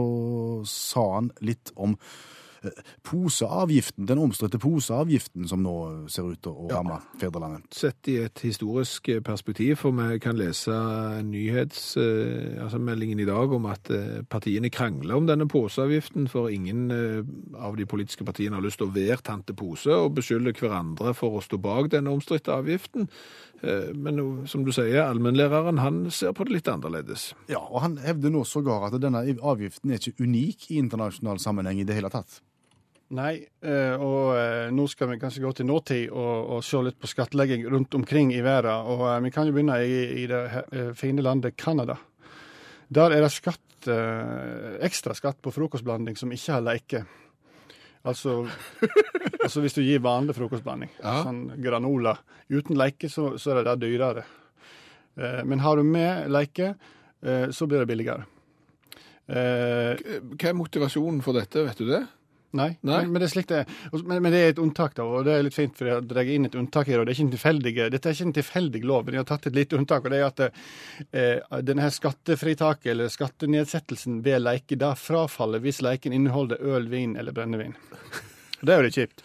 sa 0.69 1.07
han 1.15 1.31
litt 1.41 1.73
om 1.75 1.97
poseavgiften, 3.05 4.05
den 4.09 4.21
omstridte 4.21 4.59
poseavgiften 4.61 5.47
som 5.49 5.63
nå 5.65 5.75
ser 6.11 6.29
ut 6.31 6.41
til 6.45 6.51
å 6.53 6.69
ramme 6.71 6.99
fedrelandet. 7.21 7.67
Sett 7.75 8.09
i 8.11 8.17
et 8.25 8.43
historisk 8.45 9.09
perspektiv, 9.25 9.77
for 9.81 9.95
vi 9.95 10.19
kan 10.23 10.37
lese 10.39 10.75
nyhetsmeldingen 11.25 13.19
altså 13.19 13.25
i 13.25 13.29
dag 13.29 13.55
om 13.57 13.69
at 13.71 13.91
eh, 13.93 14.21
partiene 14.29 14.71
krangler 14.73 15.17
om 15.17 15.27
denne 15.29 15.47
poseavgiften, 15.51 16.29
for 16.31 16.49
ingen 16.53 16.91
eh, 16.93 17.21
av 17.61 17.77
de 17.77 17.87
politiske 17.89 18.25
partiene 18.27 18.57
har 18.57 18.65
lyst 18.65 18.81
til 18.81 18.89
å 18.89 18.95
være 18.95 19.21
tante 19.25 19.55
Pose 19.55 19.93
og 19.93 20.15
beskylde 20.17 20.55
hverandre 20.57 21.13
for 21.17 21.37
å 21.37 21.43
stå 21.43 21.59
bak 21.61 21.91
denne 21.93 22.13
omstridte 22.13 22.53
avgiften. 22.55 23.09
Eh, 23.61 23.93
Men 23.95 24.47
som 24.47 24.65
du 24.65 24.71
sier, 24.75 25.03
allmennlæreren 25.05 25.79
han 25.79 26.11
ser 26.11 26.33
på 26.35 26.45
det 26.45 26.57
litt 26.57 26.71
annerledes. 26.71 27.33
Ja, 27.51 27.61
og 27.63 27.81
han 27.85 27.97
hevder 28.03 28.33
nå 28.33 28.43
sågar 28.47 28.87
at 28.87 28.99
denne 29.01 29.23
avgiften 29.41 29.91
er 29.91 30.01
ikke 30.01 30.25
unik 30.25 30.69
i 30.71 30.81
internasjonal 30.81 31.39
sammenheng 31.41 31.81
i 31.81 31.87
det 31.87 31.97
hele 31.97 32.11
tatt. 32.13 32.41
Nei, 33.13 33.35
eh, 33.61 33.93
og 34.01 34.31
eh, 34.33 34.71
nå 34.73 34.87
skal 34.89 35.11
vi 35.11 35.19
kanskje 35.21 35.43
gå 35.43 35.51
til 35.53 35.67
nåtid 35.69 36.07
og, 36.09 36.55
og 36.55 36.63
se 36.65 36.79
litt 36.81 36.97
på 36.97 37.09
skattlegging 37.11 37.67
rundt 37.69 37.93
omkring 37.93 38.31
i 38.33 38.41
verden. 38.41 38.87
Og 38.89 39.03
eh, 39.11 39.19
vi 39.27 39.31
kan 39.35 39.45
jo 39.45 39.53
begynne 39.53 39.77
i, 39.85 39.99
i 40.23 40.25
det 40.31 40.41
fine 40.97 41.21
landet 41.21 41.53
Canada. 41.61 41.99
Der 42.89 43.13
er 43.13 43.21
det 43.21 43.29
skatt, 43.33 43.61
ekstra 44.85 45.13
skatt 45.17 45.37
på 45.45 45.53
frokostblanding 45.53 46.17
som 46.17 46.33
ikke 46.33 46.55
har 46.55 46.65
leike. 46.65 47.03
Altså, 48.05 48.39
altså 49.45 49.61
hvis 49.61 49.77
du 49.77 49.83
gir 49.85 50.01
vanlig 50.05 50.35
frokostblanding, 50.37 50.91
Ja. 51.01 51.19
sånn 51.25 51.47
granola 51.61 52.15
uten 52.49 52.77
leike, 52.77 53.09
så, 53.09 53.35
så 53.41 53.53
er 53.53 53.61
det 53.61 53.67
der 53.71 53.81
dyrere. 53.85 54.25
Men 55.47 55.61
har 55.63 55.77
du 55.77 55.85
med 55.87 56.25
leike, 56.33 56.73
eh, 57.23 57.47
så 57.53 57.69
blir 57.69 57.81
det 57.85 57.89
billigere. 57.89 58.25
Hva 59.25 60.49
er 60.49 60.57
motivasjonen 60.57 61.21
for 61.25 61.37
dette, 61.37 61.63
vet 61.65 61.79
du 61.81 61.87
det? 61.89 62.03
Nei, 62.55 62.69
Nei. 62.81 63.01
Men, 63.03 63.11
men 63.13 63.21
det 63.21 63.27
er 63.27 63.33
slik 63.33 63.49
det 63.49 63.61
er. 63.63 63.73
Men, 63.93 64.21
men 64.23 64.31
det 64.33 64.41
er 64.41 64.53
et 64.53 64.61
unntak, 64.63 64.95
da, 64.97 65.05
og 65.05 65.25
det 65.27 65.35
er 65.35 65.45
litt 65.45 65.57
fint, 65.57 65.75
for 65.77 65.89
jeg 65.89 66.05
drar 66.09 66.31
inn 66.35 66.47
et 66.47 66.57
unntak 66.59 66.91
her. 66.91 67.01
og 67.01 67.09
det 67.09 67.15
er 67.15 67.65
ikke 67.65 67.89
Dette 67.91 68.09
er 68.09 68.17
ikke 68.17 68.27
en 68.29 68.37
tilfeldig 68.39 68.83
lov, 68.85 69.05
men 69.05 69.17
jeg 69.17 69.25
har 69.25 69.31
tatt 69.33 69.49
et 69.49 69.57
lite 69.57 69.79
unntak. 69.79 70.05
og 70.05 70.13
det 70.13 70.21
er 70.21 70.27
at 70.29 70.45
eh, 70.45 71.59
denne 71.65 71.83
her 71.85 71.93
skattefritaket, 71.93 72.91
eller 72.93 73.11
skattenedsettelsen 73.11 74.21
ved 74.25 74.45
leike, 74.45 74.79
da 74.79 74.93
frafaller 74.95 75.63
hvis 75.63 75.83
leiken 75.85 76.15
inneholder 76.15 76.61
øl, 76.61 76.89
vin 76.91 77.17
eller 77.19 77.35
brennevin. 77.35 77.75
Det 78.65 78.73
er 78.73 78.79
jo 78.79 78.85
litt 78.85 78.95
kjipt. 78.97 79.19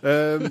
Uh, 0.00 0.46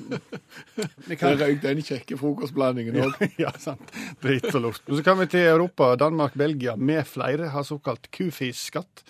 kan, 1.17 1.37
røyk 1.39 1.61
den 1.63 1.79
kjekke 1.81 2.17
frokostblandingen 2.19 2.99
òg. 3.01 3.15
ja, 3.43 3.53
sant. 3.61 3.93
Drit 4.21 4.45
og 4.51 4.61
lort. 4.67 4.83
Så 4.85 4.99
kan 5.05 5.17
vi 5.21 5.29
til 5.31 5.47
Europa. 5.47 5.93
Danmark, 5.97 6.35
Belgia 6.37 6.75
med 6.77 7.07
flere 7.09 7.49
har 7.53 7.65
såkalt 7.65 8.11
kufis-skatt. 8.13 9.05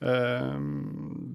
Eh, 0.00 0.56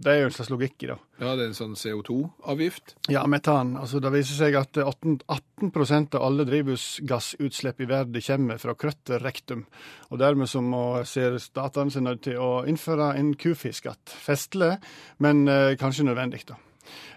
det 0.02 0.12
er 0.12 0.20
jo 0.22 0.28
en 0.30 0.36
slags 0.36 0.52
logikk 0.54 0.84
i 0.86 0.90
det. 0.92 0.98
Ja, 1.22 1.32
det 1.38 1.44
er 1.44 1.50
en 1.52 1.58
sånn 1.58 1.74
CO2-avgift. 1.78 2.96
Ja, 3.14 3.24
metan. 3.30 3.76
Altså, 3.82 4.02
det 4.04 4.12
viser 4.14 4.38
seg 4.38 4.58
at 4.60 4.78
18, 4.78 5.20
18 5.28 6.16
av 6.18 6.22
alle 6.28 6.46
drivhusgassutslipp 6.50 7.82
i 7.82 7.90
verden 7.90 8.22
kommer 8.26 8.62
fra 8.62 8.76
krøtter 8.78 9.22
rektum. 9.26 9.66
Og 10.12 10.22
dermed 10.22 10.50
så 10.50 10.62
må, 10.66 10.84
ser 11.10 11.38
statene 11.42 11.94
seg 11.94 12.06
nødt 12.06 12.24
til 12.30 12.38
å 12.42 12.52
innføre 12.70 13.14
en 13.18 13.34
kufiskatt. 13.34 14.14
Festlig, 14.26 14.76
men 15.20 15.48
eh, 15.50 15.74
kanskje 15.82 16.06
nødvendig, 16.10 16.46
da. 16.50 16.58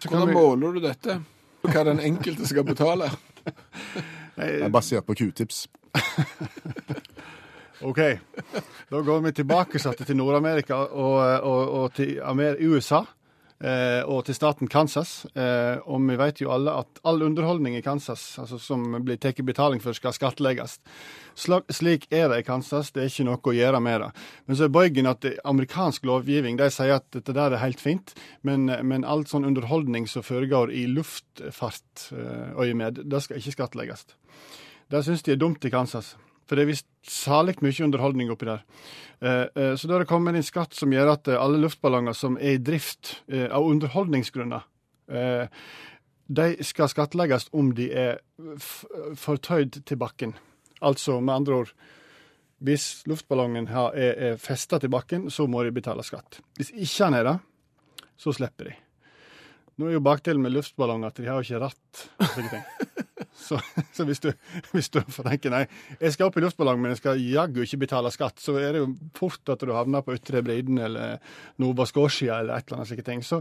Så 0.00 0.08
kan 0.08 0.18
Hvordan 0.20 0.28
vi- 0.28 0.34
måler 0.40 0.72
du 0.76 0.80
dette? 0.84 1.20
Hva 1.64 1.84
den 1.88 2.00
enkelte 2.00 2.46
skal 2.46 2.64
betale? 2.68 3.10
Det 4.34 4.64
er 4.66 4.72
basert 4.72 5.06
på 5.06 5.14
q-tips. 5.14 5.68
OK. 7.84 8.18
Da 8.88 9.00
går 9.00 9.20
vi 9.20 9.32
tilbake 9.32 9.78
til 9.78 10.16
Nord-Amerika 10.16 10.74
og, 10.74 11.44
og, 11.44 11.82
og 11.82 11.94
til 11.94 12.18
USA. 12.64 13.04
Eh, 13.64 14.02
og 14.10 14.24
til 14.26 14.34
staten 14.34 14.68
Kansas. 14.68 15.26
Eh, 15.32 15.78
og 15.86 16.00
vi 16.08 16.16
vet 16.18 16.40
jo 16.42 16.50
alle 16.52 16.70
at 16.82 16.88
all 17.06 17.22
underholdning 17.22 17.76
i 17.78 17.82
Kansas 17.84 18.38
altså 18.42 18.58
som 18.58 19.04
blir 19.06 19.16
tatt 19.16 19.44
betaling 19.46 19.80
for, 19.80 19.92
skal 19.96 20.12
skattlegges. 20.12 20.80
Slik 21.38 22.06
er 22.10 22.28
det 22.32 22.38
i 22.42 22.44
Kansas, 22.44 22.90
det 22.92 23.02
er 23.02 23.06
ikke 23.12 23.24
noe 23.30 23.38
å 23.38 23.52
gjøre 23.54 23.80
med 23.80 24.00
det. 24.02 24.10
Men 24.46 24.56
så 24.58 24.64
er 24.66 24.70
bøygen 24.74 25.06
at 25.08 25.24
amerikansk 25.44 26.04
lovgivning 26.04 26.56
de 26.60 26.70
sier 26.74 26.94
at 26.98 27.06
dette 27.14 27.32
der 27.36 27.50
er 27.54 27.62
helt 27.62 27.80
fint, 27.80 28.14
men, 28.42 28.66
men 28.82 29.04
all 29.06 29.26
sånn 29.30 29.48
underholdning 29.48 30.06
som 30.10 30.22
foregår 30.26 30.70
i 30.74 30.86
luftfartøyemed, 30.90 32.94
det 33.06 33.20
skal 33.22 33.36
ikke 33.40 33.56
skattlegges. 33.56 34.06
Det 34.90 35.04
syns 35.06 35.22
de 35.24 35.32
er 35.32 35.40
dumt 35.40 35.64
i 35.64 35.70
Kansas. 35.72 36.16
For 36.44 36.56
det 36.56 36.64
er 36.64 36.70
visst 36.72 36.88
salig 37.08 37.56
mye 37.64 37.86
underholdning 37.86 38.32
oppi 38.32 38.48
der. 38.48 38.64
Eh, 39.24 39.46
eh, 39.54 39.74
så 39.76 39.88
da 39.88 39.96
har 39.96 40.04
det 40.04 40.10
kommet 40.10 40.36
inn 40.36 40.46
skatt 40.46 40.76
som 40.76 40.92
gjør 40.92 41.14
at 41.14 41.30
eh, 41.30 41.40
alle 41.40 41.60
luftballonger 41.62 42.16
som 42.16 42.36
er 42.38 42.58
i 42.58 42.62
drift 42.62 43.16
av 43.32 43.64
underholdningsgrunner, 43.64 44.70
de 46.24 46.44
skal 46.64 46.88
skattlegges 46.88 47.50
om 47.52 47.74
de 47.76 47.90
er 47.92 48.22
fortøyd 49.20 49.82
til 49.84 49.98
bakken. 50.00 50.32
Altså 50.80 51.18
med 51.20 51.34
andre 51.34 51.58
ord 51.64 51.74
hvis 52.64 53.02
luftballongen 53.10 53.66
er, 53.68 54.38
festa 54.40 54.78
til 54.80 54.88
bakken, 54.88 55.26
så 55.28 55.44
må 55.50 55.60
de 55.66 55.74
betale 55.74 56.00
skatt. 56.06 56.38
Hvis 56.56 56.72
ikke 56.72 57.10
han 57.10 57.18
er 57.18 57.28
det, 57.28 57.34
så 58.16 58.32
slipper 58.32 58.70
de. 58.70 58.76
Nå 59.76 59.90
er 59.90 59.98
jo 59.98 60.04
bakdelen 60.06 60.40
med 60.40 60.54
luftballonger 60.54 61.12
at 61.12 61.20
de 61.20 61.28
har 61.28 61.42
jo 61.42 61.44
ikke 61.44 61.60
ratt. 61.66 62.04
og 62.16 62.32
slike. 62.32 62.83
Så, 63.34 63.58
så 63.96 64.04
hvis, 64.06 64.20
du, 64.22 64.28
hvis 64.72 64.88
du 64.94 65.00
får 65.10 65.26
tenke 65.28 65.50
nei, 65.52 65.64
jeg 65.98 66.14
skal 66.14 66.28
opp 66.30 66.38
i 66.38 66.44
luftballong, 66.44 66.78
men 66.80 66.92
jeg 66.94 67.00
skal 67.02 67.20
jaggu 67.20 67.62
ikke 67.64 67.80
betale 67.82 68.12
skatt, 68.14 68.38
så 68.42 68.54
er 68.60 68.76
det 68.76 68.82
jo 68.84 68.88
fort 69.18 69.50
at 69.54 69.64
du 69.66 69.72
havner 69.74 70.04
på 70.06 70.14
Ytre 70.14 70.42
Briden 70.46 70.78
eller 70.78 71.18
Nova 71.62 71.86
Scotia 71.90 72.40
eller 72.40 72.56
et 72.60 72.68
eller 72.68 72.80
annet 72.80 72.92
slike 72.92 73.06
ting. 73.10 73.24
Så 73.26 73.40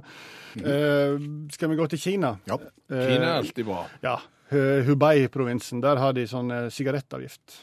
eh, 0.59 1.17
skal 1.53 1.69
vi 1.73 1.77
gå 1.79 1.87
til 1.93 2.01
Kina. 2.07 2.35
Ja. 2.49 2.57
Kina 2.89 3.19
er 3.21 3.29
Eh, 3.31 3.37
alltid 3.43 3.65
bra. 3.69 3.83
ja. 4.03 4.17
Hubei-provinsen, 4.53 5.79
der 5.81 5.97
har 6.01 6.13
de 6.13 6.25
sånn 6.29 6.51
eh, 6.53 6.67
sigarettavgift. 6.73 7.55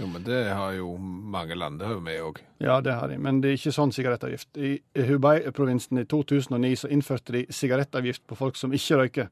Jo, 0.00 0.06
men 0.06 0.22
det 0.24 0.48
har 0.56 0.72
jo 0.72 0.94
mange 0.96 1.54
land, 1.54 1.82
vi 2.06 2.14
òg. 2.24 2.38
Ja, 2.64 2.78
det 2.80 2.94
har 2.96 3.10
de, 3.10 3.18
men 3.20 3.42
det 3.42 3.50
er 3.50 3.58
ikke 3.58 3.72
sånn 3.76 3.90
sigarettavgift. 3.92 4.56
I 4.56 4.78
Hubei-provinsen 4.96 6.00
i 6.00 6.06
2009 6.08 6.70
så 6.80 6.88
innførte 6.88 7.34
de 7.36 7.42
sigarettavgift 7.52 8.24
på 8.30 8.38
folk 8.38 8.56
som 8.56 8.72
ikke 8.72 9.00
røyker. 9.02 9.28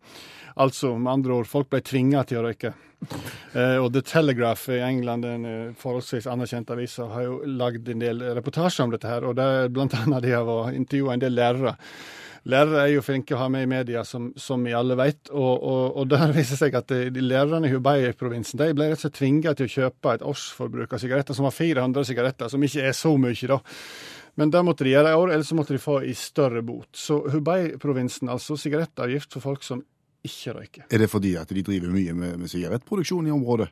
Altså, 0.61 0.93
med 0.99 1.14
andre 1.14 1.39
ord, 1.39 1.49
folk 1.49 1.71
ble 1.73 1.81
tvinga 1.81 2.27
til 2.29 2.43
å 2.43 2.45
røyke. 2.51 2.75
Eh, 3.57 3.79
og 3.81 3.95
The 3.95 4.03
Telegraph 4.05 4.69
i 4.75 4.81
England, 4.85 5.25
en 5.25 5.45
eh, 5.49 5.71
forholdsvis 5.79 6.27
anerkjent 6.29 6.69
avis, 6.75 6.99
har 7.01 7.23
jo 7.25 7.39
lagd 7.49 7.89
en 7.89 8.03
del 8.03 8.21
reportasjer 8.37 8.85
om 8.85 8.93
dette 8.93 9.09
her, 9.09 9.25
og 9.25 9.39
det 9.39 9.47
er 9.47 9.71
blant 9.73 9.95
annet 9.97 10.27
de 10.27 10.35
har 10.35 10.75
intervjua 10.77 11.14
en 11.14 11.23
del 11.23 11.39
lærere. 11.39 11.73
Lærere 12.49 12.85
er 12.87 12.93
jo 12.95 13.03
flinke 13.05 13.37
å 13.37 13.41
ha 13.43 13.49
med 13.53 13.67
i 13.67 13.69
media, 13.69 14.03
som, 14.09 14.31
som 14.41 14.63
vi 14.65 14.73
alle 14.77 14.97
vet. 14.97 15.29
Og, 15.31 15.65
og, 15.69 15.83
og 16.01 16.07
der 16.09 16.33
viser 16.37 16.57
det 16.57 16.61
seg 16.63 16.79
at 16.81 16.89
de, 16.93 17.01
de 17.13 17.25
lærerne 17.25 17.69
i 17.69 17.75
Hubei-provinsen 17.75 18.61
de 18.61 18.71
ble 18.77 18.89
rett 18.89 19.01
og 19.01 19.05
slett 19.05 19.19
tvinga 19.21 19.53
til 19.59 19.69
å 19.69 19.75
kjøpe 19.75 20.15
et 20.17 20.25
årsforbruk 20.31 20.97
av 20.97 21.03
sigaretter, 21.03 21.37
som 21.37 21.49
var 21.49 21.57
400 21.57 22.09
sigaretter, 22.09 22.53
som 22.53 22.65
ikke 22.65 22.87
er 22.89 22.97
så 22.97 23.13
mye, 23.21 23.51
da. 23.53 23.61
Men 24.39 24.53
det 24.55 24.63
måtte 24.65 24.87
de 24.87 24.95
gjøre 24.95 25.13
i 25.13 25.19
år, 25.19 25.35
ellers 25.35 25.53
måtte 25.59 25.75
de 25.75 25.83
få 25.83 25.99
i 26.07 26.15
større 26.17 26.63
bot. 26.65 26.89
Så 26.97 27.21
Hubei-provinsen, 27.35 28.31
altså 28.33 28.57
sigarettavgift 28.57 29.35
for 29.35 29.51
folk 29.51 29.67
som 29.67 29.83
ikke 30.25 30.55
røyker. 30.57 30.87
Er 30.89 31.03
det 31.03 31.11
fordi 31.11 31.35
at 31.41 31.51
de 31.55 31.65
driver 31.67 31.93
mye 31.93 32.15
med, 32.17 32.37
med 32.41 32.51
sigarettproduksjon 32.51 33.29
i 33.29 33.35
området? 33.35 33.69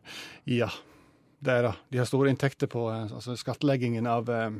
Ja, 0.50 0.68
det 1.38 1.52
er 1.54 1.68
det. 1.68 1.74
De 1.92 2.00
har 2.02 2.08
store 2.08 2.32
inntekter 2.32 2.70
på 2.70 2.88
eh, 2.92 3.06
altså 3.08 3.36
skattleggingen 3.38 4.08
av 4.10 4.30
eh, 4.32 4.50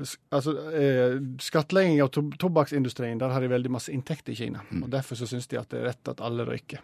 Altså, 0.00 0.54
eh, 0.72 1.18
skattlegging 1.44 2.00
av 2.02 2.08
to 2.08 2.22
tobakksindustrien, 2.40 3.18
der 3.20 3.34
har 3.34 3.40
de 3.40 3.50
veldig 3.52 3.70
masse 3.70 3.92
inntekter 3.92 4.32
i 4.32 4.38
Kina. 4.38 4.62
Og 4.80 4.88
Derfor 4.90 5.18
så 5.20 5.28
syns 5.28 5.46
de 5.50 5.58
at 5.60 5.68
det 5.68 5.82
er 5.82 5.90
rett 5.90 6.08
at 6.08 6.22
alle 6.24 6.46
røyker. 6.48 6.80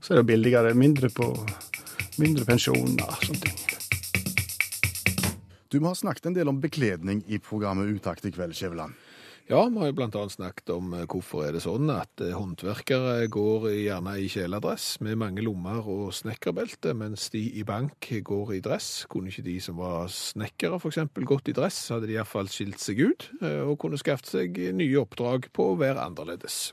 Så 0.00 0.14
er 0.14 0.22
det 0.22 0.30
billigere. 0.30 0.74
Mindre 0.74 1.10
på 1.12 1.28
mindre 2.18 2.46
pensjoner 2.48 3.04
og 3.04 3.26
sånne 3.26 3.42
ting. 3.44 3.58
Du, 5.68 5.78
Vi 5.78 5.84
har 5.84 5.94
snakket 5.94 6.26
en 6.26 6.34
del 6.38 6.48
om 6.48 6.60
bekledning 6.60 7.22
i 7.28 7.38
programmet 7.38 7.92
Utakt 7.92 8.24
i 8.24 8.32
kveld, 8.32 8.56
Skjæveland. 8.56 8.96
Ja, 9.48 9.62
vi 9.64 9.78
har 9.80 9.88
jo 9.88 10.02
annet 10.04 10.32
snakket 10.34 10.68
om 10.74 10.90
eh, 10.92 11.06
hvorfor 11.08 11.46
er 11.46 11.54
det 11.56 11.62
sånn 11.64 11.88
at 11.88 12.20
eh, 12.20 12.34
håndverkere 12.36 13.30
går 13.32 13.62
gjerne 13.72 14.12
i 14.20 14.26
kjeledress 14.28 14.98
med 15.00 15.16
mange 15.22 15.40
lommer 15.40 15.88
og 15.88 16.10
snekkerbelte, 16.12 16.92
mens 16.92 17.30
de 17.32 17.40
i 17.56 17.64
bank 17.64 18.10
går 18.28 18.52
i 18.58 18.60
dress. 18.60 19.06
Kunne 19.08 19.32
ikke 19.32 19.46
de 19.46 19.54
som 19.64 19.80
var 19.80 20.12
snekkere 20.12 20.76
eksempel 20.92 21.24
gått 21.24 21.48
i 21.48 21.56
dress, 21.56 21.78
hadde 21.94 22.10
de 22.10 22.18
i 22.18 22.20
hvert 22.20 22.28
fall 22.28 22.52
skilt 22.52 22.84
seg 22.84 23.00
ut 23.00 23.30
eh, 23.40 23.62
og 23.64 23.78
kunne 23.80 23.96
skaffet 23.96 24.28
seg 24.34 24.60
nye 24.76 25.00
oppdrag 25.00 25.48
på 25.56 25.70
å 25.70 25.80
være 25.80 26.04
annerledes. 26.04 26.66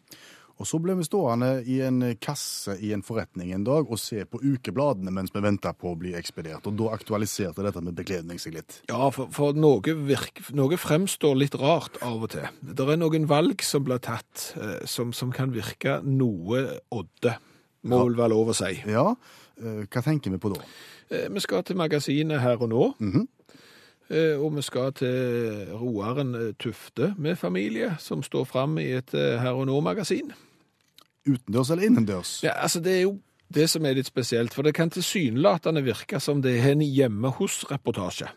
Og 0.55 0.67
så 0.69 0.79
ble 0.79 0.93
vi 0.95 1.03
stående 1.03 1.49
i 1.67 1.81
en 1.83 1.99
kasse 2.23 2.77
i 2.79 2.93
en 2.95 3.03
forretning 3.03 3.49
en 3.51 3.65
dag 3.67 3.89
og 3.91 3.99
se 3.99 4.21
på 4.29 4.39
ukebladene 4.39 5.11
mens 5.11 5.33
vi 5.35 5.41
venta 5.43 5.73
på 5.75 5.91
å 5.91 5.97
bli 5.99 6.13
ekspedert. 6.15 6.63
Og 6.69 6.77
da 6.79 6.93
aktualiserte 6.95 7.65
dette 7.65 7.83
med 7.83 7.97
bekledning 7.97 8.39
seg 8.39 8.55
litt. 8.55 8.77
Ja, 8.87 9.09
for, 9.11 9.27
for 9.35 9.57
noe, 9.59 9.81
virk, 10.07 10.39
noe 10.55 10.79
fremstår 10.79 11.35
litt 11.41 11.57
rart 11.59 11.99
av 12.05 12.23
og 12.23 12.31
til. 12.37 12.47
Det 12.63 12.87
er 12.87 13.01
noen 13.01 13.27
valg 13.27 13.63
som 13.67 13.83
blir 13.83 13.99
tatt 13.99 14.53
eh, 14.55 14.85
som, 14.87 15.11
som 15.11 15.33
kan 15.35 15.51
virke 15.55 15.99
noe 16.07 16.63
odde, 16.95 17.35
må 17.85 18.05
vel 18.07 18.15
være 18.17 18.31
lov 18.33 18.53
å 18.53 18.57
si. 18.57 18.71
Ja, 18.89 19.09
eh, 19.59 19.83
hva 19.91 20.05
tenker 20.07 20.31
vi 20.33 20.39
på 20.41 20.55
da? 20.55 20.63
Eh, 21.11 21.27
Vi 21.35 21.43
skal 21.43 21.67
til 21.67 21.77
magasinet 21.83 22.39
her 22.41 22.55
og 22.63 22.71
nå. 22.71 22.93
Mhm. 23.03 23.27
Eh, 23.27 23.44
Og 24.11 24.51
vi 24.55 24.61
skal 24.65 24.93
til 24.93 25.71
roeren 25.73 26.35
eh, 26.37 26.51
Tufte 26.61 27.13
med 27.17 27.39
familie, 27.41 27.95
som 27.99 28.23
står 28.23 28.43
fram 28.45 28.77
i 28.77 28.91
et 28.99 29.13
eh, 29.17 29.39
her 29.41 29.57
og 29.57 29.65
nå-magasin. 29.69 30.33
Utendørs 31.25 31.71
eller 31.73 31.87
innendørs? 31.89 32.35
Ja, 32.43 32.53
altså 32.61 32.79
Det 32.79 32.97
er 32.97 33.01
jo 33.01 33.17
det 33.55 33.67
som 33.69 33.85
er 33.85 33.97
litt 33.97 34.09
spesielt, 34.09 34.53
for 34.53 34.65
det 34.65 34.73
kan 34.77 34.89
tilsynelatende 34.89 35.83
virke 35.85 36.19
som 36.19 36.41
det 36.41 36.57
er 36.59 36.71
en 36.73 36.81
hjemme 36.81 37.29
hos-reportasje. 37.37 38.31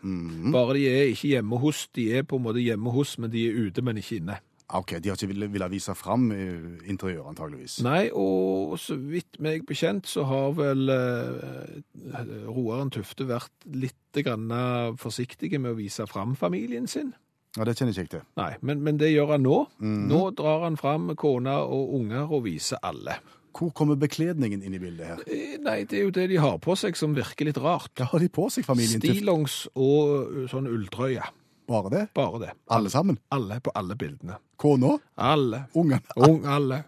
Bare 0.53 0.75
de 0.77 0.85
er 0.89 1.09
ikke 1.13 1.33
hjemme 1.33 1.57
hos, 1.61 1.87
de 1.95 2.11
er 2.17 2.23
på 2.29 2.37
en 2.37 2.45
måte 2.45 2.61
hjemme 2.61 2.93
hos, 2.93 3.17
men 3.17 3.31
de 3.33 3.47
er 3.47 3.57
ute, 3.57 3.81
men 3.81 3.97
ikke 3.97 4.21
inne. 4.21 4.37
Ok, 4.77 4.95
De 5.01 5.09
har 5.09 5.17
ikke 5.17 5.31
villet 5.31 5.49
ville 5.53 5.69
vise 5.71 5.95
fram 5.97 6.27
eh, 6.35 6.89
interiøret, 6.91 7.31
antageligvis. 7.31 7.79
Nei, 7.85 8.09
og 8.13 8.75
så 8.77 8.97
vidt 8.99 9.39
meg 9.41 9.65
bekjent 9.69 10.05
så 10.09 10.27
har 10.29 10.53
vel 10.59 10.91
eh, 10.93 12.43
roeren 12.45 12.91
Tufte 12.93 13.25
vært 13.29 13.65
litt 13.73 13.95
grann 14.25 14.49
forsiktige 14.97 15.59
med 15.61 15.73
å 15.73 15.79
vise 15.79 16.05
fram 16.09 16.35
familien 16.37 16.87
sin. 16.89 17.11
Ja, 17.57 17.65
Det 17.65 17.75
kjenner 17.79 17.97
jeg 17.97 18.05
ikke 18.05 18.19
til. 18.19 18.27
Nei, 18.37 18.51
men, 18.61 18.81
men 18.85 19.01
det 19.01 19.09
gjør 19.09 19.33
han 19.33 19.45
nå. 19.45 19.57
Nå 19.81 20.21
drar 20.37 20.67
han 20.67 20.77
fram 20.77 21.09
kone 21.17 21.55
og 21.65 21.93
unger 21.97 22.29
og 22.29 22.45
viser 22.45 22.81
alle. 22.85 23.17
Hvor 23.59 23.71
kommer 23.75 23.97
bekledningen 23.99 24.61
inn 24.63 24.75
i 24.77 24.79
bildet 24.81 25.07
her? 25.09 25.23
Eh, 25.27 25.57
Nei, 25.65 25.81
det 25.89 25.97
er 25.99 26.05
jo 26.05 26.13
det 26.15 26.27
de 26.31 26.37
har 26.39 26.59
på 26.63 26.75
seg 26.79 26.97
som 26.99 27.15
virker 27.17 27.49
litt 27.49 27.57
rart. 27.59 27.91
Hva 27.97 28.11
har 28.13 28.21
de 28.23 28.29
på 28.31 28.45
seg, 28.53 28.67
familien 28.67 29.01
Tufte? 29.01 29.15
Stillongs 29.17 29.55
og 29.73 30.29
uh, 30.29 30.43
sånn 30.51 30.69
ulltrøye. 30.69 31.25
Bare 31.69 31.89
det? 31.93 32.05
Bare 32.17 32.39
det. 32.41 32.51
Alle 32.73 32.89
sammen? 32.89 33.19
Alle 33.29 33.59
på 33.61 33.71
alle 33.77 33.95
bildene. 33.95 34.39
Kona? 34.57 34.95
Alle. 35.15 35.63
Ungene? 35.77 36.01
Ung 36.29 36.45
alle. 36.49 36.83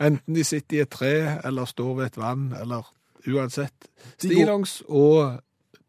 Enten 0.00 0.34
de 0.34 0.44
sitter 0.44 0.76
i 0.76 0.80
et 0.84 0.90
tre, 0.92 1.12
eller 1.44 1.68
står 1.68 1.94
ved 1.98 2.06
et 2.10 2.16
vann, 2.20 2.46
eller 2.60 2.88
uansett. 3.28 3.88
Stillongs 4.16 4.78
og 4.88 5.38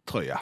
trøye. 0.07 0.37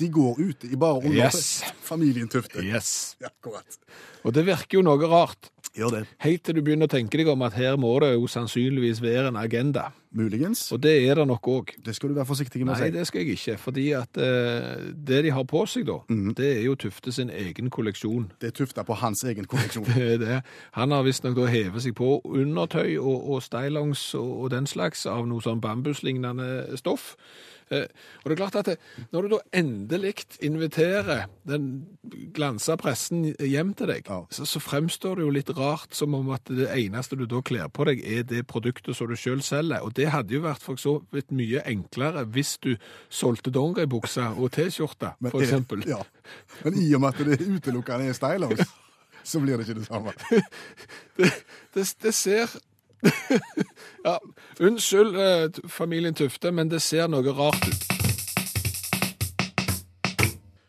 De 0.00 0.08
går 0.10 0.40
ut 0.40 0.64
i 0.66 0.76
bare 0.76 1.04
under 1.04 1.16
Yes. 1.16 1.62
familien 1.90 2.28
Tufte. 2.28 2.62
Yes. 2.66 3.16
Ja, 3.22 3.28
korrekt. 3.44 3.78
Og 4.24 4.32
det 4.34 4.46
virker 4.48 4.80
jo 4.80 4.82
noe 4.86 5.06
rart. 5.10 5.50
Gjør 5.74 5.90
det. 5.90 6.00
Helt 6.22 6.42
til 6.46 6.54
du 6.54 6.60
begynner 6.62 6.86
å 6.86 6.90
tenke 6.92 7.18
deg 7.18 7.26
om 7.32 7.40
at 7.42 7.54
her 7.58 7.74
må 7.82 7.90
det 8.02 8.12
jo 8.14 8.28
sannsynligvis 8.30 9.00
være 9.02 9.32
en 9.32 9.38
agenda. 9.40 9.88
Muligens. 10.14 10.60
Og 10.70 10.78
det 10.84 10.92
er 11.08 11.18
det 11.18 11.24
nok 11.26 11.48
òg. 11.50 11.72
Det 11.82 11.94
skal 11.96 12.12
du 12.12 12.14
være 12.14 12.28
forsiktig 12.28 12.60
med 12.62 12.74
å 12.74 12.78
si. 12.78 12.84
Nei, 12.86 12.92
det 12.94 13.02
skal 13.08 13.24
jeg 13.24 13.34
ikke. 13.34 13.56
Fordi 13.58 13.86
at 13.98 14.20
uh, 14.22 14.84
det 14.94 15.18
de 15.26 15.32
har 15.34 15.46
på 15.50 15.64
seg, 15.66 15.88
da, 15.90 15.96
Mhm. 16.08 16.34
det 16.38 16.50
er 16.60 16.62
jo 16.68 16.76
Tufte 16.78 17.10
sin 17.12 17.30
egen 17.34 17.70
kolleksjon. 17.74 18.28
Det 18.38 18.52
er 18.52 18.54
tufta 18.54 18.84
på 18.86 18.94
hans 19.02 19.24
egen 19.26 19.46
kolleksjon. 19.50 19.84
Det 19.94 20.06
er 20.14 20.18
det. 20.22 20.38
Han 20.78 20.94
har 20.94 21.02
visstnok 21.06 21.34
da 21.40 21.48
hevet 21.50 21.82
seg 21.82 21.96
på 21.98 22.20
undertøy 22.22 22.94
og, 23.02 23.26
og 23.34 23.42
stylongs 23.42 24.14
og, 24.14 24.30
og 24.44 24.50
den 24.54 24.66
slags 24.70 25.06
av 25.10 25.26
noe 25.26 25.42
sånn 25.42 25.58
bambuslignende 25.62 26.76
stoff. 26.78 27.16
Eh, 27.72 27.86
og 28.20 28.28
det 28.28 28.34
er 28.34 28.36
klart 28.36 28.56
at 28.60 28.66
det, 28.68 29.06
når 29.12 29.22
du 29.22 29.28
da 29.34 29.38
endelig 29.56 30.14
inviterer 30.44 31.24
den 31.48 31.68
glansa 32.36 32.76
pressen 32.76 33.30
hjem 33.40 33.72
til 33.78 33.88
deg, 33.88 34.04
Ja. 34.08 34.18
så, 34.30 34.44
så 34.44 34.60
fremstår 34.60 35.16
det 35.16 35.24
jo 35.24 35.30
litt 35.32 35.50
rart 35.56 35.94
som 35.96 36.14
om 36.14 36.28
at 36.36 36.44
det 36.52 36.68
eneste 36.74 37.16
du 37.16 37.24
da 37.30 37.40
kler 37.40 37.68
på 37.72 37.86
deg, 37.88 38.02
er 38.04 38.22
det 38.28 38.46
produktet 38.50 38.96
som 38.96 39.08
du 39.08 39.16
sjøl 39.16 39.40
selger. 39.42 39.80
Og 39.80 39.94
det 39.96 40.10
hadde 40.12 40.34
jo 40.36 40.42
vært 40.44 40.62
for 40.62 40.76
så 40.80 40.98
vidt 41.14 41.32
mye 41.32 41.62
enklere 41.70 42.26
hvis 42.34 42.58
du 42.64 42.74
solgte 43.08 43.50
dongeribukse 43.54 44.26
og 44.36 44.52
T-skjorte, 44.52 45.14
f.eks. 45.24 45.56
Ja. 45.88 46.02
Men 46.64 46.78
i 46.82 46.90
og 46.94 47.00
med 47.00 47.14
at 47.14 47.24
det 47.26 47.40
utelukkende 47.48 48.12
er 48.12 48.16
stylers, 48.16 48.68
så 49.24 49.40
blir 49.40 49.56
det 49.56 49.64
ikke 49.68 49.80
det 49.80 49.88
samme. 49.88 50.12
det, 51.18 51.88
det 52.02 52.14
ser 52.14 52.52
Ja, 54.04 54.18
unnskyld 54.60 55.16
eh, 55.16 55.62
familien 55.72 56.14
Tufte, 56.16 56.50
men 56.52 56.68
det 56.72 56.82
ser 56.84 57.08
noe 57.08 57.32
rart 57.36 57.68
ut. 57.68 57.82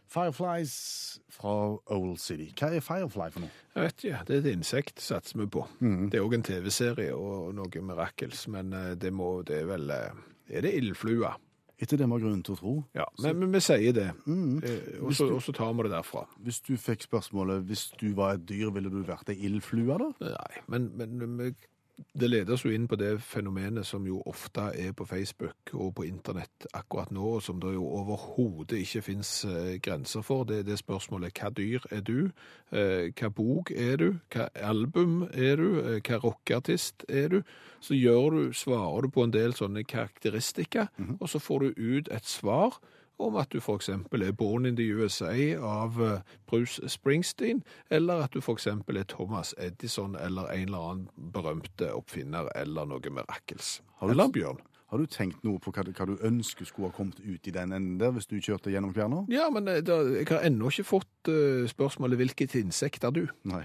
Fireflies 0.08 1.20
fra 1.36 1.54
Old 1.92 2.20
City. 2.24 2.48
Hva 2.56 2.70
er 2.78 2.84
Firefly 2.84 3.28
for 3.34 3.44
noe? 3.44 3.52
Jeg 3.76 3.84
vet 3.90 4.04
ikke, 4.06 4.20
det 4.30 4.36
er 4.38 4.44
et 4.46 4.52
insekt, 4.56 5.02
satser 5.04 5.42
vi 5.42 5.48
på. 5.52 5.66
Mhm. 5.84 6.06
Det 6.14 6.20
er 6.20 6.24
òg 6.28 6.38
en 6.38 6.46
TV-serie 6.48 7.16
og 7.16 7.52
noe 7.58 7.84
mirakels, 7.84 8.46
men 8.54 8.72
eh, 8.74 8.94
det 9.00 9.12
må 9.14 9.42
Det 9.48 9.60
er 9.64 9.68
vel 9.74 9.92
eh, 9.92 10.24
Er 10.56 10.64
det 10.64 10.72
ildflua? 10.80 11.34
Etter 11.76 12.00
det 12.00 12.06
vi 12.08 12.16
har 12.16 12.22
grunn 12.24 12.44
til 12.48 12.56
å 12.56 12.60
tro. 12.62 12.74
Ja, 12.96 13.04
men, 13.20 13.36
men 13.42 13.52
vi 13.52 13.60
sier 13.60 13.92
det. 13.92 14.06
Mm. 14.32 14.62
Og 15.04 15.12
så 15.18 15.26
og 15.36 15.42
så 15.44 15.52
tar 15.58 15.74
vi 15.76 15.84
det 15.84 15.92
derfra. 15.92 16.22
Hvis 16.40 16.62
du 16.64 16.78
fikk 16.80 17.04
spørsmålet 17.04 17.66
hvis 17.68 17.90
du 18.00 18.14
var 18.16 18.38
et 18.38 18.46
dyr, 18.48 18.70
ville 18.72 18.88
du 18.94 19.02
vært 19.04 19.28
ei 19.34 19.42
ildflue 19.50 19.98
da? 20.00 20.08
Nei, 20.24 20.62
men, 20.72 20.86
men 20.96 21.36
vi- 21.42 21.52
det 21.96 22.28
leder 22.30 22.54
oss 22.54 22.66
jo 22.66 22.72
inn 22.76 22.88
på 22.92 22.98
det 23.00 23.14
fenomenet 23.24 23.88
som 23.88 24.04
jo 24.08 24.22
ofte 24.28 24.68
er 24.76 24.92
på 24.96 25.06
Facebook 25.08 25.72
og 25.74 25.94
på 25.96 26.06
internett 26.08 26.68
akkurat 26.76 27.12
nå, 27.16 27.24
og 27.38 27.44
som 27.44 27.60
det 27.64 27.72
jo 27.76 27.86
overhodet 27.88 28.82
ikke 28.84 29.04
finnes 29.06 29.32
eh, 29.48 29.78
grenser 29.84 30.24
for. 30.26 30.44
Det 30.48 30.60
er 30.60 30.68
det 30.68 30.80
spørsmålet 30.82 31.40
hva 31.40 31.52
dyr 31.56 31.88
er 31.92 32.04
du? 32.04 32.32
Eh, 32.72 33.12
hva 33.16 33.30
bok 33.32 33.72
er 33.72 33.96
du? 34.02 34.10
Hva 34.34 34.50
album 34.56 35.24
er 35.32 35.62
du? 35.62 35.70
Eh, 35.84 36.02
hva 36.04 36.20
rockeartist 36.24 37.08
er 37.08 37.32
du? 37.32 37.40
Så 37.80 37.96
gjør 37.96 38.30
du, 38.36 38.44
svarer 38.54 39.06
du 39.06 39.14
på 39.16 39.24
en 39.24 39.34
del 39.36 39.56
sånne 39.56 39.86
karakteristikker, 39.88 40.92
og 41.20 41.30
så 41.30 41.40
får 41.40 41.60
du 41.60 41.74
ut 41.78 42.12
et 42.12 42.26
svar 42.28 42.80
om 43.20 43.36
at 43.40 43.50
du 43.54 43.60
eksempel 43.76 44.22
er 44.28 44.32
Born 44.36 44.66
in 44.66 44.76
the 44.76 44.84
USA 44.94 45.32
av 45.62 46.00
eh, 46.04 46.20
Bruce 46.50 46.82
Springsteen, 46.90 47.64
eller 47.90 48.24
at 48.26 48.34
du 48.36 48.42
eksempel 48.56 48.98
er 48.98 49.04
Thomas 49.08 49.54
Edison 49.58 50.16
eller 50.20 50.50
en 50.52 50.68
eller 50.70 50.90
annen 50.92 51.32
berømte 51.34 51.92
oppfinner 51.96 52.50
eller 52.56 52.86
noe 52.86 53.10
mirakels. 53.12 53.82
Har 54.02 54.10
Eller 54.12 54.28
bjørn. 54.30 54.60
Har 54.92 55.02
du 55.02 55.06
tenkt 55.10 55.42
noe 55.44 55.58
på 55.60 55.72
hva, 55.74 55.84
du- 55.84 55.92
hva 55.98 56.06
du 56.06 56.18
ønsker 56.24 56.66
skulle 56.70 56.92
ha 56.92 56.96
kommet 56.96 57.18
ut 57.20 57.48
i 57.48 57.52
den 57.52 57.72
enden 57.74 57.98
der, 58.00 58.12
hvis 58.14 58.28
du 58.30 58.36
kjørte 58.38 58.70
gjennom 58.72 58.94
Kverna? 58.94 59.24
Ja, 59.34 59.50
men 59.50 59.68
eh, 59.68 59.82
da, 59.82 59.98
jeg 60.14 60.28
har 60.30 60.44
ennå 60.46 60.70
ikke 60.70 60.86
fått 60.86 61.32
uh, 61.32 61.66
spørsmålet 61.68 62.18
hvilket 62.22 62.54
insekt 62.62 63.04
er 63.04 63.12
du? 63.16 63.26
Nei. 63.50 63.64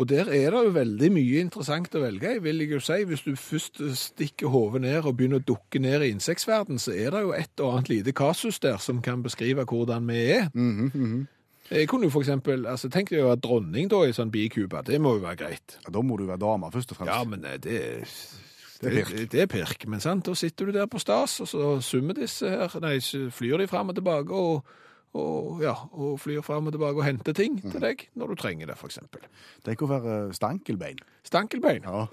Og 0.00 0.08
der 0.08 0.30
er 0.32 0.54
det 0.54 0.60
jo 0.64 0.70
veldig 0.72 1.10
mye 1.12 1.40
interessant 1.44 1.92
å 1.94 2.00
velge 2.00 2.30
i, 2.32 2.38
vil 2.40 2.62
jeg 2.62 2.70
jo 2.72 2.78
si. 2.80 3.02
Hvis 3.04 3.24
du 3.26 3.34
først 3.36 3.82
stikker 4.00 4.48
hodet 4.48 4.80
ned 4.86 5.04
og 5.04 5.18
begynner 5.18 5.42
å 5.42 5.44
dukke 5.44 5.82
ned 5.82 6.06
i 6.06 6.08
insektverden, 6.14 6.80
så 6.80 6.94
er 6.96 7.12
det 7.12 7.20
jo 7.26 7.34
et 7.36 7.60
og 7.60 7.74
annet 7.74 7.90
lite 7.92 8.14
kasus 8.16 8.62
der 8.64 8.80
som 8.80 9.02
kan 9.04 9.20
beskrive 9.22 9.66
hvordan 9.68 10.08
vi 10.08 10.22
er. 10.38 10.48
Mm 10.54 10.88
-hmm. 10.88 11.26
Jeg 11.70 11.88
kunne 11.88 12.04
jo 12.08 12.10
for 12.10 12.20
eksempel, 12.20 12.66
altså 12.66 12.88
tenk 12.88 13.10
deg 13.10 13.20
å 13.22 13.28
være 13.28 13.40
dronning 13.44 13.90
da 13.90 14.02
i 14.02 14.12
sånn 14.12 14.30
bikube, 14.30 14.82
det 14.86 15.00
må 15.00 15.14
jo 15.14 15.22
være 15.22 15.36
greit. 15.36 15.78
Ja, 15.84 15.92
da 15.94 16.02
må 16.02 16.16
du 16.16 16.24
være 16.26 16.38
dame, 16.42 16.70
først 16.72 16.90
og 16.90 16.96
fremst. 16.96 17.14
Ja, 17.14 17.24
men 17.24 17.44
eh, 17.44 17.58
det, 17.62 17.80
Det 18.80 18.98
er 18.98 19.04
det, 19.04 19.32
det 19.32 19.40
er 19.40 19.46
pirk. 19.46 19.86
Men 19.86 20.00
sant, 20.00 20.26
da 20.26 20.34
sitter 20.34 20.66
du 20.66 20.72
der 20.72 20.86
på 20.86 20.98
stas, 20.98 21.40
og 21.40 21.48
så 21.48 21.80
summer 21.80 22.14
disse 22.14 22.48
her, 22.50 22.80
nei, 22.80 22.98
flyr 23.30 23.58
de 23.58 23.66
frem 23.66 23.88
og 23.88 23.94
tilbake, 23.94 24.32
og, 24.32 24.64
og, 25.14 25.62
ja, 25.64 25.74
og 25.92 26.20
flyr 26.22 26.42
frem 26.46 26.68
og 26.70 26.74
tilbake 26.76 27.00
og 27.02 27.06
henter 27.06 27.34
ting 27.34 27.58
mm. 27.58 27.70
til 27.72 27.82
deg 27.82 28.04
når 28.14 28.32
du 28.34 28.40
trenger 28.42 28.70
det, 28.70 28.76
eksempel. 28.86 29.24
Tenk 29.66 29.82
å 29.82 29.90
være 29.90 30.18
stankelbein. 30.36 31.00
Stankelbein. 31.26 31.82
Ja. 31.88 32.06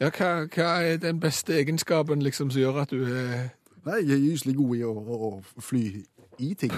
Ja, 0.00 0.10
hva, 0.12 0.30
hva 0.52 0.70
er 0.84 0.98
den 1.00 1.20
beste 1.20 1.56
egenskapen 1.56 2.24
liksom 2.24 2.50
som 2.52 2.60
gjør 2.60 2.82
at 2.84 2.92
du 2.92 3.04
er 3.06 3.52
Nei, 3.86 4.00
jeg 4.02 4.16
er 4.16 4.22
gyselig 4.32 4.56
god 4.58 4.72
i 4.74 4.80
å, 4.82 4.90
å, 4.90 5.16
å 5.28 5.62
fly 5.62 5.82
i 6.42 6.48
ting. 6.58 6.72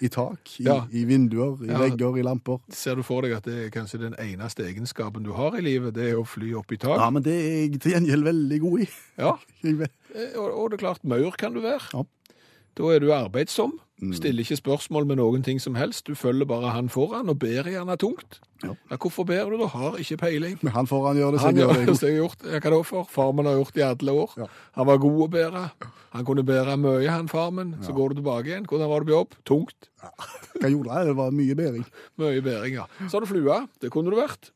I 0.00 0.08
tak, 0.08 0.48
i, 0.58 0.64
Ja. 0.64 0.78
i 0.90 1.02
vinduer, 1.04 1.58
i 1.62 1.68
Ja. 1.68 1.78
vegger, 1.78 2.16
i 2.18 2.22
lamper. 2.24 2.58
Ser 2.72 2.96
du 2.96 3.02
for 3.04 3.20
deg 3.20 3.34
at 3.36 3.44
det 3.44 3.66
er 3.66 3.70
kanskje 3.70 4.00
den 4.00 4.14
eneste 4.18 4.64
egenskapen 4.64 5.22
du 5.26 5.32
har 5.36 5.54
i 5.58 5.60
livet, 5.60 5.92
det 5.94 6.08
er 6.08 6.16
å 6.16 6.24
fly 6.26 6.54
opp 6.56 6.72
i 6.72 6.78
tak? 6.80 6.96
Ja, 6.96 7.10
men 7.10 7.22
det 7.22 7.34
er 7.36 7.68
jeg 7.68 7.80
til 7.84 7.92
gjengjeld 7.92 8.24
veldig 8.24 8.60
god 8.64 8.80
i. 8.80 8.88
Ja. 9.18 9.36
Eh, 10.08 10.32
Og, 10.40 10.48
og 10.48 10.70
det 10.70 10.78
er 10.78 10.80
klart, 10.86 11.04
maur 11.04 11.34
kan 11.36 11.52
du 11.52 11.60
være. 11.60 11.84
Ja. 11.92 12.02
Da 12.80 12.88
er 12.94 12.98
du 13.04 13.10
arbeidsom. 13.12 13.74
Stiller 13.98 14.44
ikke 14.44 14.56
spørsmål 14.60 15.06
med 15.10 15.18
noen 15.18 15.42
ting 15.42 15.58
som 15.58 15.74
helst. 15.74 16.06
Du 16.06 16.14
følger 16.14 16.46
bare 16.46 16.70
han 16.70 16.86
foran 16.92 17.28
og 17.32 17.38
ber 17.42 17.66
gjerne 17.66 17.96
tungt. 17.98 18.38
Ja. 18.62 18.74
Ja, 18.90 18.96
hvorfor 18.96 19.26
ber 19.26 19.50
du? 19.50 19.56
Du 19.58 19.66
har 19.72 19.96
ikke 19.98 20.16
peiling. 20.20 20.58
Men 20.62 20.72
han 20.72 20.86
foran 20.86 21.18
gjør 21.18 21.34
det, 21.34 21.40
så 21.40 21.46
Han 21.50 21.58
gjør 21.58 21.72
det 21.74 21.96
som 21.98 22.08
jeg 22.08 22.16
har 22.16 22.22
gjort. 22.22 22.44
Hva 22.46 22.70
da 22.74 22.80
for? 22.86 23.08
Farmen 23.10 23.46
har 23.50 23.58
gjort 23.58 23.74
det 23.74 23.82
i 23.82 23.86
alle 23.88 24.14
år. 24.22 24.36
Ja. 24.38 24.46
Han 24.78 24.86
var 24.86 25.00
god 25.02 25.18
å 25.24 25.28
bære. 25.34 25.64
Han 26.14 26.24
kunne 26.24 26.44
bære 26.46 26.76
mye, 26.78 27.08
han 27.10 27.28
farmen. 27.28 27.74
Så 27.82 27.92
går 27.96 28.14
du 28.14 28.20
tilbake 28.22 28.52
igjen. 28.52 28.66
Hvordan 28.70 28.88
var 28.90 29.02
det 29.02 29.10
på 29.10 29.16
jobb? 29.16 29.34
Tungt. 29.44 29.90
Hva 30.60 30.70
gjorde 30.70 30.94
jeg? 30.94 31.10
Det 31.10 31.16
var 31.18 31.34
mye 31.34 31.58
bæring. 31.58 31.88
Mye 32.22 32.42
bæring, 32.42 32.78
ja. 32.78 32.86
Så 33.08 33.18
har 33.18 33.26
du 33.26 33.30
flua. 33.30 33.58
Det 33.82 33.90
kunne 33.94 34.14
du 34.14 34.18
vært. 34.20 34.52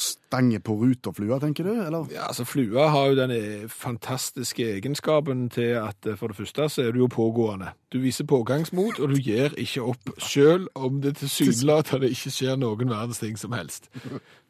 Stange 0.00 0.58
på 0.60 0.74
ruterflua, 0.80 1.38
tenker 1.42 1.64
du? 1.64 1.72
Eller? 1.86 2.06
Ja, 2.12 2.26
altså 2.26 2.44
Flua 2.44 2.88
har 2.90 3.12
jo 3.12 3.18
den 3.18 3.30
eh, 3.30 3.66
fantastiske 3.70 4.66
egenskapen 4.76 5.48
til 5.54 5.76
at 5.78 6.06
eh, 6.06 6.16
for 6.18 6.32
det 6.32 6.36
første 6.36 6.68
så 6.68 6.82
er 6.82 6.92
du 6.92 6.98
jo 7.04 7.06
pågående. 7.06 7.70
Du 7.92 8.00
viser 8.02 8.26
pågangsmot, 8.26 8.98
og 8.98 9.08
du 9.08 9.20
gir 9.22 9.54
ikke 9.54 9.82
opp, 9.82 10.10
selv 10.18 10.66
om 10.74 10.98
det 11.02 11.16
tilsynelatende 11.20 12.10
ikke 12.14 12.32
skjer 12.34 12.58
noen 12.58 12.90
verdens 12.90 13.22
ting 13.22 13.38
som 13.38 13.54
helst. 13.54 13.86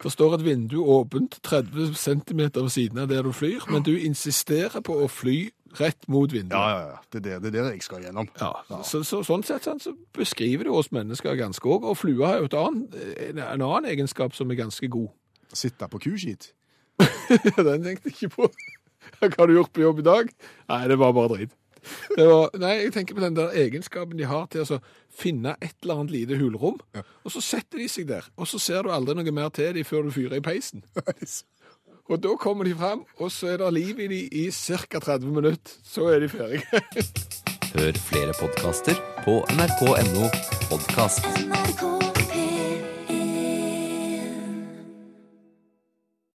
Det 0.02 0.12
står 0.12 0.38
et 0.38 0.46
vindu 0.46 0.80
åpent 0.80 1.36
30 1.44 1.92
cm 1.94 2.40
ved 2.54 2.70
siden 2.72 3.04
av 3.04 3.12
der 3.12 3.22
du 3.22 3.32
flyr, 3.32 3.68
men 3.68 3.84
du 3.84 3.92
insisterer 3.98 4.80
på 4.80 4.96
å 5.04 5.10
fly 5.12 5.50
rett 5.80 6.08
mot 6.08 6.32
vinduet. 6.32 6.56
Ja, 6.56 6.70
ja, 6.70 6.88
ja. 6.88 6.98
Det 7.12 7.20
er 7.20 7.24
det, 7.24 7.42
det 7.42 7.50
er 7.50 7.66
det 7.68 7.74
jeg 7.74 7.82
skal 7.84 8.04
gjennom. 8.04 8.28
Ja, 8.40 8.52
så, 8.86 9.02
så, 9.04 9.22
sånn 9.26 9.44
sett 9.46 9.66
sånn, 9.66 9.82
så 9.82 9.94
beskriver 10.16 10.68
du 10.68 10.74
oss 10.78 10.92
mennesker 10.94 11.36
ganske 11.38 11.68
òg. 11.68 11.86
Og 11.90 11.98
flua 11.98 12.32
har 12.32 12.44
jo 12.44 12.48
en 12.54 13.42
annen 13.44 13.90
egenskap 13.90 14.36
som 14.36 14.50
er 14.50 14.60
ganske 14.64 14.88
god. 14.88 15.10
Sitte 15.54 15.88
på 15.90 16.00
kuskit? 16.02 16.52
Den 17.56 17.84
tenkte 17.84 18.10
jeg 18.10 18.14
ikke 18.14 18.32
på. 18.36 18.48
Hva 19.20 19.30
har 19.36 19.50
du 19.50 19.58
gjort 19.58 19.74
på 19.74 19.84
jobb 19.84 20.00
i 20.00 20.06
dag? 20.06 20.30
Nei, 20.70 20.82
det 20.88 20.96
var 21.00 21.12
bare 21.16 21.36
drit. 21.36 21.54
Det 22.16 22.24
var, 22.24 22.54
nei, 22.56 22.72
jeg 22.80 22.92
tenker 22.94 23.16
på 23.16 23.20
den 23.20 23.34
der 23.36 23.52
egenskapen 23.60 24.16
de 24.16 24.24
har 24.28 24.46
til 24.52 24.62
å 24.62 24.68
så 24.68 24.78
finne 25.12 25.52
et 25.60 25.74
eller 25.82 26.00
annet 26.00 26.14
lite 26.14 26.38
hulrom, 26.40 26.78
og 26.96 27.34
så 27.34 27.42
setter 27.44 27.82
de 27.82 27.88
seg 27.92 28.08
der, 28.08 28.24
og 28.40 28.48
så 28.48 28.60
ser 28.62 28.86
du 28.86 28.92
aldri 28.94 29.18
noe 29.18 29.34
mer 29.36 29.52
til 29.54 29.74
de 29.76 29.84
før 29.84 30.08
du 30.08 30.14
fyrer 30.14 30.38
i 30.40 30.44
peisen. 30.44 30.84
Og 32.04 32.18
da 32.20 32.34
kommer 32.36 32.68
de 32.68 32.74
frem, 32.76 33.00
og 33.16 33.30
så 33.32 33.54
er 33.54 33.62
det 33.62 33.70
liv 33.72 34.00
i 34.04 34.08
de 34.10 34.18
i 34.28 34.42
ca. 34.52 35.00
30 35.00 35.24
minutter. 35.24 35.78
Så 35.88 36.10
er 36.12 36.20
de 36.20 36.28
ferdige. 36.28 36.84
Hør 37.72 38.00
flere 38.10 38.36
podkaster 38.36 39.00
på 39.24 39.40
nrk.no 39.56 40.28
podkast. 40.68 41.24
NRK 41.48 42.03